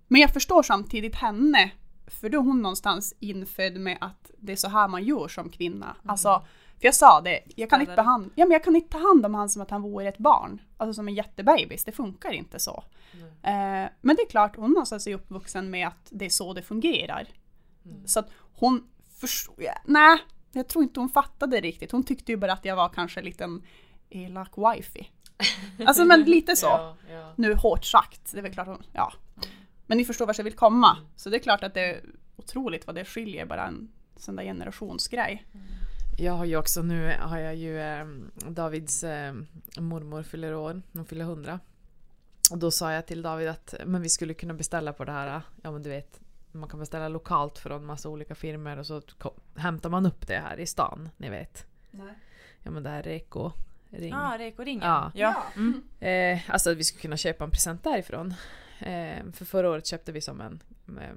Men 0.08 0.20
jag 0.20 0.32
förstår 0.32 0.62
samtidigt 0.62 1.14
henne 1.14 1.70
för 2.06 2.28
då 2.28 2.38
är 2.38 2.42
hon 2.42 2.62
någonstans 2.62 3.14
infödd 3.20 3.80
med 3.80 3.98
att 4.00 4.30
det 4.38 4.52
är 4.52 4.56
så 4.56 4.68
här 4.68 4.88
man 4.88 5.04
gör 5.04 5.28
som 5.28 5.48
kvinna. 5.48 5.86
Mm. 5.86 6.10
Alltså, 6.10 6.44
för 6.78 6.86
jag 6.86 6.94
sa 6.94 7.20
det, 7.20 7.40
jag 7.56 7.70
kan, 7.70 7.80
inte 7.80 7.94
behandla, 7.94 8.30
ja, 8.34 8.44
men 8.44 8.52
jag 8.52 8.64
kan 8.64 8.76
inte 8.76 8.88
ta 8.88 8.98
hand 8.98 9.26
om 9.26 9.34
han 9.34 9.48
som 9.48 9.62
att 9.62 9.70
han 9.70 9.82
vore 9.82 10.08
ett 10.08 10.18
barn. 10.18 10.60
Alltså 10.76 10.94
som 10.94 11.08
en 11.08 11.14
jättebebis, 11.14 11.84
det 11.84 11.92
funkar 11.92 12.32
inte 12.32 12.58
så. 12.58 12.84
Mm. 13.12 13.84
Eh, 13.84 13.90
men 14.00 14.16
det 14.16 14.22
är 14.22 14.30
klart, 14.30 14.56
hon 14.56 14.70
någonstans 14.70 15.06
är 15.06 15.14
uppvuxen 15.14 15.70
med 15.70 15.88
att 15.88 16.08
det 16.10 16.24
är 16.24 16.30
så 16.30 16.52
det 16.52 16.62
fungerar. 16.62 17.28
Mm. 17.84 18.06
Så 18.06 18.20
att 18.20 18.30
hon 18.54 18.88
förstod, 19.20 19.54
ja, 19.58 19.74
nej, 19.84 20.18
jag 20.52 20.68
tror 20.68 20.84
inte 20.84 21.00
hon 21.00 21.08
fattade 21.08 21.60
riktigt. 21.60 21.92
Hon 21.92 22.04
tyckte 22.04 22.32
ju 22.32 22.36
bara 22.36 22.52
att 22.52 22.64
jag 22.64 22.76
var 22.76 22.88
kanske 22.88 23.20
en 23.20 23.24
liten 23.24 23.62
elak 24.10 24.52
wifey. 24.56 25.06
Alltså 25.86 26.04
men 26.04 26.22
lite 26.22 26.56
så. 26.56 26.66
ja, 26.66 26.96
ja. 27.10 27.32
Nu 27.36 27.54
hårt 27.54 27.84
sagt, 27.84 28.32
det 28.32 28.38
är 28.38 28.42
väl 28.42 28.52
klart 28.52 28.66
hon, 28.66 28.82
ja. 28.92 29.12
Men 29.86 29.98
ni 29.98 30.04
förstår 30.04 30.26
vart 30.26 30.38
jag 30.38 30.44
vill 30.44 30.56
komma. 30.56 30.96
Mm. 30.96 31.08
Så 31.16 31.30
det 31.30 31.36
är 31.36 31.40
klart 31.40 31.62
att 31.64 31.74
det 31.74 31.80
är 31.80 32.04
otroligt 32.36 32.86
vad 32.86 32.96
det 32.96 33.04
skiljer 33.04 33.46
bara 33.46 33.66
en 33.66 33.92
sån 34.16 34.36
där 34.36 34.44
generationsgrej. 34.44 35.46
Jag 36.18 36.32
har 36.32 36.44
ju 36.44 36.56
också 36.56 36.82
nu 36.82 37.16
har 37.20 37.38
jag 37.38 37.56
ju 37.56 37.80
eh, 37.80 38.06
Davids 38.48 39.04
eh, 39.04 39.34
mormor 39.78 40.22
fyller 40.22 40.54
år, 40.54 40.82
hon 40.92 41.06
fyller 41.06 41.24
100. 41.24 41.60
Och 42.50 42.58
då 42.58 42.70
sa 42.70 42.92
jag 42.92 43.06
till 43.06 43.22
David 43.22 43.48
att 43.48 43.74
men 43.86 44.02
vi 44.02 44.08
skulle 44.08 44.34
kunna 44.34 44.54
beställa 44.54 44.92
på 44.92 45.04
det 45.04 45.12
här, 45.12 45.42
ja 45.62 45.70
men 45.70 45.82
du 45.82 45.90
vet 45.90 46.20
man 46.58 46.68
kan 46.68 46.80
beställa 46.80 47.08
lokalt 47.08 47.58
från 47.58 47.84
massa 47.86 48.08
olika 48.08 48.34
firmor 48.34 48.76
och 48.76 48.86
så 48.86 49.02
hämtar 49.56 49.90
man 49.90 50.06
upp 50.06 50.26
det 50.26 50.38
här 50.38 50.60
i 50.60 50.66
stan, 50.66 51.08
ni 51.16 51.28
vet. 51.28 51.66
Ja 52.62 52.70
men 52.70 52.82
det 52.82 52.90
här 52.90 53.02
Reko 53.02 53.52
ring. 53.90 54.10
Ja, 54.10 54.34
ah, 54.34 54.38
Reko-ringen. 54.38 54.88
Ja. 54.88 55.12
ja. 55.14 55.42
Mm. 55.56 55.82
Eh, 56.00 56.50
alltså 56.50 56.70
att 56.70 56.76
vi 56.76 56.84
skulle 56.84 57.02
kunna 57.02 57.16
köpa 57.16 57.44
en 57.44 57.50
present 57.50 57.84
därifrån. 57.84 58.34
Eh, 58.78 59.24
för 59.32 59.44
förra 59.44 59.70
året 59.70 59.86
köpte 59.86 60.12
vi 60.12 60.20
som 60.20 60.40
en... 60.40 60.62
Eh, 60.88 61.16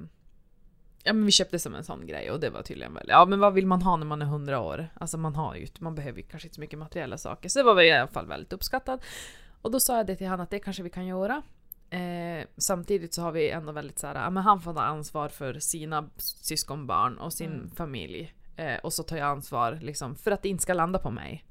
ja 1.04 1.14
men 1.14 1.26
vi 1.26 1.32
köpte 1.32 1.60
som 1.60 1.76
en 1.76 1.84
sån 1.84 2.08
grej 2.08 2.32
och 2.32 2.40
det 2.40 2.50
var 2.50 2.62
tydligen 2.62 2.94
väl... 2.94 3.06
Ja 3.08 3.26
men 3.26 3.40
vad 3.40 3.54
vill 3.54 3.68
man 3.68 3.82
ha 3.82 3.98
när 3.98 4.06
man 4.06 4.22
är 4.22 4.26
100 4.26 4.60
år? 4.60 4.90
Alltså 4.94 5.18
man 5.18 5.36
har 5.36 5.56
ju 5.56 5.68
man 5.80 5.96
behöver 5.96 6.18
ju 6.18 6.24
kanske 6.24 6.48
inte 6.48 6.56
så 6.56 6.62
mycket 6.62 6.80
materiella 6.80 7.18
saker. 7.18 7.50
Så 7.50 7.60
det 7.60 7.64
var 7.64 7.76
väl 7.76 7.86
i 7.86 7.92
alla 7.92 8.08
fall 8.08 8.28
väldigt 8.28 8.54
uppskattat. 8.54 9.04
Och 9.62 9.72
då 9.72 9.80
sa 9.80 9.98
jag 9.98 10.08
det 10.08 10.16
till 10.16 10.28
honom 10.28 10.44
att 10.44 10.50
det 10.50 10.60
kanske 10.60 10.84
vi 10.84 10.90
kan 10.90 11.06
göra. 11.06 11.42
Eh, 11.92 12.46
samtidigt 12.58 13.14
så 13.14 13.22
har 13.22 13.32
vi 13.32 13.50
ändå 13.50 13.72
väldigt 13.72 14.00
så 14.00 14.08
här, 14.08 14.30
men 14.30 14.44
han 14.44 14.62
får 14.62 14.74
ta 14.74 14.82
ansvar 14.82 15.30
för 15.30 15.60
sina 15.60 16.10
syskonbarn 16.18 17.18
och 17.18 17.34
sin 17.34 17.52
Mm. 17.52 17.72
familj. 17.72 18.34
Eh, 18.56 18.80
och 18.84 18.94
så 18.94 19.04
tar 19.04 19.18
jag 19.18 19.28
ansvar 19.28 19.80
liksom 19.82 20.16
för 20.16 20.32
att 20.32 20.42
det 20.42 20.50
inte 20.50 20.64
ska 20.64 20.74
landa 20.74 21.00
på 21.00 21.12
mig. 21.12 21.46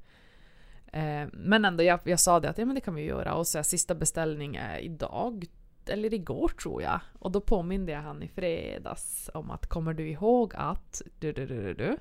Eh, 0.93 1.27
men 1.33 1.65
ändå, 1.65 1.83
jag, 1.83 1.99
jag 2.03 2.19
sa 2.19 2.39
det 2.39 2.49
att 2.49 2.57
ja, 2.57 2.65
men 2.65 2.75
det 2.75 2.81
kan 2.81 2.95
vi 2.95 3.01
göra 3.03 3.33
och 3.33 3.47
så 3.47 3.57
här, 3.57 3.63
sista 3.63 3.95
beställning 3.95 4.55
är 4.55 4.77
idag. 4.79 5.45
Eller 5.85 6.13
igår 6.13 6.47
tror 6.47 6.81
jag. 6.81 6.99
Och 7.19 7.31
då 7.31 7.41
påminde 7.41 7.91
jag 7.91 8.01
han 8.01 8.23
i 8.23 8.27
fredags 8.27 9.29
om 9.33 9.51
att 9.51 9.67
kommer 9.67 9.93
du 9.93 10.09
ihåg 10.09 10.53
att... 10.55 11.01
Du, 11.19 11.31
du, 11.31 11.45
du, 11.45 11.63
du, 11.63 11.73
du. 11.73 11.97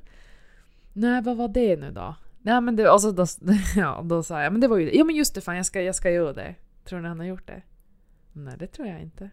Nej, 0.93 1.23
vad 1.23 1.37
var 1.37 1.49
det 1.49 1.77
nu 1.77 1.91
då? 1.91 2.15
Nej 2.43 2.61
men 2.61 2.77
det, 2.77 2.91
och 2.91 3.01
så 3.03 3.11
då, 3.11 3.27
ja, 3.77 4.03
då 4.05 4.23
sa 4.23 4.43
jag 4.43 4.53
men 4.53 4.61
det 4.61 4.69
var 4.69 4.77
ju 4.77 4.97
Ja 4.97 5.05
men 5.05 5.15
just 5.17 5.35
det 5.35 5.41
fan 5.41 5.57
jag 5.57 5.67
ska, 5.67 5.83
jag 5.83 5.95
ska 5.95 6.11
göra 6.11 6.33
det. 6.33 6.55
Tror 6.85 7.01
ni 7.01 7.09
han 7.09 7.19
har 7.19 7.27
gjort 7.27 7.47
det? 7.47 7.63
Nej 8.33 8.55
det 8.59 8.67
tror 8.67 8.89
jag 8.89 9.01
inte. 9.01 9.31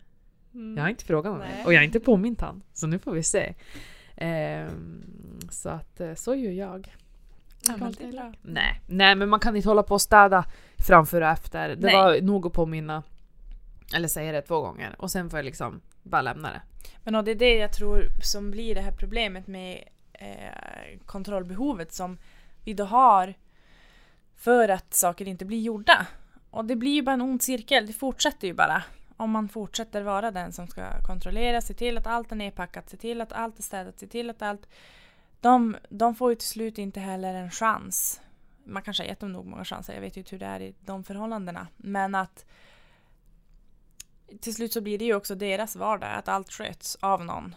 Jag 0.51 0.83
har 0.83 0.89
inte 0.89 1.05
frågat 1.05 1.31
honom 1.31 1.47
Nej. 1.47 1.65
och 1.65 1.73
jag 1.73 1.79
har 1.79 1.85
inte 1.85 1.99
påmint 1.99 2.41
han. 2.41 2.63
Så 2.73 2.87
nu 2.87 2.99
får 2.99 3.11
vi 3.11 3.23
se. 3.23 3.53
Ehm, 4.15 5.03
så 5.49 5.69
att 5.69 5.99
eh, 5.99 6.13
så 6.13 6.35
gör 6.35 6.51
jag. 6.51 6.95
Ja, 7.67 7.91
det. 7.99 8.33
Nej, 8.41 8.81
nej 8.87 9.15
men 9.15 9.29
man 9.29 9.39
kan 9.39 9.55
inte 9.55 9.69
hålla 9.69 9.83
på 9.83 9.93
och 9.93 10.01
städa 10.01 10.45
framför 10.77 11.21
och 11.21 11.27
efter. 11.27 11.69
Det 11.69 11.75
Nej. 11.79 11.95
var 11.95 12.21
nog 12.21 12.45
att 12.47 12.53
påminna. 12.53 13.03
Eller 13.95 14.07
säga 14.07 14.31
det 14.31 14.41
två 14.41 14.61
gånger 14.61 14.95
och 14.97 15.11
sen 15.11 15.29
får 15.29 15.39
jag 15.39 15.45
liksom 15.45 15.81
bara 16.03 16.21
lämna 16.21 16.49
det. 16.51 16.61
Men 17.03 17.15
och 17.15 17.23
det 17.23 17.31
är 17.31 17.35
det 17.35 17.55
jag 17.55 17.73
tror 17.73 18.03
som 18.23 18.51
blir 18.51 18.75
det 18.75 18.81
här 18.81 18.91
problemet 18.91 19.47
med 19.47 19.83
eh, 20.13 20.99
kontrollbehovet 21.05 21.93
som 21.93 22.17
vi 22.63 22.73
då 22.73 22.83
har 22.83 23.33
för 24.35 24.69
att 24.69 24.93
saker 24.93 25.27
inte 25.27 25.45
blir 25.45 25.61
gjorda. 25.61 26.07
Och 26.57 26.65
det 26.65 26.75
blir 26.75 26.91
ju 26.91 27.01
bara 27.01 27.13
en 27.13 27.21
ond 27.21 27.41
cirkel, 27.41 27.87
det 27.87 27.93
fortsätter 27.93 28.47
ju 28.47 28.53
bara. 28.53 28.83
Om 29.17 29.31
man 29.31 29.49
fortsätter 29.49 30.01
vara 30.01 30.31
den 30.31 30.53
som 30.53 30.67
ska 30.67 31.01
kontrollera, 31.01 31.61
se 31.61 31.73
till 31.73 31.97
att 31.97 32.07
allt 32.07 32.31
är 32.31 32.35
nedpackat, 32.35 32.89
se 32.89 32.97
till 32.97 33.21
att 33.21 33.33
allt 33.33 33.59
är 33.59 33.63
städat, 33.63 33.99
se 33.99 34.07
till 34.07 34.29
att 34.29 34.41
allt... 34.41 34.69
De, 35.41 35.77
de 35.89 36.15
får 36.15 36.29
ju 36.29 36.35
till 36.35 36.47
slut 36.47 36.77
inte 36.77 36.99
heller 36.99 37.33
en 37.33 37.51
chans. 37.51 38.21
Man 38.63 38.83
kanske 38.83 39.03
har 39.03 39.07
gett 39.07 39.19
dem 39.19 39.31
nog 39.31 39.45
många 39.45 39.65
chanser, 39.65 39.93
jag 39.93 40.01
vet 40.01 40.17
ju 40.17 40.21
inte 40.21 40.31
hur 40.31 40.39
det 40.39 40.45
är 40.45 40.59
i 40.59 40.75
de 40.79 41.03
förhållandena. 41.03 41.67
Men 41.77 42.15
att 42.15 42.45
till 44.41 44.55
slut 44.55 44.73
så 44.73 44.81
blir 44.81 44.97
det 44.97 45.05
ju 45.05 45.15
också 45.15 45.35
deras 45.35 45.75
vardag, 45.75 46.13
att 46.13 46.27
allt 46.27 46.51
sköts 46.51 46.95
av 46.95 47.25
någon. 47.25 47.55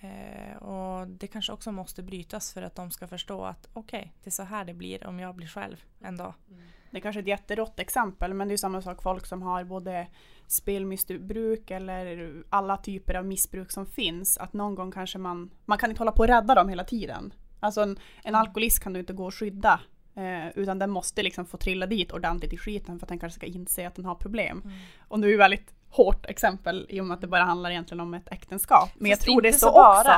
Eh, 0.00 0.56
och 0.56 1.08
det 1.08 1.26
kanske 1.26 1.52
också 1.52 1.72
måste 1.72 2.02
brytas 2.02 2.52
för 2.52 2.62
att 2.62 2.74
de 2.74 2.90
ska 2.90 3.08
förstå 3.08 3.44
att 3.44 3.68
okej, 3.72 4.12
det 4.22 4.28
är 4.28 4.32
så 4.32 4.42
här 4.42 4.64
det 4.64 4.74
blir 4.74 5.06
om 5.06 5.20
jag 5.20 5.34
blir 5.34 5.48
själv 5.48 5.84
en 6.00 6.16
dag. 6.16 6.34
Mm. 6.50 6.62
Det 6.90 6.98
är 6.98 7.00
kanske 7.00 7.20
ett 7.20 7.26
jätterått 7.26 7.80
exempel 7.80 8.34
men 8.34 8.48
det 8.48 8.54
är 8.54 8.56
samma 8.56 8.82
sak 8.82 9.02
folk 9.02 9.26
som 9.26 9.42
har 9.42 9.64
både 9.64 10.06
spelmissbruk 10.46 11.70
eller 11.70 12.34
alla 12.50 12.76
typer 12.76 13.14
av 13.14 13.26
missbruk 13.26 13.72
som 13.72 13.86
finns. 13.86 14.38
Att 14.38 14.52
någon 14.52 14.74
gång 14.74 14.92
kanske 14.92 15.18
man, 15.18 15.50
man 15.64 15.78
kan 15.78 15.90
inte 15.90 16.00
hålla 16.00 16.12
på 16.12 16.22
och 16.22 16.28
rädda 16.28 16.54
dem 16.54 16.68
hela 16.68 16.84
tiden. 16.84 17.34
Alltså 17.60 17.80
en, 17.80 17.98
en 18.24 18.34
alkoholist 18.34 18.80
kan 18.82 18.92
du 18.92 19.00
inte 19.00 19.12
gå 19.12 19.26
och 19.26 19.34
skydda. 19.34 19.80
Eh, 20.14 20.48
utan 20.54 20.78
den 20.78 20.90
måste 20.90 21.22
liksom 21.22 21.46
få 21.46 21.56
trilla 21.56 21.86
dit 21.86 22.12
ordentligt 22.12 22.52
i 22.52 22.56
skiten 22.56 22.98
för 22.98 23.06
att 23.06 23.08
den 23.08 23.18
kanske 23.18 23.38
ska 23.38 23.46
inse 23.46 23.86
att 23.86 23.94
den 23.94 24.04
har 24.04 24.14
problem. 24.14 24.62
Mm. 24.64 24.76
Och 25.08 25.20
nu 25.20 25.26
är 25.26 25.32
det 25.32 25.38
väldigt 25.38 25.74
hårt 25.90 26.26
exempel 26.26 26.86
i 26.88 27.00
och 27.00 27.06
med 27.06 27.14
att 27.14 27.20
det 27.20 27.26
bara 27.26 27.44
handlar 27.44 27.70
egentligen 27.70 28.00
om 28.00 28.14
ett 28.14 28.32
äktenskap. 28.32 28.90
Men 28.94 29.10
jag 29.10 29.18
Fast 29.18 29.26
tror 29.26 29.42
det 29.42 29.48
är 29.48 29.52
så, 29.52 29.72
bara. 29.72 30.00
också. 30.00 30.12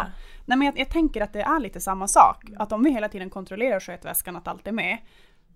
Nej 0.47 0.59
men 0.59 0.66
jag, 0.66 0.79
jag 0.79 0.89
tänker 0.89 1.20
att 1.20 1.33
det 1.33 1.43
är 1.43 1.61
lite 1.61 1.81
samma 1.81 2.09
sak. 2.09 2.45
Att 2.57 2.73
om 2.73 2.83
vi 2.85 2.91
hela 2.91 3.09
tiden 3.09 3.31
kontrollerar 3.31 3.81
skötväskan 3.81 4.37
att 4.37 4.49
allt 4.49 4.66
är 4.66 4.73
med. 4.73 4.99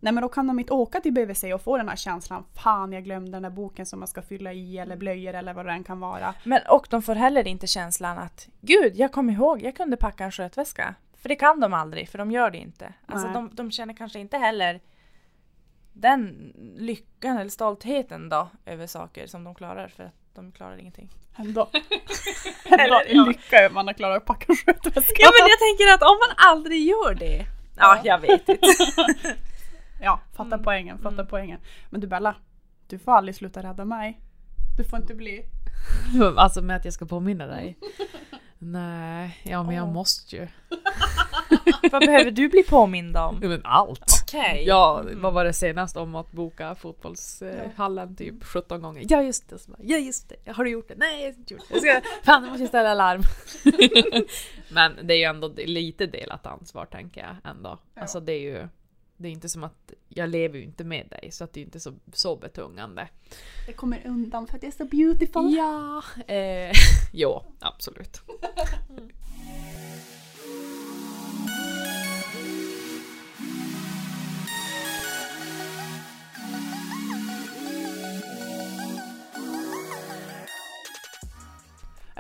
Nej 0.01 0.13
men 0.13 0.23
då 0.23 0.29
kan 0.29 0.47
de 0.47 0.59
inte 0.59 0.73
åka 0.73 1.01
till 1.01 1.13
BVC 1.13 1.45
och 1.55 1.63
få 1.63 1.77
den 1.77 1.89
här 1.89 1.97
känslan. 1.97 2.45
Fan 2.55 2.93
jag 2.93 3.05
glömde 3.05 3.31
den 3.31 3.43
där 3.43 3.51
boken 3.51 3.87
som 3.87 3.99
man 3.99 4.09
ska 4.09 4.23
fylla 4.23 4.53
i 4.53 4.79
eller 4.79 4.97
blöjor 4.97 5.35
eller 5.35 5.55
vad 5.55 5.67
det 5.67 5.73
än 5.73 5.85
kan 5.85 6.01
vara. 6.01 6.35
Men 6.45 6.61
och 6.69 6.87
de 6.91 7.03
får 7.03 7.15
heller 7.15 7.47
inte 7.47 7.67
känslan 7.67 8.19
att 8.19 8.49
gud, 8.61 8.97
jag 8.97 9.13
kom 9.13 9.31
ihåg, 9.31 9.63
jag 9.63 9.77
kunde 9.77 9.97
packa 9.97 10.25
en 10.25 10.33
skötväska. 10.33 10.95
För 11.17 11.29
det 11.29 11.37
kan 11.37 11.61
de 11.61 11.75
aldrig, 11.75 12.09
för 12.09 12.19
de 12.19 12.31
gör 12.31 12.51
det 12.51 12.59
inte. 12.59 12.93
Alltså 13.07 13.29
de, 13.29 13.51
de 13.53 13.71
känner 13.71 13.95
kanske 13.95 14.19
inte 14.19 14.39
heller 14.39 14.81
den 15.93 16.53
lyckan 16.77 17.39
eller 17.39 17.51
stoltheten 17.51 18.29
då 18.29 18.49
över 18.67 18.87
saker 18.87 19.27
som 19.27 19.45
de 19.45 19.55
klarar 19.55 19.89
för 19.89 20.05
att 20.05 20.15
de 20.35 20.53
klarar 20.53 20.79
ingenting. 20.79 21.11
Ändå. 21.37 21.69
Ändå 22.65 23.03
lycka 23.29 23.57
över 23.57 23.67
att 23.67 23.73
man 23.73 23.87
har 23.87 23.95
klarat 23.95 24.17
att 24.17 24.25
packa 24.25 24.47
en 24.49 24.57
skötväska. 24.57 25.17
Ja 25.19 25.31
men 25.41 25.49
jag 25.49 25.59
tänker 25.59 25.95
att 25.95 26.03
om 26.03 26.19
man 26.19 26.53
aldrig 26.53 26.87
gör 26.87 27.15
det. 27.15 27.47
Ja, 27.77 28.01
jag 28.05 28.19
vet 28.19 28.49
inte. 28.49 28.67
Ja, 30.57 30.59
fatta 30.59 30.63
Mm. 30.63 30.65
poängen, 30.65 30.99
fatta 30.99 31.15
Mm. 31.15 31.27
poängen. 31.27 31.61
Men 31.91 32.01
du 32.01 32.07
Bella, 32.07 32.37
du 32.87 32.99
får 32.99 33.13
aldrig 33.13 33.35
sluta 33.35 33.63
rädda 33.63 33.85
mig. 33.85 34.21
Du 34.79 34.85
får 34.85 34.99
inte 34.99 35.15
bli... 35.15 35.43
Alltså 36.37 36.63
med 36.63 36.77
att 36.77 36.85
jag 36.85 36.95
ska 36.95 37.07
påminna 37.07 37.47
dig. 37.47 37.79
Nej, 38.59 39.41
ja 39.45 39.63
men 39.63 39.75
jag 39.75 39.87
Åh. 39.87 39.93
måste 39.93 40.37
ju. 40.37 40.49
Vad 41.93 42.01
behöver 42.07 42.31
du 42.31 42.49
bli 42.49 42.63
påmind 42.63 43.17
om? 43.17 43.39
Ja, 43.43 43.49
men 43.49 43.61
allt. 43.65 44.05
Okej. 44.23 44.65
Ja, 44.67 45.05
vad 45.15 45.33
var 45.35 45.45
det 45.45 45.53
senast 45.53 45.97
om 45.97 46.15
att 46.15 46.33
boka 46.33 46.75
fotbollshallen 46.75 48.17
typ 48.17 48.45
17 48.45 48.83
gånger? 48.83 49.05
Ja 49.09 49.23
just 49.23 49.49
det, 49.51 49.57
ja 49.79 49.97
just 49.99 50.29
det, 50.45 50.53
har 50.53 50.65
du 50.65 50.71
gjort 50.71 50.89
det? 50.89 50.95
Nej 50.97 51.21
jag 51.25 51.33
har 51.33 51.39
inte 51.39 51.55
gjort 51.55 51.63
det. 51.69 51.75
Jag 51.87 52.03
ska, 52.03 52.09
fan 52.25 52.43
jag 52.43 52.51
måste 52.51 52.67
ställa 52.67 52.95
larm. 52.95 53.23
Men 54.71 55.07
det 55.07 55.15
är 55.15 55.19
ju 55.19 55.25
ändå 55.25 55.53
lite 55.57 56.07
delat 56.07 56.47
ansvar 56.47 56.85
tänker 56.87 57.21
jag 57.21 57.51
ändå. 57.51 57.79
Alltså 57.97 58.21
det 58.21 58.33
är 58.33 58.41
ju 58.41 58.69
det 59.17 59.29
är 59.29 59.33
inte 59.33 59.49
som 59.49 59.65
att 59.65 59.93
jag 60.09 60.29
lever 60.29 60.59
ju 60.59 60.65
inte 60.65 60.85
med 60.85 61.09
dig 61.09 61.31
så 61.31 61.45
att 61.45 61.53
det 61.53 61.61
är 61.61 61.65
inte 61.65 61.81
så, 61.81 61.95
så 62.13 62.37
betungande. 62.37 63.09
Det 63.67 63.73
kommer 63.73 64.07
undan 64.07 64.47
för 64.47 64.57
att 64.57 64.63
jag 64.63 64.73
är 64.73 64.77
så 64.77 64.85
beautiful. 64.85 65.55
Ja, 65.55 66.03
eh, 66.35 66.73
jo 67.13 67.43
absolut. 67.61 68.21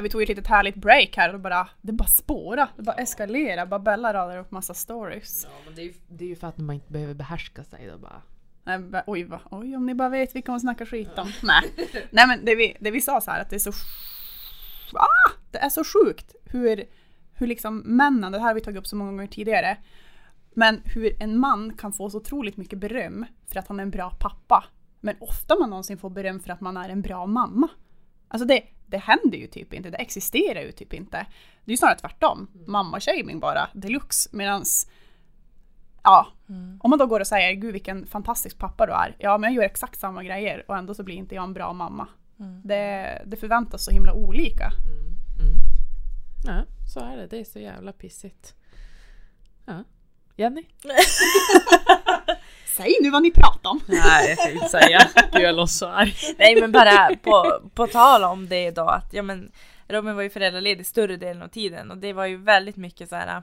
vi 0.02 0.08
tog 0.10 0.22
ett 0.22 0.28
litet 0.28 0.46
härligt 0.46 0.74
break 0.74 1.16
här 1.16 1.34
och 1.34 1.40
bara, 1.40 1.68
det 1.82 1.92
bara 1.92 2.08
spåra, 2.08 2.68
det 2.76 2.82
bara 2.82 2.96
eskalera, 2.96 3.66
bara 3.66 3.80
Bella 3.80 4.14
radar 4.14 4.38
upp 4.38 4.50
massa 4.50 4.74
stories. 4.74 5.44
Ja, 5.44 5.50
men 5.64 5.74
det, 5.74 5.80
är 5.82 5.84
ju, 5.84 5.94
det 6.08 6.24
är 6.24 6.28
ju 6.28 6.36
för 6.36 6.46
att 6.46 6.58
man 6.58 6.74
inte 6.74 6.92
behöver 6.92 7.14
behärska 7.14 7.64
sig 7.64 7.86
då 7.92 7.98
bara. 7.98 8.22
Nej, 8.64 8.78
ba- 8.78 9.02
oj, 9.06 9.24
va, 9.24 9.40
oj, 9.50 9.76
om 9.76 9.86
ni 9.86 9.94
bara 9.94 10.08
vet 10.08 10.34
vilka 10.34 10.52
hon 10.52 10.60
snackar 10.60 10.86
skit 10.86 11.18
om. 11.18 11.32
Nej. 11.42 11.62
Nej 12.10 12.26
men 12.26 12.44
det 12.44 12.54
vi, 12.54 12.76
det 12.80 12.90
vi 12.90 13.00
sa 13.00 13.20
så 13.20 13.30
här 13.30 13.40
att 13.42 13.50
det 13.50 13.56
är 13.56 13.60
så 13.60 13.70
ah, 14.92 15.30
Det 15.50 15.58
är 15.58 15.68
så 15.68 15.84
sjukt 15.84 16.34
hur, 16.44 16.84
hur 17.34 17.46
liksom 17.46 17.78
männen, 17.78 18.32
det 18.32 18.38
här 18.38 18.46
har 18.46 18.54
vi 18.54 18.60
tagit 18.60 18.78
upp 18.78 18.86
så 18.86 18.96
många 18.96 19.10
gånger 19.10 19.26
tidigare. 19.26 19.76
Men 20.54 20.80
hur 20.84 21.22
en 21.22 21.38
man 21.38 21.72
kan 21.76 21.92
få 21.92 22.10
så 22.10 22.16
otroligt 22.16 22.56
mycket 22.56 22.78
beröm 22.78 23.26
för 23.46 23.58
att 23.58 23.68
han 23.68 23.78
är 23.78 23.82
en 23.82 23.90
bra 23.90 24.10
pappa. 24.10 24.64
Men 25.00 25.16
ofta 25.20 25.56
man 25.58 25.70
någonsin 25.70 25.98
får 25.98 26.10
beröm 26.10 26.40
för 26.40 26.50
att 26.52 26.60
man 26.60 26.76
är 26.76 26.88
en 26.88 27.02
bra 27.02 27.26
mamma. 27.26 27.68
Alltså 28.28 28.46
det, 28.46 28.62
det 28.86 28.98
händer 28.98 29.38
ju 29.38 29.46
typ 29.46 29.72
inte, 29.72 29.90
det 29.90 29.96
existerar 29.96 30.60
ju 30.62 30.72
typ 30.72 30.92
inte. 30.92 31.16
Det 31.64 31.70
är 31.70 31.72
ju 31.72 31.76
snarare 31.76 31.98
tvärtom. 31.98 32.48
Mamma-shaming 32.66 33.40
bara, 33.40 33.68
deluxe. 33.74 34.28
Medans, 34.32 34.90
ja, 36.02 36.26
Mm. 36.48 36.80
om 36.82 36.90
man 36.90 36.98
då 36.98 37.06
går 37.06 37.20
och 37.20 37.26
säger 37.26 37.52
gud 37.52 37.72
vilken 37.72 38.06
fantastisk 38.06 38.58
pappa 38.58 38.86
du 38.86 38.92
är. 38.92 39.16
Ja 39.18 39.38
men 39.38 39.54
jag 39.54 39.62
gör 39.62 39.70
exakt 39.70 40.00
samma 40.00 40.24
grejer 40.24 40.64
och 40.68 40.76
ändå 40.76 40.94
så 40.94 41.02
blir 41.02 41.14
inte 41.14 41.34
jag 41.34 41.44
en 41.44 41.52
bra 41.52 41.72
mamma. 41.72 42.08
Mm. 42.40 42.60
Det, 42.64 43.22
det 43.26 43.36
förväntas 43.36 43.84
så 43.84 43.90
himla 43.90 44.12
olika. 44.12 44.64
Mm. 44.64 45.06
Mm. 45.40 45.60
Ja, 46.46 46.64
så 46.92 47.00
är 47.00 47.16
det. 47.16 47.26
Det 47.26 47.40
är 47.40 47.44
så 47.44 47.58
jävla 47.58 47.92
pissigt. 47.92 48.54
Ja. 49.64 49.84
Jenny? 50.36 50.62
Säg 52.66 52.96
nu 53.02 53.10
vad 53.10 53.22
ni 53.22 53.30
pratar 53.30 53.70
om! 53.70 53.80
Nej, 53.86 54.28
jag 54.28 54.38
kan 54.38 54.52
inte 54.52 54.68
säga. 54.68 55.00
Gud, 55.32 55.42
jag 55.42 55.54
låter 55.54 55.72
så 55.72 55.86
arg. 55.86 56.14
Nej 56.38 56.60
men 56.60 56.72
bara 56.72 57.16
på, 57.16 57.60
på 57.74 57.86
tal 57.86 58.24
om 58.24 58.48
det 58.48 58.70
då 58.70 58.88
att 58.88 59.12
ja 59.12 59.22
men 59.22 59.52
Robin 59.88 60.16
var 60.16 60.22
ju 60.22 60.30
föräldraledig 60.30 60.86
större 60.86 61.16
delen 61.16 61.42
av 61.42 61.48
tiden 61.48 61.90
och 61.90 61.98
det 61.98 62.12
var 62.12 62.26
ju 62.26 62.36
väldigt 62.36 62.76
mycket 62.76 63.08
så 63.08 63.16
här 63.16 63.42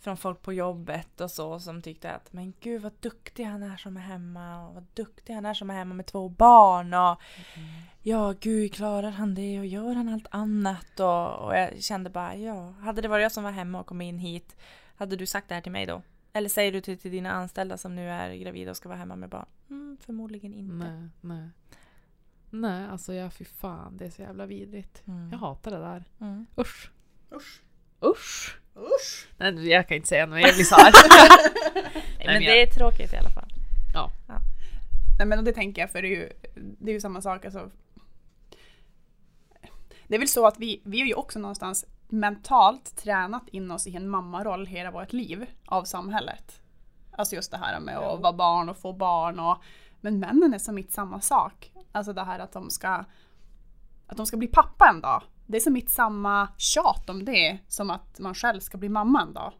från 0.00 0.16
folk 0.16 0.42
på 0.42 0.52
jobbet 0.52 1.20
och 1.20 1.30
så 1.30 1.60
som 1.60 1.82
tyckte 1.82 2.10
att 2.12 2.32
men 2.32 2.52
gud 2.60 2.82
vad 2.82 2.92
duktig 3.00 3.44
han 3.44 3.62
är 3.62 3.76
som 3.76 3.96
är 3.96 4.00
hemma 4.00 4.66
och 4.66 4.74
vad 4.74 4.86
duktig 4.94 5.34
han 5.34 5.46
är 5.46 5.54
som 5.54 5.70
är 5.70 5.74
hemma 5.74 5.94
med 5.94 6.06
två 6.06 6.28
barn 6.28 6.94
och 6.94 7.20
ja 8.02 8.34
gud 8.40 8.74
klarar 8.74 9.10
han 9.10 9.34
det 9.34 9.58
och 9.58 9.66
gör 9.66 9.94
han 9.94 10.08
allt 10.08 10.26
annat 10.30 11.00
och, 11.00 11.46
och 11.46 11.56
jag 11.56 11.82
kände 11.82 12.10
bara 12.10 12.36
ja 12.36 12.74
hade 12.80 13.02
det 13.02 13.08
varit 13.08 13.22
jag 13.22 13.32
som 13.32 13.44
var 13.44 13.50
hemma 13.50 13.80
och 13.80 13.86
kom 13.86 14.00
in 14.00 14.18
hit 14.18 14.56
hade 14.96 15.16
du 15.16 15.26
sagt 15.26 15.48
det 15.48 15.54
här 15.54 15.62
till 15.62 15.72
mig 15.72 15.86
då? 15.86 16.02
Eller 16.32 16.48
säger 16.48 16.72
du 16.72 16.80
till, 16.80 16.98
till 16.98 17.10
dina 17.10 17.30
anställda 17.32 17.76
som 17.78 17.94
nu 17.94 18.08
är 18.10 18.34
gravida 18.34 18.70
och 18.70 18.76
ska 18.76 18.88
vara 18.88 18.98
hemma 18.98 19.16
med 19.16 19.28
barn? 19.28 19.46
Mm, 19.70 19.96
förmodligen 20.00 20.54
inte. 20.54 20.74
Nej, 20.74 21.08
nej. 21.20 21.48
Nej, 22.50 22.86
alltså 22.88 23.14
ja 23.14 23.30
fy 23.30 23.44
fan 23.44 23.96
det 23.96 24.04
är 24.06 24.10
så 24.10 24.22
jävla 24.22 24.46
vidrigt. 24.46 25.02
Mm. 25.06 25.28
Jag 25.32 25.38
hatar 25.38 25.70
det 25.70 25.78
där. 25.78 26.04
Mm. 26.20 26.46
Usch. 26.58 26.90
Usch. 27.34 27.62
Usch. 28.04 28.58
Usch. 28.76 29.28
Nej 29.36 29.68
jag 29.68 29.88
kan 29.88 29.96
inte 29.96 30.08
säga 30.08 30.26
något, 30.26 30.40
jag 30.40 30.54
blir 30.54 30.64
så 30.64 30.74
här. 30.78 30.92
Nej, 31.74 31.82
men 32.18 32.26
men 32.26 32.42
jag- 32.42 32.42
det 32.42 32.62
är 32.62 32.66
tråkigt 32.66 33.12
i 33.12 33.16
alla 33.16 33.30
fall. 33.30 33.48
Nej 35.18 35.26
men 35.26 35.44
det 35.44 35.52
tänker 35.52 35.82
jag 35.82 35.90
för 35.90 36.02
det 36.02 36.08
är 36.08 36.16
ju, 36.16 36.32
det 36.54 36.90
är 36.90 36.94
ju 36.94 37.00
samma 37.00 37.22
sak 37.22 37.44
alltså. 37.44 37.70
Det 40.08 40.14
är 40.14 40.18
väl 40.18 40.28
så 40.28 40.46
att 40.46 40.58
vi, 40.58 40.80
vi 40.84 41.00
har 41.00 41.06
ju 41.06 41.14
också 41.14 41.38
någonstans 41.38 41.86
mentalt 42.12 42.96
tränat 42.96 43.48
in 43.48 43.70
oss 43.70 43.86
i 43.86 43.96
en 43.96 44.08
mammaroll 44.08 44.66
hela 44.66 44.90
vårt 44.90 45.12
liv 45.12 45.46
av 45.66 45.84
samhället. 45.84 46.62
Alltså 47.12 47.34
just 47.34 47.50
det 47.50 47.56
här 47.56 47.80
med 47.80 47.98
att 47.98 48.20
vara 48.20 48.32
barn 48.32 48.68
och 48.68 48.76
få 48.76 48.92
barn 48.92 49.38
och 49.38 49.56
men 50.00 50.20
männen 50.20 50.54
är 50.54 50.58
som 50.58 50.74
mitt 50.74 50.92
samma 50.92 51.20
sak. 51.20 51.72
Alltså 51.92 52.12
det 52.12 52.24
här 52.24 52.38
att 52.38 52.52
de 52.52 52.70
ska 52.70 53.04
att 54.06 54.16
de 54.16 54.26
ska 54.26 54.36
bli 54.36 54.48
pappa 54.48 54.88
en 54.88 55.00
dag. 55.00 55.22
Det 55.46 55.56
är 55.56 55.60
som 55.60 55.72
mitt 55.72 55.90
samma 55.90 56.48
tjat 56.56 57.10
om 57.10 57.24
det 57.24 57.58
som 57.68 57.90
att 57.90 58.18
man 58.18 58.34
själv 58.34 58.60
ska 58.60 58.78
bli 58.78 58.88
mamma 58.88 59.22
en 59.22 59.32
dag. 59.32 59.52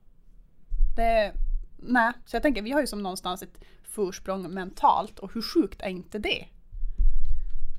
Det, 0.96 1.32
nej, 1.78 2.12
så 2.26 2.36
jag 2.36 2.42
tänker 2.42 2.62
vi 2.62 2.72
har 2.72 2.80
ju 2.80 2.86
som 2.86 3.02
någonstans 3.02 3.42
ett 3.42 3.64
försprång 3.82 4.50
mentalt 4.50 5.18
och 5.18 5.34
hur 5.34 5.42
sjukt 5.42 5.82
är 5.82 5.88
inte 5.88 6.18
det? 6.18 6.46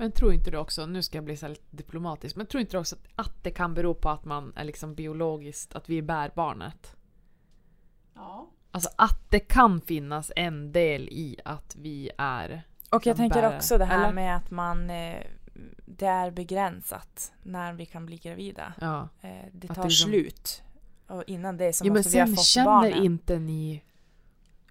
Men 0.01 0.11
tror 0.11 0.33
inte 0.33 0.51
du 0.51 0.57
också, 0.57 0.85
nu 0.85 1.03
ska 1.03 1.17
jag 1.17 1.25
bli 1.25 1.37
så 1.37 1.45
här 1.45 1.49
lite 1.53 1.75
diplomatisk, 1.75 2.35
men 2.35 2.45
tror 2.45 2.61
inte 2.61 2.71
du 2.71 2.79
också 2.79 2.95
att, 2.95 3.27
att 3.27 3.43
det 3.43 3.51
kan 3.51 3.73
bero 3.73 3.93
på 3.93 4.09
att 4.09 4.25
man 4.25 4.53
är 4.55 4.63
liksom 4.63 4.95
biologiskt, 4.95 5.75
att 5.75 5.89
vi 5.89 6.01
bär 6.01 6.31
barnet? 6.35 6.95
Ja. 8.15 8.49
Alltså 8.71 8.89
att 8.95 9.31
det 9.31 9.39
kan 9.39 9.81
finnas 9.81 10.31
en 10.35 10.71
del 10.71 11.09
i 11.09 11.37
att 11.45 11.75
vi 11.79 12.11
är... 12.17 12.63
Och 12.89 13.05
jag 13.05 13.15
Som 13.17 13.23
tänker 13.23 13.41
bär- 13.43 13.55
också 13.57 13.77
det 13.77 13.85
här 13.85 14.03
eller? 14.03 14.13
med 14.13 14.35
att 14.35 14.51
man 14.51 14.89
eh, 14.89 15.23
det 15.85 16.05
är 16.05 16.31
begränsat 16.31 17.33
när 17.43 17.73
vi 17.73 17.85
kan 17.85 18.05
bli 18.05 18.17
gravida. 18.17 18.73
Ja. 18.81 19.09
Eh, 19.21 19.45
det 19.53 19.67
tar 19.67 19.83
det 19.83 19.89
som- 19.91 20.09
slut. 20.09 20.63
Och 21.07 21.23
innan 21.27 21.57
det 21.57 21.73
så 21.73 21.85
ja 21.85 21.91
men 21.93 21.99
måste 21.99 22.11
vi 22.11 22.19
ha 22.19 22.25
sen 22.27 22.35
fått 22.35 22.45
känner 22.45 22.65
barnen. 22.65 23.03
inte 23.03 23.39
ni 23.39 23.83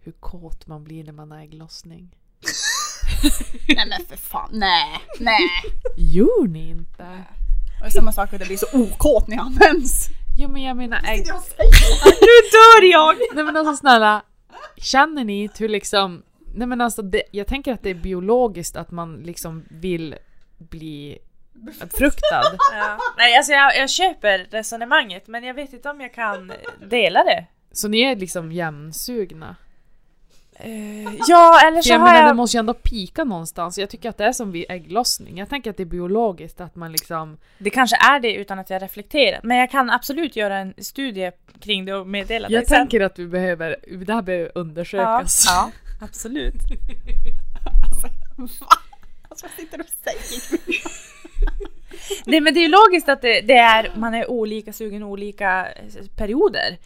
hur 0.03 0.13
kåt 0.13 0.67
man 0.67 0.85
blir 0.85 1.05
när 1.05 1.13
man 1.13 1.31
har 1.31 1.39
ägglossning? 1.39 2.17
Nej 3.69 3.87
men 3.89 4.07
för 4.09 4.17
fan, 4.17 4.51
nej, 4.53 5.01
nej. 5.19 5.49
Gör 5.97 6.49
ni 6.49 6.69
inte? 6.69 7.03
Och 7.03 7.81
det 7.81 7.87
är 7.87 7.91
samma 7.91 8.13
sak 8.13 8.33
att 8.33 8.41
det 8.41 8.47
blir 8.47 8.57
så 8.57 8.67
okåt 8.73 9.29
när 9.29 9.37
jag 9.37 9.47
används. 9.47 10.09
Jo 10.39 10.49
men 10.49 10.63
jag 10.63 10.77
menar 10.77 10.99
ägg... 11.05 11.27
Nu 12.21 12.37
dör 12.53 12.91
jag! 12.93 13.17
Nej 13.35 13.45
men 13.45 13.57
alltså 13.57 13.77
snälla, 13.77 14.23
känner 14.77 15.25
ni 15.25 15.51
hur 15.59 15.69
liksom... 15.69 16.23
Nej 16.55 16.67
men 16.67 16.81
alltså 16.81 17.03
det, 17.03 17.23
jag 17.33 17.47
tänker 17.47 17.73
att 17.73 17.83
det 17.83 17.91
är 17.91 17.95
biologiskt 17.95 18.77
att 18.77 18.91
man 18.91 19.17
liksom 19.17 19.65
vill 19.71 20.15
bli 20.59 21.19
fruktad. 21.79 22.43
Ja. 22.73 22.99
Nej 23.17 23.37
alltså 23.37 23.53
jag, 23.53 23.77
jag 23.77 23.91
köper 23.91 24.39
resonemanget 24.51 25.29
men 25.29 25.45
jag 25.45 25.55
vet 25.55 25.73
inte 25.73 25.91
om 25.91 26.01
jag 26.01 26.15
kan 26.15 26.53
dela 26.91 27.25
det. 27.25 27.47
Så 27.73 27.89
ni 27.89 28.01
är 28.01 28.17
liksom 28.17 28.53
jämnsugna? 28.53 29.57
Eh, 30.65 31.13
ja 31.29 31.61
eller 31.67 31.83
så 31.83 31.89
jag 31.93 31.99
har 31.99 32.07
menar 32.07 32.21
det 32.23 32.27
jag... 32.29 32.37
måste 32.37 32.57
ju 32.57 32.59
ändå 32.59 32.75
pika 32.75 33.25
någonstans. 33.25 33.79
Jag 33.79 33.91
tycker 33.91 34.09
att 34.09 34.19
det 34.19 34.25
är 34.25 34.33
som 34.33 34.53
vid 34.53 34.65
ägglossning. 34.69 35.39
Jag 35.39 35.49
tänker 35.49 35.71
att 35.71 35.77
det 35.77 35.83
är 35.83 35.85
biologiskt 35.85 36.61
att 36.61 36.77
man 36.77 36.93
liksom... 36.93 37.39
Det 37.59 37.71
kanske 37.71 37.97
är 37.97 38.21
det 38.21 38.35
utan 38.35 38.59
att 38.59 38.71
jag 38.71 38.83
reflekterat. 38.83 39.43
Men 39.45 39.57
jag 39.57 39.71
kan 39.71 39.91
absolut 39.91 40.37
göra 40.37 40.59
en 40.59 40.75
studie 40.79 41.31
kring 41.61 41.85
det 41.85 41.95
och 41.95 42.07
meddela 42.07 42.49
Jag 42.51 42.61
dig 42.61 42.67
sen. 42.69 42.77
tänker 42.79 43.01
att 43.01 43.19
vi 43.19 43.27
behöver, 43.27 43.77
det 44.07 44.13
här 44.15 44.23
behöver 44.23 44.51
Ja, 44.55 44.61
undersökas. 44.61 45.45
ja, 45.47 45.71
absolut. 46.01 46.55
Alltså, 47.91 48.65
va? 48.65 48.67
Alltså 49.29 49.47
vad 49.47 49.53
sitter 49.57 49.79
du 49.79 49.85
och 49.85 49.91
säger? 50.05 50.61
Nej 52.27 52.41
men 52.41 52.55
det 52.55 52.61
är 52.61 52.63
ju 52.63 52.69
logiskt 52.69 53.09
att 53.09 53.23
det, 53.23 53.41
det 53.41 53.57
är, 53.57 53.93
man 53.97 54.15
är 54.15 54.31
olika 54.31 54.73
sugen 54.73 55.03
olika 55.03 55.67
eh, 55.73 56.07
perioder. 56.17 56.79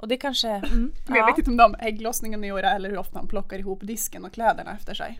Och 0.00 0.08
det 0.08 0.16
kanske... 0.16 0.48
Mm, 0.48 0.92
Men 1.06 1.16
jag 1.16 1.18
ja. 1.18 1.26
vet 1.26 1.38
inte 1.38 1.50
om 1.50 1.56
de 1.56 1.74
ägglossningen 1.80 2.40
att 2.40 2.46
göra 2.46 2.70
eller 2.70 2.90
hur 2.90 2.98
ofta 2.98 3.18
man 3.18 3.28
plockar 3.28 3.58
ihop 3.58 3.78
disken 3.82 4.24
och 4.24 4.32
kläderna 4.32 4.72
efter 4.76 4.94
sig. 4.94 5.18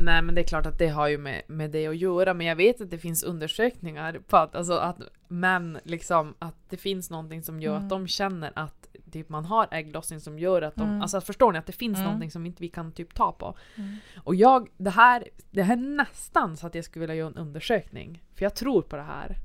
Nej 0.00 0.22
men 0.22 0.34
det 0.34 0.40
är 0.40 0.44
klart 0.46 0.66
att 0.66 0.78
det 0.78 0.88
har 0.88 1.08
ju 1.08 1.18
med, 1.18 1.42
med 1.48 1.70
det 1.70 1.86
att 1.86 1.96
göra 1.96 2.34
men 2.34 2.46
jag 2.46 2.56
vet 2.56 2.80
att 2.80 2.90
det 2.90 2.98
finns 2.98 3.22
undersökningar 3.22 4.20
på 4.28 4.36
att, 4.36 4.54
alltså, 4.54 4.72
att 4.78 4.96
män 5.28 5.78
liksom 5.84 6.34
att 6.38 6.54
det 6.68 6.76
finns 6.76 7.10
någonting 7.10 7.42
som 7.42 7.60
gör 7.60 7.76
att 7.76 7.88
de 7.88 8.06
känner 8.08 8.52
att 8.54 8.88
typ, 9.12 9.28
man 9.28 9.44
har 9.44 9.68
ägglossning 9.70 10.20
som 10.20 10.38
gör 10.38 10.62
att 10.62 10.74
de, 10.76 10.88
Mm. 10.88 11.02
alltså 11.02 11.16
att 11.16 11.24
förstår 11.24 11.52
ni 11.52 11.58
att 11.58 11.66
det 11.66 11.72
finns 11.72 11.96
Mm. 11.98 12.04
någonting 12.06 12.30
som 12.30 12.46
inte 12.46 12.62
vi 12.62 12.68
kan 12.68 12.92
typ 12.92 13.14
ta 13.14 13.32
på. 13.32 13.54
Mm. 13.76 13.96
Och 14.24 14.34
jag, 14.34 14.68
det 14.76 14.90
här, 14.90 15.24
det 15.50 15.62
här 15.62 15.76
är 15.76 15.80
nästan 15.96 16.56
så 16.56 16.66
att 16.66 16.74
jag 16.74 16.84
skulle 16.84 17.00
vilja 17.00 17.14
göra 17.14 17.28
en 17.28 17.36
undersökning. 17.36 18.22
För 18.34 18.44
jag 18.44 18.54
tror 18.54 18.82
på 18.82 18.96
det 18.96 19.02
här. 19.02 19.36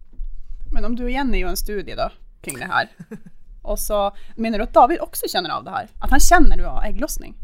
Men 0.74 0.86
om 0.86 0.96
du 0.96 1.04
och 1.04 1.12
Jenny 1.12 1.38
gör 1.38 1.50
en 1.50 1.58
studie 1.58 1.96
då 1.96 2.10
kring 2.42 2.58
det 2.60 2.66
här. 2.66 2.90
Och 3.64 3.80
så 3.80 4.16
menar 4.36 4.58
du 4.58 4.64
att 4.64 4.74
David 4.74 5.00
också 5.02 5.26
känner 5.28 5.50
av 5.50 5.64
det 5.64 5.72
här? 5.72 5.88
Att 6.00 6.10
han 6.12 6.20
känner 6.20 6.58
du 6.58 6.66
har 6.66 6.84
ägglossning? 6.86 7.36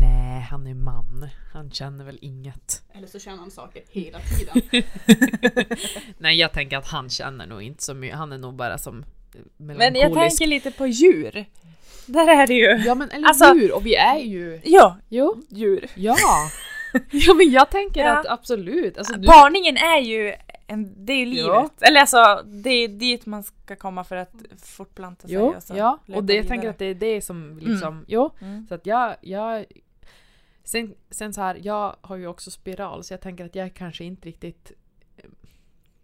Nej, 0.00 0.40
han 0.50 0.66
är 0.66 0.74
man. 0.74 1.28
Han 1.52 1.70
känner 1.70 2.04
väl 2.04 2.18
inget. 2.22 2.82
Eller 2.94 3.06
så 3.06 3.18
känner 3.18 3.38
han 3.38 3.50
saker 3.50 3.82
hela 3.90 4.18
tiden. 4.18 4.82
Nej, 6.18 6.36
jag 6.40 6.52
tänker 6.52 6.76
att 6.76 6.88
han 6.88 7.10
känner 7.10 7.46
nog 7.46 7.62
inte 7.62 7.82
så 7.84 7.94
mycket. 7.94 8.16
Han 8.18 8.32
är 8.32 8.38
nog 8.38 8.54
bara 8.54 8.78
som 8.78 8.98
eh, 8.98 9.04
Men 9.56 9.76
jag 9.78 9.92
melankolisk. 9.92 10.38
tänker 10.38 10.46
lite 10.46 10.70
på 10.70 10.86
djur. 10.86 11.44
Där 12.06 12.28
är 12.28 12.46
det 12.46 12.54
ju. 12.54 12.82
Ja 12.86 12.94
men 12.94 13.10
eller 13.10 13.28
Alltså- 13.28 13.52
hur? 13.54 13.74
Och 13.74 13.86
vi 13.86 13.94
är 13.94 14.18
ju... 14.18 14.60
Ja, 14.64 14.96
Jo, 15.08 15.42
djur. 15.48 15.86
ja. 15.94 16.16
ja 17.10 17.34
men 17.34 17.50
jag 17.50 17.70
tänker 17.70 18.00
Ja. 18.04 18.18
att 18.18 18.26
absolut. 18.26 18.98
Alltså, 18.98 19.14
du, 19.14 19.26
Parningen 19.26 19.76
är 19.76 19.98
ju 20.00 20.34
en, 20.68 21.06
det 21.06 21.12
är 21.12 21.18
ju 21.18 21.26
livet. 21.26 21.46
Ja. 21.46 21.70
Eller 21.80 22.00
alltså, 22.00 22.42
det 22.46 22.70
är 22.70 22.88
dit 22.88 23.26
man 23.26 23.42
ska 23.42 23.76
komma 23.76 24.04
för 24.04 24.16
att 24.16 24.34
fortplanta 24.62 25.28
sig. 25.28 25.34
jo, 25.36 25.54
och 25.56 25.62
så 25.62 25.76
ja. 25.76 25.98
Och 26.14 26.24
det, 26.24 26.34
jag 26.34 26.48
tänker 26.48 26.70
att 26.70 26.78
det 26.78 26.84
är 26.84 26.94
det 26.94 27.22
som 27.22 27.58
liksom... 27.58 28.04
Jo. 28.08 28.30
Mm. 28.40 28.66
Så 28.68 28.74
att 28.74 28.86
jag... 28.86 29.16
jag 29.20 29.64
sen, 30.64 30.94
sen 31.10 31.34
så 31.34 31.40
här, 31.40 31.60
jag 31.62 31.96
har 32.00 32.16
ju 32.16 32.26
också 32.26 32.50
spiral 32.50 33.04
så 33.04 33.12
jag 33.12 33.20
tänker 33.20 33.44
att 33.44 33.54
jag 33.54 33.74
kanske 33.74 34.04
inte 34.04 34.28
riktigt... 34.28 34.72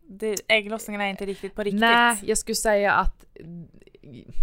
Det, 0.07 0.41
ägglossningarna 0.49 1.05
är 1.05 1.11
inte 1.11 1.27
riktigt 1.27 1.55
på 1.55 1.63
riktigt. 1.63 1.81
Nej, 1.81 2.19
jag 2.23 2.39
skulle 2.39 2.57
säga 2.57 2.93
att 2.93 3.25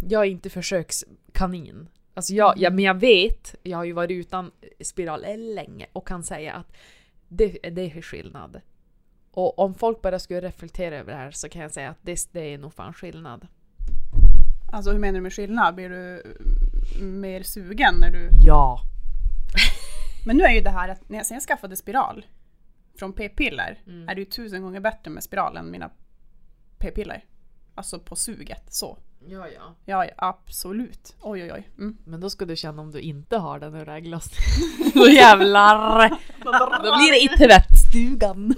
jag 0.10 0.22
är 0.22 0.30
inte 0.30 0.50
försökskanin. 0.50 1.90
Alltså 2.14 2.34
jag, 2.34 2.52
Mm. 2.52 2.64
ja, 2.64 2.70
men 2.70 2.84
jag 2.84 3.00
vet, 3.00 3.56
jag 3.64 3.78
har 3.78 3.86
ju 3.86 3.94
varit 3.94 4.12
utan 4.12 4.52
spiral 4.80 5.26
länge 5.38 5.86
och 5.94 6.08
kan 6.08 6.24
säga 6.24 6.54
att 6.54 6.78
det, 7.28 7.48
det 7.72 7.82
är 7.82 8.02
skillnad. 8.02 8.62
Och 9.32 9.60
om 9.60 9.74
folk 9.76 10.02
bara 10.02 10.20
skulle 10.20 10.42
reflektera 10.42 10.96
över 10.98 11.12
det 11.12 11.18
här 11.18 11.32
så 11.32 11.50
kan 11.50 11.62
jag 11.62 11.72
säga 11.72 11.90
att 11.90 11.98
det, 12.02 12.28
det 12.32 12.54
är 12.54 12.58
nog 12.58 12.74
fan 12.74 12.94
skillnad. 12.94 13.48
Alltså 14.72 14.92
hur 14.92 15.00
menar 15.00 15.14
du 15.14 15.22
med 15.22 15.34
skillnad? 15.34 15.76
Blir 15.76 15.90
du 15.90 16.24
mer 17.06 17.44
sugen 17.44 17.96
när 18.00 18.12
du... 18.12 18.30
Ja. 18.46 18.80
Men 20.26 20.38
nu 20.38 20.44
är 20.44 20.54
ju 20.54 20.62
det 20.62 20.70
här 20.70 20.90
att 20.90 21.10
när 21.10 21.18
jag, 21.18 21.26
sen 21.26 21.36
jag 21.36 21.44
skaffade 21.44 21.76
spiral 21.76 22.26
från 23.00 23.14
p-piller 23.14 23.80
Mm. 23.88 24.10
är 24.10 24.16
det 24.16 24.22
ju 24.22 24.26
tusen 24.26 24.62
gånger 24.62 24.80
bättre 24.80 25.12
med 25.12 25.24
spiral 25.24 25.58
än 25.58 25.72
mina 25.72 25.90
p-piller. 26.78 27.24
Alltså 27.76 28.00
på 28.00 28.16
suget 28.16 28.74
så. 28.74 28.98
Ja, 29.28 29.48
ja. 29.48 29.76
Ja, 29.86 30.06
ja, 30.06 30.12
absolut. 30.18 31.16
Oj, 31.22 31.44
oj, 31.44 31.52
oj. 31.54 31.70
Mm. 31.78 31.98
Men 32.06 32.20
då 32.20 32.30
ska 32.30 32.46
du 32.46 32.56
känna 32.56 32.82
om 32.82 32.92
du 32.92 33.00
inte 33.00 33.38
har 33.38 33.60
den 33.60 33.76
ur 33.76 33.90
ägglossning. 33.90 34.92
Då 34.94 35.08
jävlar! 35.10 36.10
Då 36.84 36.98
blir 36.98 37.12
det 37.12 37.22
i 37.24 37.38
tvättstugan. 37.38 38.56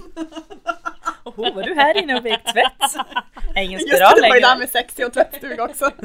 Åh, 1.36 1.54
var 1.54 1.62
du 1.62 1.74
här 1.74 2.02
inne 2.02 2.14
och 2.18 2.24
vek 2.24 2.44
tvätt? 2.44 3.06
Ingen 3.56 3.72
Just 3.72 3.90
det, 3.90 3.96
spiral 3.96 4.12
det 4.16 4.28
var 4.28 4.34
ju 4.36 4.40
längre. 4.40 4.58
med 4.58 4.68
sexig 4.68 5.06
och 5.06 5.12
tvättstuga 5.12 5.64
också. 5.64 5.90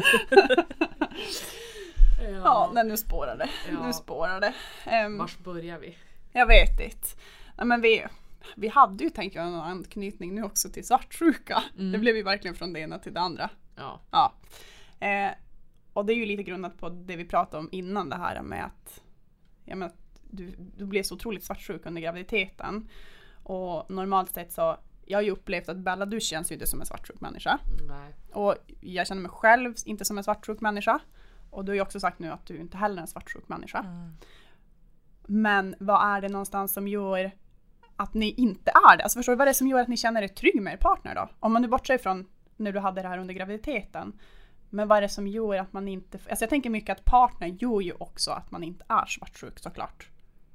Ja, 2.43 2.71
nej, 2.73 2.83
nu 2.83 2.97
spårar 2.97 3.37
det. 3.37 3.49
Ja. 3.71 3.85
Nu 3.87 3.93
spårar 3.93 4.39
det. 4.41 4.53
Ehm, 4.85 5.17
Vars 5.17 5.37
börjar 5.37 5.79
vi? 5.79 5.97
jag 6.31 6.47
vet 6.47 6.79
inte. 6.79 7.07
Nej, 7.57 7.67
men 7.67 7.81
vi, 7.81 8.05
vi 8.55 8.67
hade 8.67 9.03
ju 9.03 9.09
tänkt 9.09 9.35
göra 9.35 9.45
en 9.45 9.53
anknytning 9.55 10.35
nu 10.35 10.43
också 10.43 10.69
till 10.69 10.87
svartsjuka. 10.87 11.63
Mm. 11.77 11.91
Det 11.91 11.97
blev 11.97 12.15
ju 12.15 12.23
verkligen 12.23 12.55
från 12.55 12.73
det 12.73 12.79
ena 12.79 12.99
till 12.99 13.13
det 13.13 13.19
andra. 13.19 13.49
Ja. 13.75 14.01
Ja. 14.11 14.33
Eh, 15.07 15.31
och 15.93 16.05
det 16.05 16.13
är 16.13 16.15
ju 16.15 16.25
lite 16.25 16.43
grundat 16.43 16.77
på 16.77 16.89
det 16.89 17.15
vi 17.15 17.25
pratade 17.25 17.57
om 17.57 17.69
innan 17.71 18.09
det 18.09 18.15
här 18.17 18.41
med 18.41 18.65
att, 18.65 19.01
ja, 19.65 19.75
men 19.75 19.87
att 19.87 19.95
du, 20.29 20.53
du 20.77 20.85
blev 20.85 21.03
så 21.03 21.15
otroligt 21.15 21.43
svartsjuk 21.43 21.85
under 21.85 22.01
graviditeten. 22.01 22.89
Och 23.43 23.91
normalt 23.91 24.33
sett 24.33 24.51
så, 24.51 24.77
jag 25.09 25.17
har 25.17 25.23
ju 25.23 25.31
upplevt 25.31 25.69
att 25.69 25.77
Bella 25.77 26.05
du 26.05 26.19
känns 26.19 26.51
ju 26.51 26.53
inte 26.53 26.67
som 26.67 26.79
en 26.79 26.85
svartsjuk 26.85 27.21
människa. 27.21 27.59
Nej. 27.87 28.13
Och 28.33 28.55
jag 28.81 29.07
känner 29.07 29.21
mig 29.21 29.31
själv 29.31 29.73
inte 29.85 30.05
som 30.05 30.17
en 30.17 30.23
svartsjuk 30.23 30.61
människa. 30.61 30.99
Och 31.49 31.65
du 31.65 31.71
har 31.71 31.75
ju 31.75 31.81
också 31.81 31.99
sagt 31.99 32.19
nu 32.19 32.31
att 32.31 32.45
du 32.45 32.57
inte 32.57 32.77
heller 32.77 32.97
är 32.97 33.01
en 33.01 33.07
svartsjuk 33.07 33.47
människa. 33.47 33.79
Mm. 33.79 34.11
Men 35.27 35.75
vad 35.79 36.15
är 36.15 36.21
det 36.21 36.29
någonstans 36.29 36.73
som 36.73 36.87
gör 36.87 37.31
att 37.95 38.13
ni 38.13 38.31
inte 38.31 38.71
är 38.71 38.97
det? 38.97 39.03
Alltså 39.03 39.19
förstår 39.19 39.33
du 39.33 39.37
vad 39.37 39.47
är 39.47 39.49
det 39.49 39.53
som 39.53 39.67
gör 39.67 39.79
att 39.79 39.87
ni 39.87 39.97
känner 39.97 40.21
er 40.21 40.27
trygg 40.27 40.61
med 40.61 40.73
er 40.73 40.77
partner 40.77 41.15
då? 41.15 41.29
Om 41.39 41.53
man 41.53 41.61
nu 41.61 41.67
bortser 41.67 41.97
från 41.97 42.27
när 42.55 42.71
du 42.71 42.79
hade 42.79 43.01
det 43.01 43.07
här 43.07 43.17
under 43.17 43.33
graviditeten. 43.33 44.19
Men 44.69 44.87
vad 44.87 44.97
är 44.97 45.01
det 45.01 45.09
som 45.09 45.27
gör 45.27 45.57
att 45.57 45.73
man 45.73 45.87
inte... 45.87 46.19
Alltså 46.29 46.43
jag 46.43 46.49
tänker 46.49 46.69
mycket 46.69 46.97
att 46.97 47.05
partnern 47.05 47.55
gör 47.55 47.81
ju 47.81 47.93
också 47.93 48.31
att 48.31 48.51
man 48.51 48.63
inte 48.63 48.85
är 48.87 49.05
svartsjuk 49.05 49.59
såklart. 49.59 50.09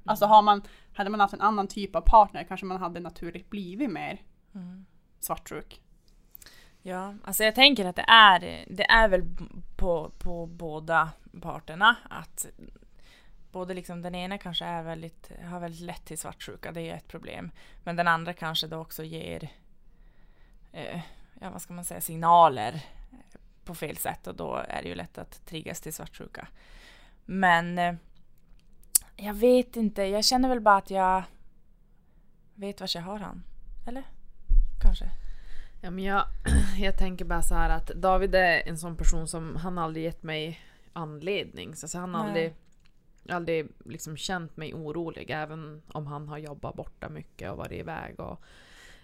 Alltså 0.05 0.25
har 0.25 0.41
man, 0.41 0.61
hade 0.93 1.09
man 1.09 1.19
haft 1.19 1.33
en 1.33 1.41
annan 1.41 1.67
typ 1.67 1.95
av 1.95 2.01
partner 2.01 2.43
kanske 2.43 2.65
man 2.65 2.77
hade 2.77 2.99
naturligt 2.99 3.49
blivit 3.49 3.91
mer 3.91 4.21
Mm. 4.55 4.85
svartsjuk. 5.19 5.81
Ja, 6.81 7.15
alltså 7.23 7.43
jag 7.43 7.55
tänker 7.55 7.85
att 7.85 7.95
det 7.95 8.05
är, 8.07 8.65
det 8.67 8.83
är 8.83 9.07
väl 9.07 9.23
på, 9.75 10.11
på 10.17 10.45
båda 10.45 11.09
parterna 11.41 11.95
att 12.09 12.45
både 13.51 13.73
liksom 13.73 14.01
den 14.01 14.15
ena 14.15 14.37
kanske 14.37 14.65
är 14.65 14.83
väldigt, 14.83 15.31
har 15.43 15.59
väldigt 15.59 15.81
lätt 15.81 16.05
till 16.05 16.17
svartsjuka, 16.17 16.71
det 16.71 16.81
är 16.81 16.95
ett 16.95 17.07
problem. 17.07 17.51
Men 17.83 17.95
den 17.95 18.07
andra 18.07 18.33
kanske 18.33 18.67
då 18.67 18.77
också 18.77 19.03
ger, 19.03 19.49
eh, 20.71 21.01
ja 21.41 21.49
vad 21.49 21.61
ska 21.61 21.73
man 21.73 21.85
säga, 21.85 22.01
signaler 22.01 22.85
på 23.63 23.75
fel 23.75 23.97
sätt 23.97 24.27
och 24.27 24.35
då 24.35 24.55
är 24.69 24.81
det 24.81 24.89
ju 24.89 24.95
lätt 24.95 25.17
att 25.17 25.45
triggas 25.45 25.81
till 25.81 25.93
svartsjuka. 25.93 26.47
Men 27.25 27.79
eh, 27.79 27.95
jag 29.15 29.33
vet 29.33 29.75
inte, 29.75 30.03
jag 30.03 30.25
känner 30.25 30.49
väl 30.49 30.61
bara 30.61 30.77
att 30.77 30.89
jag 30.89 31.23
vet 32.55 32.81
vart 32.81 32.95
jag 32.95 33.01
har 33.01 33.19
han. 33.19 33.43
Eller? 33.87 34.03
Kanske. 34.97 35.17
Ja, 35.81 35.91
men 35.91 36.03
jag, 36.03 36.25
jag 36.79 36.97
tänker 36.97 37.25
bara 37.25 37.41
så 37.41 37.55
här 37.55 37.69
att 37.69 37.87
David 37.87 38.35
är 38.35 38.67
en 38.67 38.77
sån 38.77 38.95
person 38.97 39.27
som 39.27 39.55
han 39.55 39.77
aldrig 39.77 40.05
gett 40.05 40.23
mig 40.23 40.59
anledning. 40.93 41.75
Så 41.75 41.85
alltså 41.85 41.97
han 41.97 42.13
har 42.15 42.27
aldrig, 42.27 42.53
aldrig 43.29 43.67
liksom 43.85 44.17
känt 44.17 44.57
mig 44.57 44.73
orolig 44.73 45.29
även 45.29 45.81
om 45.87 46.07
han 46.07 46.27
har 46.27 46.37
jobbat 46.37 46.75
borta 46.75 47.09
mycket 47.09 47.51
och 47.51 47.57
varit 47.57 47.79
iväg. 47.79 48.19
Och, 48.19 48.41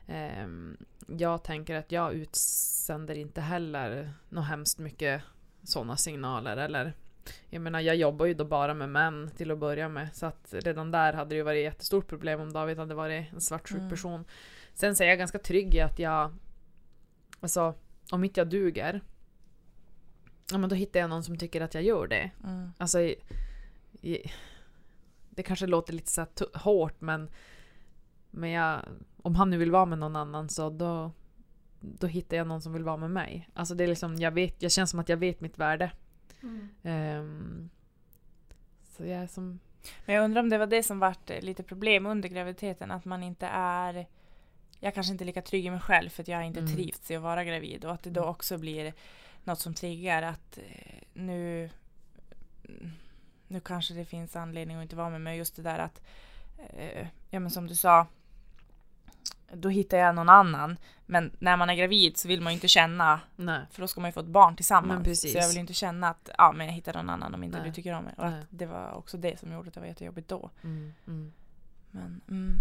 ehm, 0.08 0.78
jag 1.08 1.44
tänker 1.44 1.76
att 1.76 1.92
jag 1.92 2.14
utsänder 2.14 3.16
inte 3.16 3.42
heller 3.42 4.14
något 4.30 4.46
hemskt 4.48 4.80
mycket 4.80 5.22
sådana 5.64 5.98
signaler. 5.98 6.58
Eller, 6.58 6.94
jag 7.50 7.62
menar 7.62 7.80
jag 7.80 7.96
jobbar 7.96 8.26
ju 8.26 8.34
då 8.34 8.46
bara 8.46 8.74
med 8.74 8.89
män 8.89 9.32
till 9.38 9.52
att 9.52 9.58
börja 9.58 9.89
med. 9.89 10.10
Så 10.16 10.26
att 10.26 10.48
redan 10.52 10.92
där 10.92 11.14
hade 11.14 11.30
det 11.30 11.36
ju 11.36 11.44
varit 11.44 11.58
ett 11.58 11.74
jättestort 11.74 12.08
problem 12.08 12.39
om 12.42 12.54
David 12.54 12.78
hade 12.80 12.94
varit 12.96 13.34
en 13.34 13.42
svartsjuk 13.42 13.80
Mm. 13.80 13.89
person. 13.89 14.26
Sen 14.74 14.95
så 14.95 15.03
är 15.03 15.07
jag 15.07 15.17
ganska 15.17 15.39
trygg 15.39 15.76
i 15.76 15.80
att 15.82 15.99
jag 15.99 16.34
Alltså, 17.39 17.74
om 18.11 18.24
inte 18.24 18.39
jag 18.39 18.49
duger 18.49 19.01
Ja 20.51 20.57
men 20.57 20.69
då 20.69 20.76
hittar 20.76 20.99
jag 20.99 21.09
någon 21.09 21.24
som 21.24 21.38
tycker 21.38 21.61
att 21.61 21.74
jag 21.74 21.84
gör 21.84 22.07
det. 22.07 22.32
Mm. 22.43 22.72
Alltså 22.78 23.13
Det 25.30 25.43
kanske 25.43 25.67
låter 25.67 25.93
lite 25.93 26.11
så 26.11 26.26
hårt 26.53 27.01
men 27.01 27.30
Men 28.32 28.49
jag 28.49 28.82
Om 29.22 29.36
han 29.36 29.49
nu 29.49 29.57
vill 29.57 29.72
vara 29.72 29.86
med 29.86 29.99
någon 29.99 30.15
annan 30.15 30.49
så 30.49 30.69
då 30.69 31.11
Då 31.80 32.07
hittar 32.07 32.38
jag 32.38 32.47
någon 32.47 32.61
som 32.61 32.74
vill 32.74 32.84
vara 32.84 32.97
med 32.97 33.11
mig. 33.11 33.49
Alltså 33.53 33.76
det 33.76 33.84
är 33.84 33.88
liksom, 33.88 34.15
jag 34.15 34.32
vet, 34.32 34.61
jag 34.61 34.72
känns 34.72 34.89
som 34.89 34.99
att 34.99 35.09
jag 35.09 35.17
vet 35.17 35.41
mitt 35.41 35.57
värde. 35.57 35.91
Ehm, 36.84 37.69
så 38.84 39.05
jag 39.05 39.30
som 39.30 39.59
Men 40.05 40.15
jag 40.15 40.24
undrar 40.24 40.41
om 40.41 40.49
det 40.49 40.57
var 40.57 40.67
det 40.67 40.84
som 40.84 40.99
vart 40.99 41.30
lite 41.41 41.63
problem 41.63 42.05
under 42.05 42.30
graviditeten, 42.30 42.91
att 42.91 43.05
man 43.05 43.24
inte 43.24 43.47
är 43.47 44.07
jag 44.84 44.93
kanske 44.93 45.11
inte 45.11 45.23
är 45.23 45.25
lika 45.25 45.41
trygg 45.41 45.65
i 45.65 45.69
mig 45.69 45.79
själv 45.79 46.09
för 46.09 46.23
att 46.23 46.27
jag 46.27 46.45
inte 46.45 46.59
Mm. 46.59 46.73
trivts 46.73 47.11
i 47.11 47.15
att 47.15 47.21
vara 47.21 47.43
gravid 47.43 47.86
och 47.86 47.91
att 47.93 48.03
det 48.03 48.09
då 48.09 48.21
Mm. 48.21 48.29
också 48.29 48.57
blir 48.57 48.93
något 49.43 49.59
som 49.59 49.73
triggar 49.73 50.21
att 50.21 50.57
eh, 50.57 51.03
nu 51.13 51.69
nu 53.47 53.59
kanske 53.59 53.93
det 53.93 54.05
finns 54.05 54.36
anledning 54.36 54.77
att 54.77 54.84
inte 54.84 54.95
vara 54.95 55.09
med 55.09 55.21
mig 55.21 55.38
just 55.38 55.55
det 55.55 55.61
där 55.61 55.79
att 55.79 56.01
eh, 56.69 57.07
ja 57.29 57.39
men 57.39 57.51
som 57.51 57.67
du 57.67 57.75
sa 57.75 58.07
då 59.53 59.69
hittar 59.69 59.97
jag 59.97 60.15
någon 60.15 60.29
annan 60.29 60.77
men 61.05 61.32
när 61.39 61.57
man 61.57 61.69
är 61.69 61.75
gravid 61.75 62.17
så 62.17 62.27
vill 62.27 62.41
man 62.41 62.53
ju 62.53 62.55
inte 62.55 62.67
känna 62.67 63.19
Nej. 63.36 63.61
för 63.71 63.82
då 63.82 63.88
ska 63.88 64.01
man 64.01 64.07
ju 64.07 64.11
få 64.13 64.19
ett 64.19 64.25
barn 64.25 64.55
tillsammans. 64.55 65.21
Så 65.21 65.27
jag 65.38 65.47
vill 65.47 65.55
ju 65.55 65.61
inte 65.61 65.73
känna 65.73 66.09
att 66.09 66.29
ja, 66.38 66.51
men 66.51 66.65
jag 66.67 66.73
hittar 66.73 66.93
någon 66.93 67.09
annan 67.09 67.34
om 67.34 67.43
inte 67.43 67.57
Nej. 67.57 67.67
du 67.67 67.73
tycker 67.73 67.93
om 67.93 68.03
mig. 68.03 68.13
Och 68.17 68.25
Nej. 68.25 68.39
att 68.39 68.45
det 68.49 68.65
var 68.65 68.91
också 68.91 69.17
det 69.17 69.39
som 69.39 69.51
gjorde 69.53 69.67
att 69.67 69.73
det 69.73 69.79
var 69.79 69.88
jättejobbigt 69.88 70.27
då. 70.27 70.49
Mm, 70.63 70.93
mm. 71.07 71.34
Men, 71.91 72.21
mm. 72.29 72.59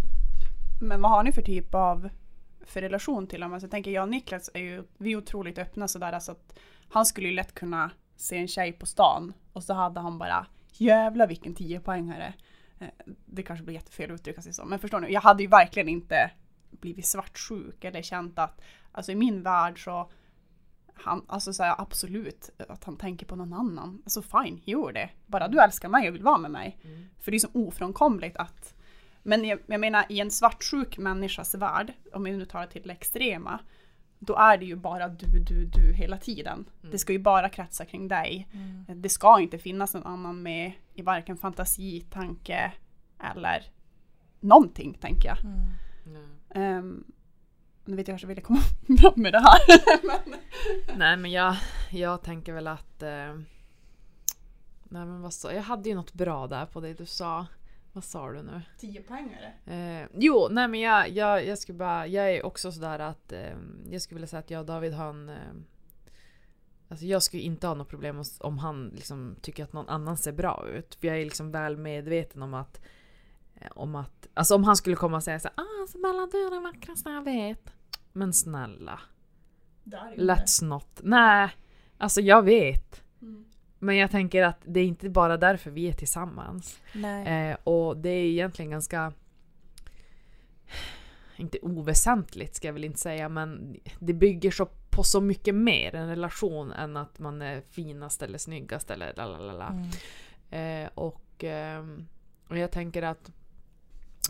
Men 0.81 1.03
vad 1.03 1.11
har 1.11 1.23
ni 1.23 1.33
för 1.33 1.43
typ 1.43 1.75
av 1.75 2.09
för 2.67 2.81
relation 2.81 3.27
till 3.27 3.43
honom? 3.43 3.55
Alltså 3.55 3.65
jag 3.65 3.71
tänker 3.71 3.91
jag 3.91 4.03
och 4.03 4.09
Niklas 4.09 4.51
är 4.55 4.61
ju, 4.61 4.85
vi 4.99 5.13
är 5.13 5.17
otroligt 5.17 5.59
öppna 5.59 5.89
sådär 5.89 6.13
alltså 6.13 6.33
att 6.33 6.59
han 6.89 7.07
skulle 7.07 7.29
ju 7.29 7.35
lätt 7.35 7.55
kunna 7.55 7.91
se 8.17 8.37
en 8.39 8.49
tjej 8.49 8.73
på 8.73 8.87
stan 8.87 9.33
och 9.53 9.65
så 9.65 9.75
hade 9.75 10.01
han 10.01 10.19
bara 10.19 10.47
jävla 10.73 11.27
vilken 11.27 11.55
tiopoängare. 11.55 12.35
Eh, 12.79 12.89
Det 13.27 13.43
kanske 13.43 13.65
blir 13.65 13.75
jättefel 13.75 14.11
att 14.11 14.21
uttrycka 14.21 14.43
sig 14.43 14.53
så, 14.53 14.65
men 14.65 14.79
förstår 14.79 15.01
ni? 15.01 15.13
Jag 15.13 15.21
hade 15.21 15.43
ju 15.43 15.49
verkligen 15.49 15.89
inte 15.89 16.31
blivit 16.71 17.07
svartsjuk 17.07 17.85
eller 17.85 18.03
känt 18.03 18.39
att, 18.39 18.61
alltså 18.93 19.13
i 19.13 19.15
min 19.15 19.43
värld 19.43 19.85
så 19.85 20.11
han, 20.95 21.25
alltså 21.29 21.53
så 21.53 21.63
här, 21.63 21.75
absolut 21.79 22.51
att 22.69 22.85
han 22.85 22.97
tänker 22.97 23.27
på 23.27 23.37
någon 23.37 23.53
annan. 23.53 24.03
Alltså 24.05 24.23
fine, 24.23 24.61
gör 24.65 24.93
det. 24.93 25.11
Bara 25.27 25.49
du 25.49 25.61
älskar 25.61 25.89
mig 25.89 26.09
och 26.09 26.15
vill 26.15 26.23
vara 26.23 26.39
med 26.39 26.51
mig. 26.51 26.79
Mm. 26.85 27.07
För 27.21 27.31
det 27.31 27.37
är 27.37 27.39
så 27.39 27.49
ofrånkomligt 27.53 28.37
att 28.37 28.75
men 29.23 29.45
jag, 29.45 29.59
jag 29.67 29.81
menar 29.81 30.05
i 30.09 30.21
en 30.21 30.31
svartsjuk 30.31 30.99
människas 30.99 31.55
värld, 31.55 31.93
om 32.13 32.25
vi 32.25 32.31
nu 32.31 32.45
tar 32.45 32.61
det 32.61 32.67
till 32.67 32.83
det 32.83 32.93
extrema, 32.93 33.61
då 34.19 34.37
är 34.37 34.59
det 34.59 34.65
ju 34.65 34.77
bara 34.77 35.09
du, 35.09 35.27
du, 35.27 35.65
du 35.65 35.93
hela 35.93 36.17
tiden. 36.17 36.65
Mm. 36.81 36.93
Det 36.93 36.99
ska 36.99 37.13
ju 37.13 37.19
bara 37.19 37.49
kretsa 37.49 37.85
kring 37.85 38.09
dig. 38.09 38.49
Mm. 38.53 39.03
Det 39.03 39.09
ska 39.09 39.41
inte 39.41 39.59
finnas 39.59 39.95
någon 39.95 40.07
annan 40.07 40.43
med 40.43 40.73
i 40.95 41.03
varken 41.03 41.37
fantasi, 41.37 42.01
tanke 42.11 42.73
eller 43.33 43.65
någonting, 44.41 44.95
tänker 44.95 45.29
jag. 45.29 45.39
Mm. 45.45 46.79
Um, 46.79 47.05
nu 47.85 47.97
vet 47.97 48.09
jag 48.09 48.13
kanske 48.13 48.27
ville 48.27 48.41
komma 48.41 48.61
fram 49.01 49.13
med 49.17 49.33
det 49.33 49.41
här. 49.41 49.61
men, 50.07 50.39
Nej 50.99 51.17
men 51.17 51.31
jag, 51.31 51.57
jag 51.91 52.23
tänker 52.23 52.53
väl 52.53 52.67
att... 52.67 53.03
Eh, 53.03 53.35
nej 54.85 55.07
men 55.07 55.23
vad 55.23 55.33
sa 55.33 55.53
jag? 55.53 55.63
hade 55.63 55.89
ju 55.89 55.95
något 55.95 56.13
bra 56.13 56.47
där 56.47 56.67
på 56.67 56.81
det 56.81 56.95
du 56.95 57.07
sa. 57.07 57.47
Vad 57.93 58.05
sa 58.05 58.31
du 58.33 58.43
nu? 58.43 58.63
Tio 58.79 59.03
poängare. 59.03 59.53
Eh, 59.67 60.09
jo, 60.15 60.49
nej 60.51 60.69
men 60.69 60.81
jag, 60.81 61.09
jag, 61.09 61.47
jag 61.47 61.59
skulle 61.59 61.79
bara... 61.79 62.07
Jag 62.07 62.33
är 62.33 62.47
också 62.47 62.73
sådär 62.73 62.99
att... 62.99 63.33
Eh, 63.33 63.57
jag 63.91 64.03
skulle 64.03 64.17
vilja 64.17 64.29
säga 64.29 64.41
att 64.41 64.51
jag 64.51 64.61
och 64.61 64.67
David 64.67 64.93
har 64.93 65.09
en... 65.11 65.29
Eh, 65.29 65.37
alltså 66.89 67.07
jag 67.07 67.23
skulle 67.23 67.43
inte 67.43 67.67
ha 67.67 67.75
något 67.75 67.89
problem 67.89 68.23
om, 68.41 68.59
han 68.59 68.89
liksom 68.89 69.37
tycker 69.43 69.65
att 69.65 69.73
någon 69.73 69.89
annan 69.89 70.17
ser 70.17 70.33
bra 70.33 70.67
ut. 70.69 70.95
För 70.95 71.07
jag 71.07 71.17
är 71.21 71.25
liksom 71.25 71.51
väl 71.53 71.77
medveten 71.77 72.43
om 72.43 72.55
att... 72.55 72.81
eh, 73.55 73.71
Om 73.75 73.95
att... 73.95 74.29
Alltså 74.35 74.55
om 74.55 74.65
han 74.65 74.77
skulle 74.77 74.97
komma 74.97 75.17
och 75.17 75.25
säga 75.25 75.41
så 75.41 75.49
här, 75.57 75.65
ah, 75.65 75.85
Isabella 75.85 76.29
du 76.33 76.47
är 76.47 76.51
den 76.51 76.63
vackraste 76.63 77.11
jag 77.11 77.25
vet. 77.25 77.73
Men 78.13 78.33
snälla. 78.33 79.01
Let's 80.17 80.65
not. 80.65 81.01
Nej, 81.03 81.51
alltså 81.99 82.21
jag 82.21 82.43
vet. 82.43 83.03
Mm. 83.23 83.45
Men 83.83 83.97
jag 83.97 84.11
tänker 84.11 84.43
att 84.43 84.59
det 84.65 84.81
är 84.81 84.85
inte 84.85 85.09
bara 85.09 85.37
därför 85.37 85.71
vi 85.71 85.89
är 85.89 85.93
tillsammans. 85.93 86.81
Eh, 87.27 87.57
och 87.65 87.97
det 87.97 88.09
är 88.09 88.25
egentligen 88.25 88.71
ganska... 88.71 89.13
Inte 91.37 91.59
oväsentligt 91.63 92.57
ska 92.57 92.69
jag 92.69 92.73
väl 92.73 92.85
inte 92.85 92.99
säga 92.99 93.29
men 93.29 93.77
det 93.99 94.13
bygger 94.13 94.51
så 94.51 94.67
på 94.67 95.03
så 95.03 95.21
mycket 95.21 95.55
mer 95.55 95.95
en 95.95 96.09
relation 96.09 96.73
än 96.73 96.97
att 96.97 97.19
man 97.19 97.43
är 97.43 97.61
finast 97.61 98.23
eller 98.23 98.39
snyggast 98.39 98.91
eller 98.91 99.15
lalalala. 99.17 99.69
Mm. 100.51 100.85
Eh, 100.85 100.91
och, 100.95 101.45
ehm, 101.45 102.07
och 102.49 102.59
jag 102.59 102.71
tänker 102.71 103.03
att 103.03 103.31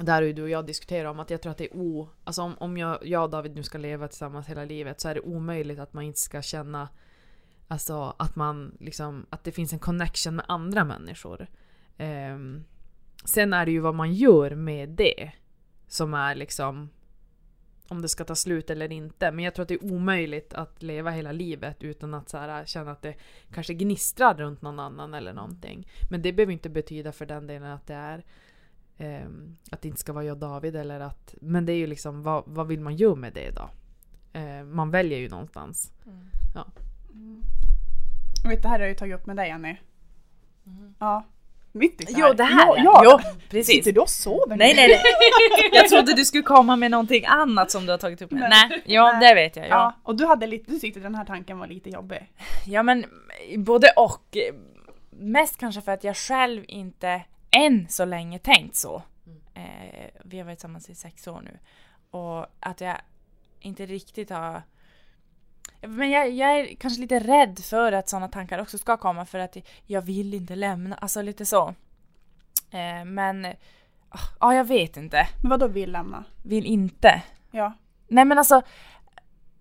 där 0.00 0.14
har 0.14 0.22
ju 0.22 0.32
du 0.32 0.42
och 0.42 0.50
jag 0.50 0.66
diskuterat 0.66 1.10
om 1.10 1.20
att 1.20 1.30
jag 1.30 1.42
tror 1.42 1.52
att 1.52 1.58
det 1.58 1.64
är 1.64 1.76
o... 1.76 2.08
Alltså 2.24 2.42
om, 2.42 2.54
om 2.58 2.78
jag, 2.78 3.06
jag 3.06 3.24
och 3.24 3.30
David 3.30 3.54
nu 3.54 3.62
ska 3.62 3.78
leva 3.78 4.08
tillsammans 4.08 4.46
hela 4.46 4.64
livet 4.64 5.00
så 5.00 5.08
är 5.08 5.14
det 5.14 5.20
omöjligt 5.20 5.78
att 5.78 5.92
man 5.92 6.04
inte 6.04 6.20
ska 6.20 6.42
känna 6.42 6.88
Alltså 7.70 8.14
att 8.18 8.36
man 8.36 8.76
liksom, 8.80 9.26
att 9.30 9.44
det 9.44 9.52
finns 9.52 9.72
en 9.72 9.78
connection 9.78 10.36
med 10.36 10.44
andra 10.48 10.84
människor. 10.84 11.46
Ehm, 11.98 12.64
sen 13.24 13.52
är 13.52 13.66
det 13.66 13.72
ju 13.72 13.80
vad 13.80 13.94
man 13.94 14.14
gör 14.14 14.54
med 14.54 14.88
det 14.88 15.32
som 15.86 16.14
är 16.14 16.34
liksom 16.34 16.90
om 17.88 18.02
det 18.02 18.08
ska 18.08 18.24
ta 18.24 18.34
slut 18.34 18.70
eller 18.70 18.92
inte. 18.92 19.30
Men 19.30 19.44
jag 19.44 19.54
tror 19.54 19.62
att 19.62 19.68
det 19.68 19.74
är 19.74 19.92
omöjligt 19.92 20.54
att 20.54 20.82
leva 20.82 21.10
hela 21.10 21.32
livet 21.32 21.82
utan 21.82 22.14
att 22.14 22.28
så 22.28 22.38
här, 22.38 22.64
känna 22.64 22.90
att 22.90 23.02
det 23.02 23.14
kanske 23.52 23.74
gnistrar 23.74 24.34
runt 24.34 24.62
någon 24.62 24.80
annan 24.80 25.14
eller 25.14 25.32
någonting. 25.32 25.88
Men 26.10 26.22
det 26.22 26.32
behöver 26.32 26.52
inte 26.52 26.68
betyda 26.68 27.12
för 27.12 27.26
den 27.26 27.46
delen 27.46 27.70
att 27.70 27.86
det 27.86 27.94
är 27.94 28.24
ehm, 28.96 29.56
att 29.70 29.82
det 29.82 29.88
inte 29.88 30.00
ska 30.00 30.12
vara 30.12 30.24
jag 30.24 30.34
och 30.34 30.40
David 30.40 30.76
eller 30.76 31.00
att... 31.00 31.34
Men 31.40 31.66
det 31.66 31.72
är 31.72 31.78
ju 31.78 31.86
liksom 31.86 32.22
vad, 32.22 32.44
vad 32.46 32.66
vill 32.66 32.80
man 32.80 32.96
göra 32.96 33.14
med 33.14 33.32
det 33.32 33.50
då? 33.50 33.70
Eh, 34.38 34.64
man 34.64 34.90
väljer 34.90 35.18
ju 35.18 35.28
någonstans. 35.28 35.92
Mm. 36.06 36.26
Mm. 37.12 37.42
Jag 38.42 38.50
vet, 38.50 38.62
det 38.62 38.68
här 38.68 38.74
har 38.74 38.80
jag 38.80 38.88
ju 38.88 38.94
tagit 38.94 39.14
upp 39.14 39.26
med 39.26 39.36
dig 39.36 39.48
Jenny. 39.48 39.76
Mhm. 40.64 40.94
Ja. 40.98 41.24
Mitt 41.72 42.00
i 42.00 42.06
så 42.06 42.12
Jo, 42.16 42.32
det 42.32 42.44
här 42.44 42.66
ja. 42.66 42.74
ja. 42.76 43.00
ja. 43.04 43.20
Jo, 43.24 43.38
precis. 43.50 43.74
Sitter 43.74 43.92
du 43.92 44.00
och 44.00 44.08
sover 44.08 44.48
nu? 44.48 44.56
Nej, 44.56 44.74
nej, 44.76 44.88
nej. 44.88 45.00
Jag 45.72 45.88
trodde 45.88 46.14
du 46.14 46.24
skulle 46.24 46.42
komma 46.42 46.76
med 46.76 46.90
någonting 46.90 47.24
annat 47.26 47.70
som 47.70 47.86
du 47.86 47.90
har 47.92 47.98
tagit 47.98 48.22
upp. 48.22 48.30
Med. 48.30 48.50
Nej. 48.50 48.68
Nej, 48.68 48.82
ja 48.84 49.12
Nej. 49.12 49.28
det 49.28 49.34
vet 49.34 49.56
jag. 49.56 49.64
Ja. 49.64 49.68
Ja. 49.68 49.94
och 50.02 50.16
du, 50.16 50.26
hade 50.26 50.46
lite, 50.46 50.70
du 50.70 50.78
tyckte 50.78 51.00
den 51.00 51.14
här 51.14 51.24
tanken 51.24 51.58
var 51.58 51.66
lite 51.66 51.90
jobbig. 51.90 52.30
ja, 52.66 52.82
men 52.82 53.04
både 53.56 53.88
och. 53.96 54.36
mest 55.10 55.56
kanske 55.56 55.80
för 55.80 55.92
att 55.92 56.04
jag 56.04 56.16
själv 56.16 56.64
inte 56.68 57.22
än 57.50 57.86
så 57.88 58.04
länge 58.04 58.38
tänkt 58.38 58.76
så. 58.76 59.02
Mm. 59.26 59.40
Eh, 59.54 60.10
vi 60.24 60.38
har 60.38 60.44
varit 60.44 60.58
tillsammans 60.58 60.90
i 60.90 60.94
sex 60.94 61.28
år 61.28 61.40
nu. 61.44 61.58
Och 62.10 62.46
att 62.60 62.80
jag 62.80 62.96
inte 63.60 63.86
riktigt 63.86 64.30
har... 64.30 64.62
Men 65.80 66.10
jag, 66.10 66.30
jag 66.30 66.58
är 66.58 66.74
kanske 66.74 67.00
lite 67.00 67.18
rädd 67.18 67.58
för 67.58 67.92
att 67.92 68.08
sådana 68.08 68.28
tankar 68.28 68.58
också 68.58 68.78
ska 68.78 68.96
komma 68.96 69.24
för 69.24 69.38
att 69.38 69.56
jag 69.86 70.02
vill 70.02 70.34
inte 70.34 70.54
lämna, 70.54 70.96
alltså 70.96 71.22
lite 71.22 71.46
så. 71.46 71.74
Eh, 72.70 73.04
men, 73.06 73.46
ah, 74.08 74.18
ja 74.40 74.54
jag 74.54 74.64
vet 74.64 74.96
inte. 74.96 75.28
Men 75.42 75.50
vad 75.50 75.60
då 75.60 75.68
vill 75.68 75.92
lämna? 75.92 76.24
Vill 76.42 76.66
inte. 76.66 77.22
Ja. 77.50 77.72
Nej 78.08 78.24
men 78.24 78.38
alltså, 78.38 78.62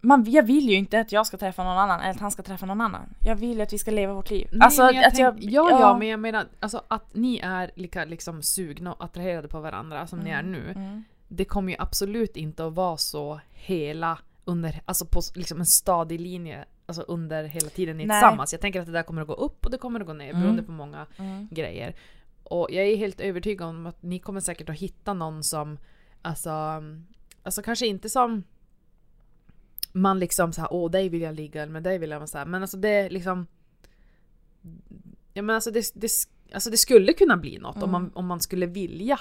man, 0.02 0.32
jag 0.32 0.43
vill 0.43 0.70
ju 0.70 0.76
inte 0.76 1.00
att 1.00 1.12
jag 1.12 1.28
ska 1.28 1.38
träffa 1.38 1.64
någon 1.64 1.78
annan 1.78 2.00
eller 2.00 2.12
att 2.12 2.20
han 2.20 2.32
ska 2.32 2.43
träffa 2.43 2.66
någon 2.66 2.82
annan. 2.82 3.14
Jag 3.26 3.36
vill 3.36 3.58
ju 3.58 3.62
att 3.62 3.74
vi 3.74 3.78
ska 3.78 3.91
leva 3.91 4.14
vårt 4.14 4.30
liv. 4.30 4.50
Nej, 4.52 4.66
alltså 4.66 4.86
men 4.86 4.95
jag 4.95 5.06
att 5.06 5.16
tänk, 5.16 5.43
jag... 5.43 5.52
ja, 5.52 5.80
ja, 5.80 5.97
men 5.97 6.08
jag 6.08 6.20
menar 6.20 6.47
alltså, 6.60 6.84
att 6.88 7.16
ni 7.16 7.39
är 7.43 7.72
lika 7.76 8.06
liksom, 8.06 8.43
sugna 8.43 8.93
och 8.93 9.04
attraherade 9.04 9.47
på 9.47 9.60
varandra 9.60 10.08
som 10.08 10.20
ni 10.20 10.30
är 10.30 10.43
nu. 10.43 10.72
Mm. 10.76 11.04
Det 11.28 11.45
kommer 11.45 11.72
ju 11.72 11.76
absolut 11.80 12.38
inte 12.38 12.66
att 12.66 12.74
vara 12.74 12.97
så 12.97 13.39
hela 13.54 14.18
under, 14.50 14.82
alltså 14.86 15.06
på 15.06 15.22
liksom 15.36 15.60
en 15.60 15.66
stadig 15.66 16.20
linje 16.22 16.66
alltså 16.86 17.02
under 17.02 17.43
hela 17.43 17.70
tiden 17.70 17.97
ni 17.97 18.04
är 18.04 18.08
Nej. 18.08 18.22
tillsammans. 18.22 18.52
Jag 18.54 18.62
tänker 18.62 18.80
att 18.80 18.86
det 18.86 18.91
där 18.91 19.04
kommer 19.04 19.22
att 19.22 19.28
gå 19.28 19.34
upp 19.34 19.66
och 19.66 19.72
det 19.72 19.78
kommer 19.78 20.00
att 20.00 20.06
gå 20.08 20.14
ner 20.14 20.30
Mm. 20.30 20.41
beroende 20.41 20.64
på 20.64 20.72
många 20.72 21.06
Mm. 21.18 21.47
grejer. 21.52 21.95
Och 22.43 22.68
jag 22.72 22.86
är 22.86 22.95
helt 22.97 23.20
övertygad 23.22 23.68
om 23.68 23.86
att 23.86 24.04
ni 24.04 24.20
kommer 24.20 24.39
säkert 24.41 24.70
att 24.70 24.76
hitta 24.80 25.14
någon 25.14 25.43
som, 25.43 25.78
alltså, 26.22 26.50
alltså 27.43 27.62
kanske 27.62 27.88
inte 27.88 28.10
som 28.10 28.43
man 29.91 30.20
liksom 30.20 30.54
såhär, 30.54 30.74
åh 30.74 30.91
dig 30.91 31.10
vill 31.10 31.22
jag 31.22 31.36
ligga 31.36 31.66
med 31.66 31.84
dig 31.84 31.97
vill 31.97 32.10
jag 32.10 32.20
vara 32.20 32.28
så 32.28 32.38
här. 32.38 32.45
Men 32.45 32.62
alltså 32.62 32.78
det 32.78 33.10
liksom 33.10 33.47
Ja 35.34 35.41
men 35.41 35.56
alltså 35.56 35.72
det, 35.72 35.91
det, 35.93 36.10
alltså 36.54 36.70
det 36.70 36.78
skulle 36.78 37.14
kunna 37.14 37.38
bli 37.38 37.58
något 37.58 37.84
om, 37.84 37.91
man, 37.91 38.12
om 38.14 38.26
man 38.26 38.39
skulle 38.41 38.66
vilja. 38.66 39.20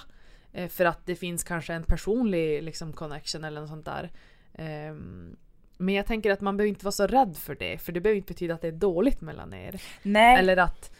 Eh, 0.52 0.68
för 0.68 0.84
att 0.84 1.06
det 1.06 1.16
finns 1.16 1.44
kanske 1.44 1.74
en 1.74 1.82
personlig 1.82 2.62
liksom, 2.62 2.92
connection 2.92 3.44
eller 3.44 3.60
något 3.60 3.70
sånt 3.70 3.84
där. 3.84 4.10
Ehm, 4.58 5.36
men 5.76 5.94
jag 5.94 6.06
tänker 6.06 6.30
att 6.30 6.40
man 6.40 6.56
behöver 6.56 6.68
inte 6.68 6.84
vara 6.84 6.92
så 6.92 7.06
rädd 7.06 7.36
för 7.36 7.54
det. 7.54 7.78
För 7.78 7.92
det 7.92 8.00
behöver 8.00 8.16
inte 8.16 8.32
betyda 8.32 8.54
att 8.54 8.60
det 8.60 8.68
är 8.68 8.72
dåligt 8.72 9.20
mellan 9.20 9.54
er. 9.54 9.82
Nej. 10.02 10.38
Eller 10.38 10.56
att, 10.56 10.92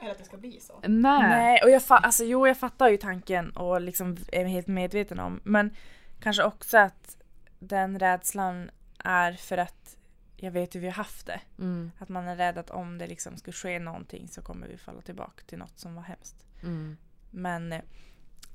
Eller 0.00 0.10
att 0.10 0.18
det 0.18 0.24
ska 0.24 0.36
bli 0.36 0.60
så. 0.60 0.80
nej. 0.82 1.20
Nej, 1.28 1.60
och 1.64 1.70
jag, 1.70 1.82
fa- 1.82 2.00
alltså, 2.02 2.24
jo, 2.24 2.46
jag 2.46 2.58
fattar 2.58 2.88
ju 2.88 2.96
tanken 2.96 3.50
och 3.50 3.80
liksom 3.80 4.16
är 4.32 4.44
helt 4.44 4.66
medveten 4.66 5.20
om. 5.20 5.40
Men 5.44 5.74
kanske 6.20 6.42
också 6.44 6.78
att 6.78 7.16
den 7.58 7.98
rädslan 7.98 8.70
är 9.04 9.32
för 9.32 9.58
att 9.58 9.96
jag 10.36 10.50
vet 10.50 10.74
hur 10.74 10.80
vi 10.80 10.86
har 10.86 10.94
haft 10.94 11.26
det. 11.26 11.40
Mm, 11.58 11.90
Att 11.98 12.08
man 12.08 12.28
är 12.28 12.36
rädd 12.36 12.58
att 12.58 12.70
om 12.70 12.98
det 12.98 13.06
liksom 13.06 13.36
skulle 13.36 13.52
ske 13.54 13.78
någonting 13.78 14.28
så 14.28 14.42
kommer 14.42 14.66
vi 14.68 14.76
falla 14.76 15.00
tillbaka 15.00 15.42
till 15.46 15.58
något 15.58 15.78
som 15.78 15.94
var 15.94 16.02
hemskt. 16.02 16.46
mm. 16.62 16.96
Men 17.30 17.72
eh, 17.72 17.80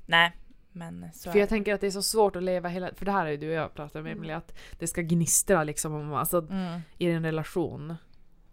nej, 0.06 0.32
men 0.76 1.12
så 1.14 1.30
För 1.32 1.38
jag 1.38 1.46
det. 1.46 1.50
tänker 1.50 1.74
att 1.74 1.80
det 1.80 1.86
är 1.86 1.90
så 1.90 2.02
svårt 2.02 2.36
att 2.36 2.42
leva 2.42 2.68
hela... 2.68 2.90
För 2.94 3.04
det 3.04 3.12
här 3.12 3.26
är 3.26 3.30
ju 3.30 3.36
du 3.36 3.48
och 3.48 3.54
jag 3.54 3.74
pratat 3.74 3.96
om 3.96 4.06
Emelie, 4.06 4.36
att 4.36 4.52
det 4.78 4.86
ska 4.86 5.02
gnistra 5.02 5.64
liksom 5.64 5.94
om, 5.94 6.14
alltså, 6.14 6.46
Mm. 6.50 6.80
i 6.98 7.06
en 7.10 7.22
relation. 7.24 7.94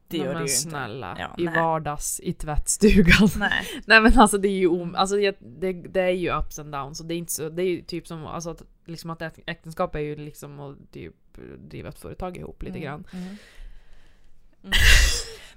Det 0.08 0.18
gör 0.18 0.26
det 0.34 0.34
ju 0.34 0.42
inte. 0.42 0.54
snälla. 0.54 1.16
Ja, 1.20 1.36
I 1.38 1.46
nej. 1.46 1.56
vardags, 1.56 2.20
i 2.20 2.34
tvättstugan. 2.34 3.30
Nej. 3.38 3.66
Nej 3.86 4.02
men 4.02 4.20
alltså 4.20 4.38
det 4.38 4.48
är 4.48 4.52
ju 4.60 4.68
om, 4.68 4.96
alltså 4.96 5.16
det, 5.16 5.38
det, 5.40 5.74
det 5.74 6.02
är 6.02 6.10
ju 6.10 6.38
ups 6.40 6.60
and 6.60 6.72
downs 6.72 7.00
och 7.00 7.06
det 7.06 7.14
är 7.14 7.18
inte 7.18 7.32
så, 7.34 7.50
det 7.50 7.64
är 7.64 7.68
ju 7.68 7.82
typ 7.82 8.08
som 8.08 8.26
alltså 8.26 8.50
att, 8.50 8.64
liksom 8.86 9.10
att 9.10 9.22
äk- 9.22 9.44
äktenskap 9.46 9.96
är 9.96 10.00
ju 10.00 10.16
liksom 10.16 10.60
att 10.60 10.92
typ 10.92 11.14
driva 11.58 11.90
ett 11.90 12.00
företag 12.00 12.38
ihop 12.38 12.64
lite 12.64 12.78
Mm, 12.78 12.84
grann. 12.84 13.04
mm. 13.14 13.36
Mm. 14.64 14.74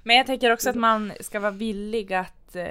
Men 0.03 0.15
jag 0.15 0.25
tänker 0.25 0.53
också 0.53 0.69
att 0.69 0.75
man 0.75 1.11
ska 1.21 1.39
vara 1.39 1.51
villig 1.51 2.13
att 2.13 2.55
eh, 2.55 2.67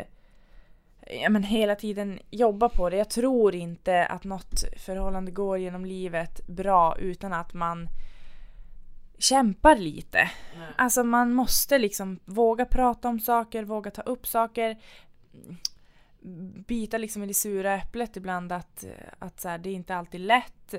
ja, 1.10 1.28
men 1.30 1.42
hela 1.42 1.74
tiden 1.74 2.18
jobba 2.30 2.68
på 2.68 2.90
det. 2.90 2.96
Jag 2.96 3.10
tror 3.10 3.54
inte 3.54 4.06
att 4.06 4.24
något 4.24 4.64
förhållande 4.76 5.30
går 5.30 5.58
genom 5.58 5.84
livet 5.84 6.46
bra 6.46 6.96
utan 6.98 7.32
att 7.32 7.54
man 7.54 7.88
kämpar 9.18 9.76
lite. 9.76 10.30
Alltså 10.76 11.04
man 11.04 11.32
måste 11.32 11.78
liksom 11.78 12.20
våga 12.24 12.64
prata 12.64 13.08
om 13.08 13.20
saker, 13.20 13.64
våga 13.64 13.90
ta 13.90 14.02
upp 14.02 14.26
saker. 14.26 14.76
Bita 16.66 16.98
liksom 16.98 17.22
i 17.22 17.26
det 17.26 17.34
sura 17.34 17.74
äpplet 17.74 18.16
ibland 18.16 18.52
att, 18.52 18.84
att 19.18 19.40
så 19.40 19.48
här, 19.48 19.58
det 19.58 19.70
är 19.70 19.74
inte 19.74 19.96
alltid 19.96 20.20
lätt. 20.20 20.74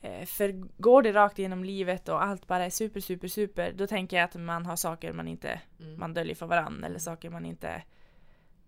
Eh, 0.00 0.26
För 0.26 0.52
går 0.82 1.02
det 1.02 1.12
rakt 1.12 1.38
igenom 1.38 1.64
livet 1.64 2.08
och 2.08 2.24
allt 2.24 2.46
bara 2.46 2.64
är 2.64 2.70
super, 2.70 3.00
super, 3.00 3.28
super, 3.28 3.72
då 3.72 3.86
tänker 3.86 4.16
jag 4.16 4.24
att 4.24 4.34
man 4.34 4.66
har 4.66 4.76
saker 4.76 5.12
man 5.12 5.28
inte 5.28 5.60
Mm. 5.80 6.00
man 6.00 6.14
döljer 6.14 6.34
för 6.34 6.46
varandra 6.46 6.86
eller 6.86 6.98
saker 6.98 7.30
man 7.30 7.46
inte 7.46 7.82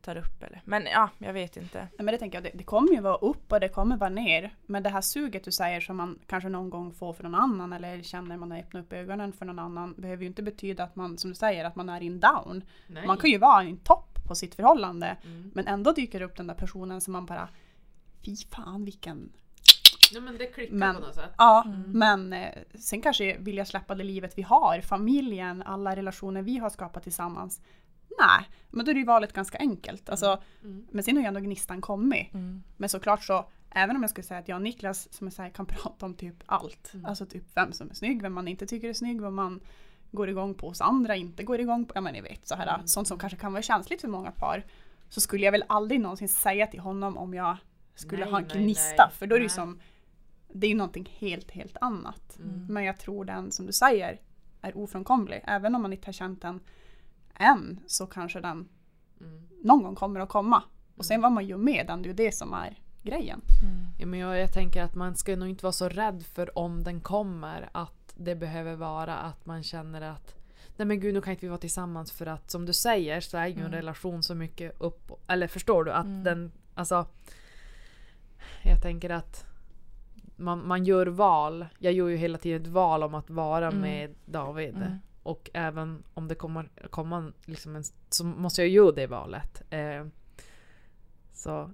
tar 0.04 0.16
upp. 0.16 0.42
Eller. 0.42 0.62
Men 0.64 0.82
ja, 0.86 1.10
jag 1.18 1.32
vet 1.32 1.56
inte. 1.56 1.78
Nej, 1.78 1.90
men 1.96 2.06
det 2.06 2.18
tänker 2.18 2.36
jag, 2.36 2.44
det, 2.44 2.50
det 2.58 2.64
kommer 2.64 2.92
ju 2.92 3.00
vara 3.00 3.16
upp 3.16 3.52
och 3.52 3.60
det 3.60 3.68
kommer 3.68 3.96
vara 3.96 4.10
ner. 4.10 4.54
Men 4.66 4.82
det 4.82 4.90
här 4.90 5.00
suget 5.00 5.44
du 5.44 5.52
säger 5.52 5.80
som 5.80 5.96
man 5.96 6.18
kanske 6.26 6.48
någon 6.48 6.70
gång 6.70 6.92
får 6.92 7.12
för 7.12 7.22
någon 7.22 7.34
annan 7.34 7.72
eller 7.72 8.02
känner 8.02 8.36
man 8.36 8.50
har 8.50 8.58
öppnat 8.58 8.84
upp 8.84 8.92
ögonen 8.92 9.32
för 9.32 9.44
någon 9.46 9.58
annan 9.58 9.94
behöver 9.98 10.22
ju 10.22 10.28
inte 10.28 10.42
betyda 10.42 10.84
att 10.84 10.96
man, 10.96 11.18
som 11.18 11.30
du 11.30 11.34
säger, 11.36 11.64
att 11.64 11.76
man 11.76 11.88
är 11.88 12.00
in 12.00 12.20
down. 12.20 12.64
Nej. 12.86 13.06
Man 13.06 13.16
kan 13.16 13.30
ju 13.30 13.38
vara 13.38 13.64
i 13.64 13.70
en 13.70 13.76
topp 13.78 14.18
på 14.28 14.34
sitt 14.34 14.54
förhållande 14.54 15.16
Mm. 15.24 15.50
men 15.54 15.66
ändå 15.66 15.92
dyker 15.92 16.20
upp 16.20 16.36
den 16.36 16.46
där 16.46 16.54
personen 16.54 17.00
som 17.00 17.12
man 17.12 17.26
bara 17.26 17.48
Fy 18.24 18.36
fan 18.36 18.84
vilken... 18.84 19.32
Ja 20.12 20.20
men 20.20 20.38
det 20.38 20.46
klickar 20.46 20.74
Men- 20.74 20.94
på 20.94 21.00
något 21.00 21.14
sätt. 21.14 21.30
Ja, 21.38 21.62
Mm. 21.66 21.82
men 21.98 22.32
eh, 22.32 22.48
sen 22.74 23.02
kanske 23.02 23.36
vill 23.38 23.56
jag 23.56 23.66
släppa 23.68 23.94
det 23.94 24.04
livet 24.04 24.38
vi 24.38 24.42
har, 24.42 24.80
familjen, 24.80 25.62
alla 25.62 25.96
relationer 25.96 26.42
vi 26.42 26.58
har 26.58 26.70
skapat 26.70 27.02
tillsammans. 27.02 27.60
Nej, 28.18 28.48
men 28.70 28.84
då 28.84 28.90
är 28.92 28.94
ju 28.96 29.04
valet 29.04 29.32
ganska 29.32 29.58
enkelt. 29.58 30.08
Alltså, 30.08 30.42
Mm. 30.62 30.86
Men 30.90 31.04
sen 31.04 31.16
har 31.16 31.22
ju 31.22 31.28
ändå 31.28 31.40
gnistan 31.40 31.80
kommit. 31.80 32.34
Mm. 32.34 32.62
Men 32.76 32.88
såklart 32.88 33.22
så, 33.24 33.50
även 33.70 33.96
om 33.96 34.02
jag 34.02 34.10
skulle 34.10 34.24
säga 34.24 34.40
att 34.40 34.48
jag 34.48 34.56
och 34.56 34.62
Niklas 34.62 35.12
som 35.12 35.26
jag 35.26 35.34
säger 35.34 35.50
kan 35.50 35.66
prata 35.82 36.06
om 36.06 36.14
typ 36.14 36.36
allt. 36.46 36.90
Mm. 36.94 37.06
Alltså 37.06 37.26
typ 37.26 37.44
vem 37.54 37.72
som 37.72 37.90
är 37.90 37.94
snygg, 37.94 38.22
vem 38.22 38.32
man 38.32 38.48
inte 38.48 38.66
tycker 38.66 38.88
är 38.88 38.92
snygg, 38.92 39.20
vad 39.20 39.32
man 39.32 39.60
går 40.10 40.28
igång 40.28 40.54
på 40.54 40.68
hos 40.68 40.80
andra, 40.80 41.16
inte 41.16 41.42
går 41.42 41.60
igång 41.60 41.84
på. 41.86 41.92
Ja 41.94 42.00
men 42.00 42.12
ni 42.12 42.20
vet, 42.20 42.48
så 42.48 42.54
här, 42.54 42.74
Mm. 42.74 42.86
sånt 42.86 43.08
som 43.08 43.18
kanske 43.18 43.38
kan 43.38 43.52
vara 43.52 43.62
känsligt 43.62 44.00
för 44.00 44.08
många 44.08 44.30
par. 44.30 44.64
Så 45.08 45.20
skulle 45.20 45.44
jag 45.44 45.52
väl 45.52 45.64
aldrig 45.68 46.00
någonsin 46.00 46.28
säga 46.28 46.66
till 46.66 46.80
honom 46.80 47.16
om 47.16 47.34
jag 47.34 47.56
skulle 47.94 48.24
Nej, 48.24 48.30
ha 48.30 48.38
en 48.40 48.46
nej, 48.54 48.62
gnista. 48.62 49.04
nej, 49.06 49.14
för 49.18 49.26
då 49.26 49.34
är 49.34 49.38
det 49.38 49.42
ju 49.42 49.48
nej. 49.48 49.54
som, 49.56 49.80
det 50.52 50.66
är 50.66 50.68
ju 50.68 50.76
någonting 50.76 51.08
helt, 51.18 51.50
helt 51.50 51.76
annat. 51.80 52.38
Mm. 52.38 52.66
Men 52.66 52.84
jag 52.84 52.98
tror 52.98 53.24
den 53.24 53.52
som 53.52 53.66
du 53.66 53.72
säger 53.72 54.20
är 54.60 54.76
ofrånkomlig. 54.78 55.40
Även 55.46 55.74
om 55.74 55.82
man 55.82 55.92
inte 55.92 56.06
har 56.08 56.12
känt 56.12 56.42
den 56.42 56.60
än 57.34 57.80
så 57.86 58.06
kanske 58.06 58.40
den 58.40 58.68
Mm. 59.20 59.42
någon 59.62 59.82
gång 59.82 59.94
kommer 59.94 60.20
att 60.20 60.28
komma. 60.28 60.62
Och 60.96 61.04
sen 61.04 61.20
vad 61.20 61.32
man 61.32 61.46
gör 61.46 61.56
med 61.56 61.86
den, 61.86 62.02
det 62.02 62.06
är 62.06 62.10
ju 62.10 62.14
det 62.16 62.32
som 62.34 62.52
är 62.52 62.78
grejen. 63.02 63.40
Ja, 63.98 64.06
men 64.06 64.20
jag, 64.20 64.38
jag 64.38 64.52
tänker 64.52 64.82
att 64.82 64.94
man 64.94 65.16
ska 65.16 65.36
nog 65.36 65.48
inte 65.48 65.64
vara 65.64 65.72
så 65.72 65.88
rädd 65.88 66.22
för 66.26 66.58
om 66.58 66.82
den 66.84 67.00
kommer. 67.00 67.68
Att 67.72 68.14
det 68.16 68.34
behöver 68.36 68.76
vara 68.76 69.16
att 69.16 69.46
man 69.46 69.62
känner 69.62 70.00
att 70.00 70.34
Nej 70.76 70.86
men 70.86 71.00
gud 71.00 71.14
nu 71.14 71.20
kan 71.20 71.30
inte 71.30 71.46
vi 71.46 71.50
vara 71.50 71.58
tillsammans 71.60 72.12
för 72.12 72.26
att 72.26 72.50
som 72.50 72.66
du 72.66 72.72
säger 72.72 73.20
så 73.20 73.36
är 73.36 73.46
ju 73.46 73.52
en 73.54 73.58
Mm. 73.60 73.72
relation 73.72 74.22
så 74.22 74.34
mycket 74.34 74.80
upp 74.80 75.10
Eller 75.26 75.46
förstår 75.46 75.84
du 75.84 75.92
att 75.92 76.04
Mm. 76.06 76.24
den 76.24 76.52
Alltså 76.74 77.06
Jag 78.62 78.82
tänker 78.82 79.10
att 79.10 79.44
man, 80.36 80.66
man 80.68 80.84
gör 80.84 81.06
val. 81.06 81.66
Jag 81.78 81.92
gör 81.92 82.08
ju 82.08 82.16
hela 82.16 82.38
tiden 82.38 82.62
ett 82.62 82.68
val 82.68 83.02
om 83.02 83.14
att 83.14 83.30
vara 83.30 83.66
Mm. 83.68 83.80
med 83.80 84.14
David. 84.24 84.74
Och 85.24 85.50
även 85.54 86.02
om 86.14 86.28
det 86.28 86.34
kommer 86.34 86.68
komma 86.90 87.32
liksom 87.44 87.76
en, 87.76 87.84
så 88.10 88.24
måste 88.24 88.62
jag 88.62 88.68
göra 88.68 88.92
det 88.92 89.06
valet. 89.06 89.62
Eh, 89.70 90.06
så. 91.32 91.70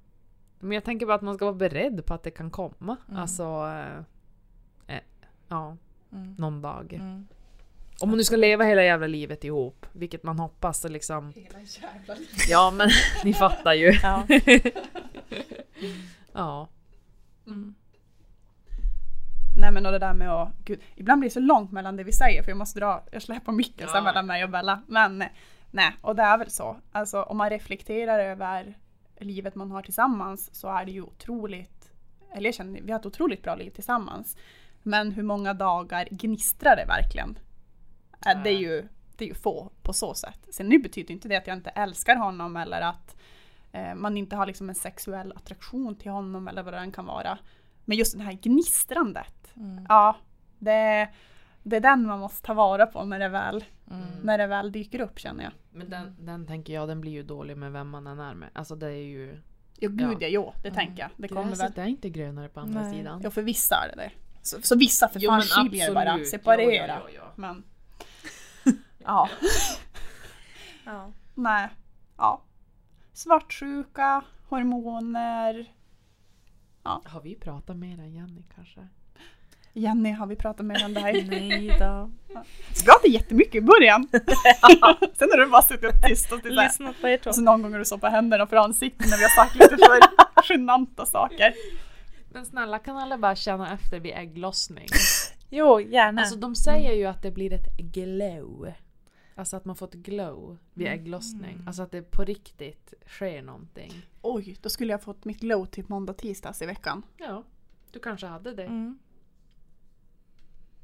Men 0.58 0.72
jag 0.72 0.84
tänker 0.84 1.06
bara 1.06 1.14
att 1.14 1.22
man 1.22 1.34
ska 1.36 1.44
vara 1.44 1.54
beredd 1.54 2.06
på 2.06 2.14
att 2.14 2.22
det 2.22 2.30
kan 2.30 2.50
komma. 2.50 2.96
Mm. 3.08 3.20
Alltså. 3.20 3.42
Eh, 4.86 4.96
eh, 4.96 5.02
ja, 5.48 5.76
Mm. 6.12 6.34
någon 6.38 6.62
dag. 6.62 6.92
Mm. 6.92 7.26
Om 8.00 8.08
man 8.08 8.18
nu 8.18 8.24
ska 8.24 8.36
leva 8.36 8.64
hela 8.64 8.82
jävla 8.84 9.06
livet 9.06 9.44
ihop, 9.44 9.86
vilket 9.92 10.22
man 10.22 10.38
hoppas 10.38 10.80
så 10.80 10.88
liksom. 10.88 11.32
Hela 11.32 11.58
jävla 11.60 12.16
Ja 12.48 12.70
men 12.70 12.88
ni 13.24 13.34
fattar 13.34 13.74
ju. 13.74 13.92
Ja. 14.02 14.26
Ja. 16.32 16.68
Mm. 17.46 17.74
Nej 19.60 19.70
men 19.72 19.86
och 19.86 19.92
det 19.92 19.98
där 19.98 20.14
med 20.14 20.30
att, 20.30 20.52
gud, 20.64 20.80
ibland 20.96 21.20
blir 21.20 21.30
det 21.30 21.34
så 21.34 21.40
långt 21.40 21.72
mellan 21.72 21.96
det 21.96 22.04
vi 22.04 22.12
säger 22.12 22.42
för 22.42 22.50
jag 22.50 22.58
måste 22.58 22.80
dra, 22.80 23.04
jag 23.12 23.22
släpper 23.22 23.52
micken 23.52 23.88
Ja. 23.94 24.02
mellan 24.02 24.26
mig 24.26 24.44
och 24.44 24.50
Bella. 24.50 24.82
Men 24.86 25.24
nej, 25.70 25.92
och 26.02 26.16
det 26.16 26.22
är 26.22 26.38
väl 26.38 26.50
så. 26.50 26.76
Alltså 26.92 27.22
om 27.22 27.36
man 27.36 27.50
reflekterar 27.50 28.18
över 28.18 28.78
livet 29.18 29.54
man 29.54 29.70
har 29.70 29.82
tillsammans 29.82 30.54
så 30.54 30.68
är 30.68 30.84
det 30.84 30.92
ju 30.92 31.02
otroligt, 31.02 31.90
eller 32.32 32.46
jag 32.48 32.54
känner, 32.54 32.80
vi 32.80 32.92
har 32.92 32.98
ett 33.00 33.06
otroligt 33.06 33.42
bra 33.42 33.54
liv 33.54 33.70
tillsammans. 33.70 34.36
Men 34.82 35.12
hur 35.12 35.22
många 35.22 35.54
dagar 35.54 36.08
gnistrar 36.10 36.76
det 36.76 36.84
verkligen? 36.84 37.38
Äh, 38.26 38.42
Det 38.42 38.50
är 38.50 38.58
ju 38.58 38.88
det 39.16 39.24
är 39.24 39.28
ju 39.28 39.34
få 39.34 39.70
på 39.82 39.92
så 39.92 40.14
sätt. 40.14 40.46
Sen 40.50 40.68
nu 40.68 40.78
betyder 40.78 41.12
inte 41.14 41.28
det 41.28 41.36
att 41.36 41.46
jag 41.46 41.56
inte 41.56 41.70
älskar 41.70 42.16
honom 42.16 42.56
eller 42.56 42.80
att 42.80 43.16
eh, 43.72 43.94
man 43.94 44.16
inte 44.16 44.36
har 44.36 44.46
liksom 44.46 44.68
en 44.68 44.74
sexuell 44.74 45.32
attraktion 45.36 45.96
till 45.96 46.10
honom 46.10 46.48
eller 46.48 46.62
vad 46.62 46.74
det 46.74 46.78
än 46.78 46.92
kan 46.92 47.06
vara. 47.06 47.38
Men 47.84 47.96
just 47.98 48.18
det 48.18 48.24
här 48.24 48.32
gnistrandet. 48.32 49.39
Mm. 49.60 49.86
Ja, 49.88 50.16
det, 50.58 51.08
det 51.62 51.76
är 51.76 51.80
den 51.80 52.06
man 52.06 52.18
måste 52.20 52.46
ta 52.46 52.54
vara 52.54 52.86
på 52.86 53.04
när 53.04 53.18
det 53.18 53.28
väl, 53.28 53.64
Mm. 53.90 54.02
när 54.22 54.38
det 54.38 54.46
väl 54.46 54.72
dyker 54.72 55.00
upp 55.00 55.18
känner 55.18 55.44
jag. 55.44 55.52
Men 55.72 55.90
den, 55.90 56.16
den 56.20 56.46
tänker 56.46 56.72
jag, 56.72 56.88
den 56.88 57.00
blir 57.00 57.12
ju 57.12 57.22
dålig 57.22 57.56
med 57.56 57.72
vem 57.72 57.88
man 57.88 58.06
än 58.06 58.20
är 58.20 58.34
med. 58.34 58.48
Alltså 58.52 58.74
det 58.76 58.86
är 58.86 59.04
ju... 59.04 59.38
Ja 59.78 59.88
gud 59.88 60.12
ja, 60.12 60.16
Ja. 60.20 60.28
jo, 60.28 60.52
det 60.62 60.70
tänker 60.70 61.02
jag. 61.02 61.10
Det 61.16 61.28
kommer 61.28 61.42
väl. 61.42 61.50
Gräset 61.50 61.78
är 61.78 61.86
inte 61.86 62.10
grönare 62.10 62.48
på 62.48 62.60
andra 62.60 62.82
Nej. 62.82 62.92
sidan. 62.98 63.20
Ja 63.24 63.30
för 63.30 63.42
vissa 63.42 63.74
är 63.76 63.96
det 63.96 64.02
det. 64.02 64.10
Så, 64.42 64.62
så 64.62 64.76
vissa 64.76 65.08
för 65.08 65.20
Jo, 65.20 65.30
fan 65.30 65.42
skiljer 65.42 65.94
bara, 65.94 66.24
separera. 66.24 66.86
Ja, 66.86 66.86
ja, 66.86 67.10
ja, 67.14 67.20
ja. 67.20 67.32
Men 67.36 67.62
ja, 69.04 69.28
Ja. 70.84 71.12
nej. 71.34 71.68
Ja. 72.16 72.42
Svartsjuka, 73.12 74.22
hormoner. 74.48 75.72
Har 76.82 77.20
vi 77.20 77.34
pratat 77.34 77.76
mer 77.76 77.98
än 78.00 78.14
Jenny 78.14 78.42
kanske? 78.54 78.88
Jenny, 79.72 80.10
har 80.12 80.26
vi 80.26 80.36
pratat 80.36 80.66
mer 80.66 80.84
om 80.84 80.94
det 80.94 81.00
här? 81.00 81.12
Nej 81.28 81.76
då. 81.78 82.10
Vi 82.78 82.84
pratade 82.84 83.08
jättemycket 83.08 83.54
i 83.54 83.60
början. 83.60 84.08
Sen 85.14 85.28
har 85.30 85.38
du 85.38 85.46
bara 85.46 85.62
suttit 85.62 86.02
tyst 86.08 86.32
och 86.32 86.42
tittat. 86.42 86.78
På 87.00 87.08
er 87.08 87.16
två. 87.18 87.28
Och 87.30 87.34
så 87.34 87.40
någon 87.42 87.62
gång 87.62 87.72
har 87.72 87.78
du 87.78 87.84
stoppat 87.84 88.12
händerna 88.12 88.46
för 88.46 88.56
ansiktet 88.56 89.10
när 89.10 89.16
vi 89.16 89.22
har 89.22 89.44
sagt 89.44 89.54
lite 89.54 89.76
för 89.76 89.98
genanta 90.52 91.06
saker. 91.06 91.54
Men 92.32 92.46
snälla 92.46 92.78
kan 92.78 92.96
alla 92.96 93.18
bara 93.18 93.36
känna 93.36 93.72
efter 93.74 94.00
vid 94.00 94.12
ägglossning? 94.12 94.86
Jo, 95.52 95.80
gärna. 95.80 96.20
Alltså 96.20 96.36
de 96.36 96.54
säger 96.54 96.92
ju 96.92 97.06
att 97.06 97.22
det 97.22 97.30
blir 97.30 97.52
ett 97.52 97.76
glow. 97.78 98.72
Alltså 99.34 99.56
att 99.56 99.64
man 99.64 99.76
får 99.76 99.86
ett 99.86 99.94
glow 99.94 100.58
vid 100.74 100.86
ägglossning. 100.86 101.62
Alltså 101.66 101.82
att 101.82 101.90
det 101.90 102.02
på 102.02 102.24
riktigt 102.24 102.94
sker 103.06 103.42
någonting. 103.42 103.92
Oj, 104.22 104.56
då 104.62 104.68
skulle 104.68 104.92
jag 104.92 105.02
fått 105.02 105.24
mitt 105.24 105.40
glow 105.40 105.66
typ 105.66 105.88
måndag, 105.88 106.12
tisdags 106.12 106.62
i 106.62 106.66
veckan. 106.66 107.02
Ja, 107.16 107.44
du 107.90 107.98
kanske 107.98 108.26
hade 108.26 108.54
det. 108.54 108.64
mm. 108.64 108.98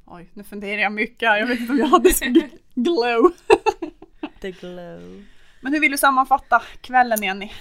Oj, 0.07 0.31
nu 0.35 0.45
funderar 0.45 0.83
jag 0.83 0.93
mycket 0.93 1.29
här. 1.29 1.39
Jag 1.39 1.47
vet 1.47 1.61
inte 1.61 1.73
om 1.73 1.79
jag 1.79 1.87
hade 1.87 2.15
så 2.15 2.25
gl- 2.25 2.59
glow. 2.75 3.33
The 4.41 4.51
glow. 4.51 5.25
Men 5.61 5.73
hur 5.73 5.81
vill 5.81 5.91
du 5.91 5.99
sammanfatta 5.99 6.63
kvällen 6.81 7.23
Jenny? 7.23 7.53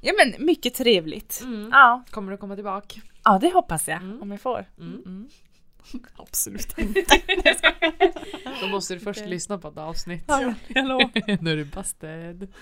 Ja 0.00 0.12
men 0.18 0.46
mycket 0.46 0.74
trevligt. 0.74 1.40
Mm. 1.44 1.68
Ja. 1.72 2.04
Kommer 2.10 2.32
du 2.32 2.38
komma 2.38 2.54
tillbaka? 2.54 3.00
ja, 3.24 3.38
det 3.38 3.52
hoppas 3.52 3.88
jag. 3.88 4.02
Mm. 4.02 4.22
Om 4.22 4.30
jag 4.30 4.40
får. 4.40 4.66
Mm. 4.78 5.02
Mm. 5.06 5.28
Absolut 6.16 6.78
inte. 6.78 7.20
Då 8.60 8.68
måste 8.68 8.94
du 8.94 9.00
först 9.00 9.20
Okej. 9.20 9.30
lyssna 9.30 9.58
på 9.58 9.68
ett 9.68 9.78
avsnitt. 9.78 10.24
Ja, 10.26 10.54
jag 10.68 10.86
lovar. 10.86 11.42
nu 11.42 11.52
är 11.52 11.56
du 11.56 11.64
busted. 11.64 12.52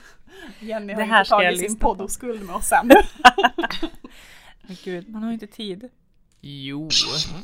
Jenny 0.61 0.95
Det 0.95 1.01
har 1.03 1.09
här 1.09 1.21
inte 1.21 1.31
tagit 1.31 1.59
sin 1.61 1.77
poddoskuld 1.79 2.47
med 2.47 2.55
oss 2.57 2.73
än. 2.73 2.87
Men 4.63 4.77
gud, 4.85 5.09
man 5.09 5.23
har 5.23 5.31
ju 5.31 5.35
inte 5.35 5.47
tid. 5.47 5.89
Jo. 6.41 6.89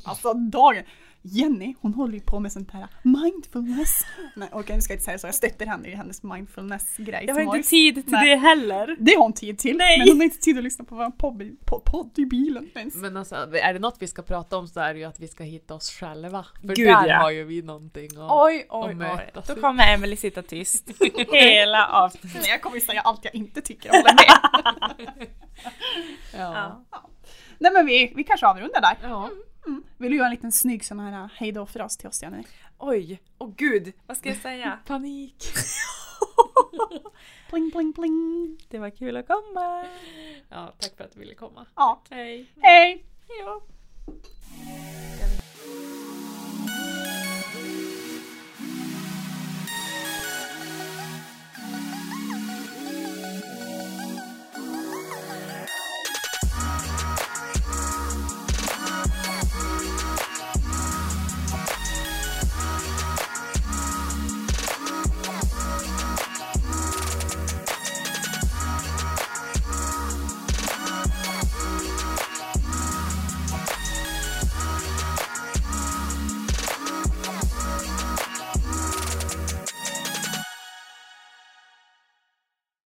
Alltså 0.05 0.35
dagen. 0.35 0.85
Jenny 1.27 1.75
hon 1.81 1.95
håller 1.95 2.15
ju 2.15 2.21
på 2.21 2.41
med 2.41 2.53
sånt 2.53 2.71
här 2.71 2.87
mindfulness. 3.03 3.91
Nej 4.37 4.49
okej 4.53 4.77
nu 4.77 4.83
ska 4.83 4.93
jag 4.93 4.97
inte 4.97 5.05
säga 5.05 5.19
så, 5.19 5.27
jag 5.27 5.35
stöttar 5.35 5.67
henne 5.67 5.89
i 5.89 5.95
hennes 5.95 6.23
mindfulness-grej. 6.23 7.25
Jag 7.27 7.35
har 7.35 7.57
inte 7.57 7.69
tid 7.69 7.95
till 7.95 8.05
Nej. 8.13 8.29
det 8.31 8.37
heller. 8.37 8.97
Det 8.99 9.15
har 9.15 9.23
hon 9.23 9.33
tid 9.33 9.59
till, 9.59 9.77
Nej. 9.77 9.99
men 9.99 10.09
hon 10.09 10.17
har 10.17 10.25
inte 10.25 10.39
tid 10.39 10.59
att 10.59 10.65
lyssna 10.65 10.85
på 10.85 10.95
vår 10.95 11.11
podd, 11.11 11.57
podd, 11.67 11.85
podd 11.85 12.11
i 12.19 12.27
bilen 12.27 12.69
ens. 12.75 12.95
Men 12.95 13.17
alltså, 13.17 13.35
är 13.57 13.73
det 13.73 13.79
något 13.79 13.97
vi 13.99 14.07
ska 14.07 14.23
prata 14.23 14.57
om 14.57 14.69
så 14.69 14.81
är 14.81 14.95
det 14.95 15.01
ju 15.01 15.05
att 15.07 15.21
vi 15.21 15.29
ska 15.29 15.45
hitta 15.45 15.75
oss 15.75 15.91
själva. 15.91 16.47
För 16.61 16.75
Gud, 16.75 16.87
där 16.89 17.07
ja. 17.09 17.17
har 17.17 17.31
ju 17.31 17.45
vi 17.45 17.63
någonting 17.63 18.19
om. 18.19 18.29
Oj, 18.31 18.67
Och 18.71 18.85
oj, 18.85 18.89
oj. 18.89 18.95
mötas 18.95 19.47
Då 19.47 19.57
i. 19.57 19.61
kommer 19.61 19.95
Emily 19.95 20.17
sitta 20.17 20.43
tyst. 20.43 20.91
Hela 21.33 21.87
avsnittet. 21.89 22.49
Jag 22.49 22.61
kommer 22.63 22.81
säga 22.81 23.01
allt 23.01 23.25
jag 23.25 23.35
inte 23.35 23.61
tycker 23.61 23.91
håller 23.91 24.15
med. 24.15 25.27
Ja. 26.37 26.85
Ja. 26.91 27.11
Nej 27.59 27.73
men 27.73 27.87
vi, 27.87 28.13
vi 28.17 28.25
kanske 28.25 28.47
avrundar 28.47 28.81
där. 28.81 28.97
ja. 29.03 29.31
Mm. 29.67 29.85
Vill 29.99 30.11
du 30.11 30.17
göra 30.17 30.27
en 30.27 30.35
liten 30.35 30.53
snygg 30.53 30.85
sån 30.85 30.99
här 31.01 31.29
hejdå 31.35 31.67
för 31.67 31.83
oss 31.83 31.97
till 31.97 32.09
oss 32.09 32.23
Jenny? 32.23 32.43
Oj, 32.79 33.21
åh 33.39 33.53
gud, 33.57 33.93
vad 34.07 34.17
ska 34.17 34.29
jag 34.29 34.39
säga? 34.39 34.79
Panik. 34.87 35.45
Pling 37.51 37.71
pling 37.71 37.93
pling. 37.93 38.59
Det 38.69 38.79
var 38.79 38.91
kul 38.91 39.17
att 39.17 39.27
komma. 39.27 39.85
Ja, 40.49 40.73
tack 40.79 40.97
för 40.97 41.05
att 41.05 41.13
du 41.13 41.21
ville 41.21 41.35
komma. 41.35 41.67
Ja, 41.77 42.03
Hej. 42.11 42.51
hej! 42.61 43.05
Hej. 43.29 43.61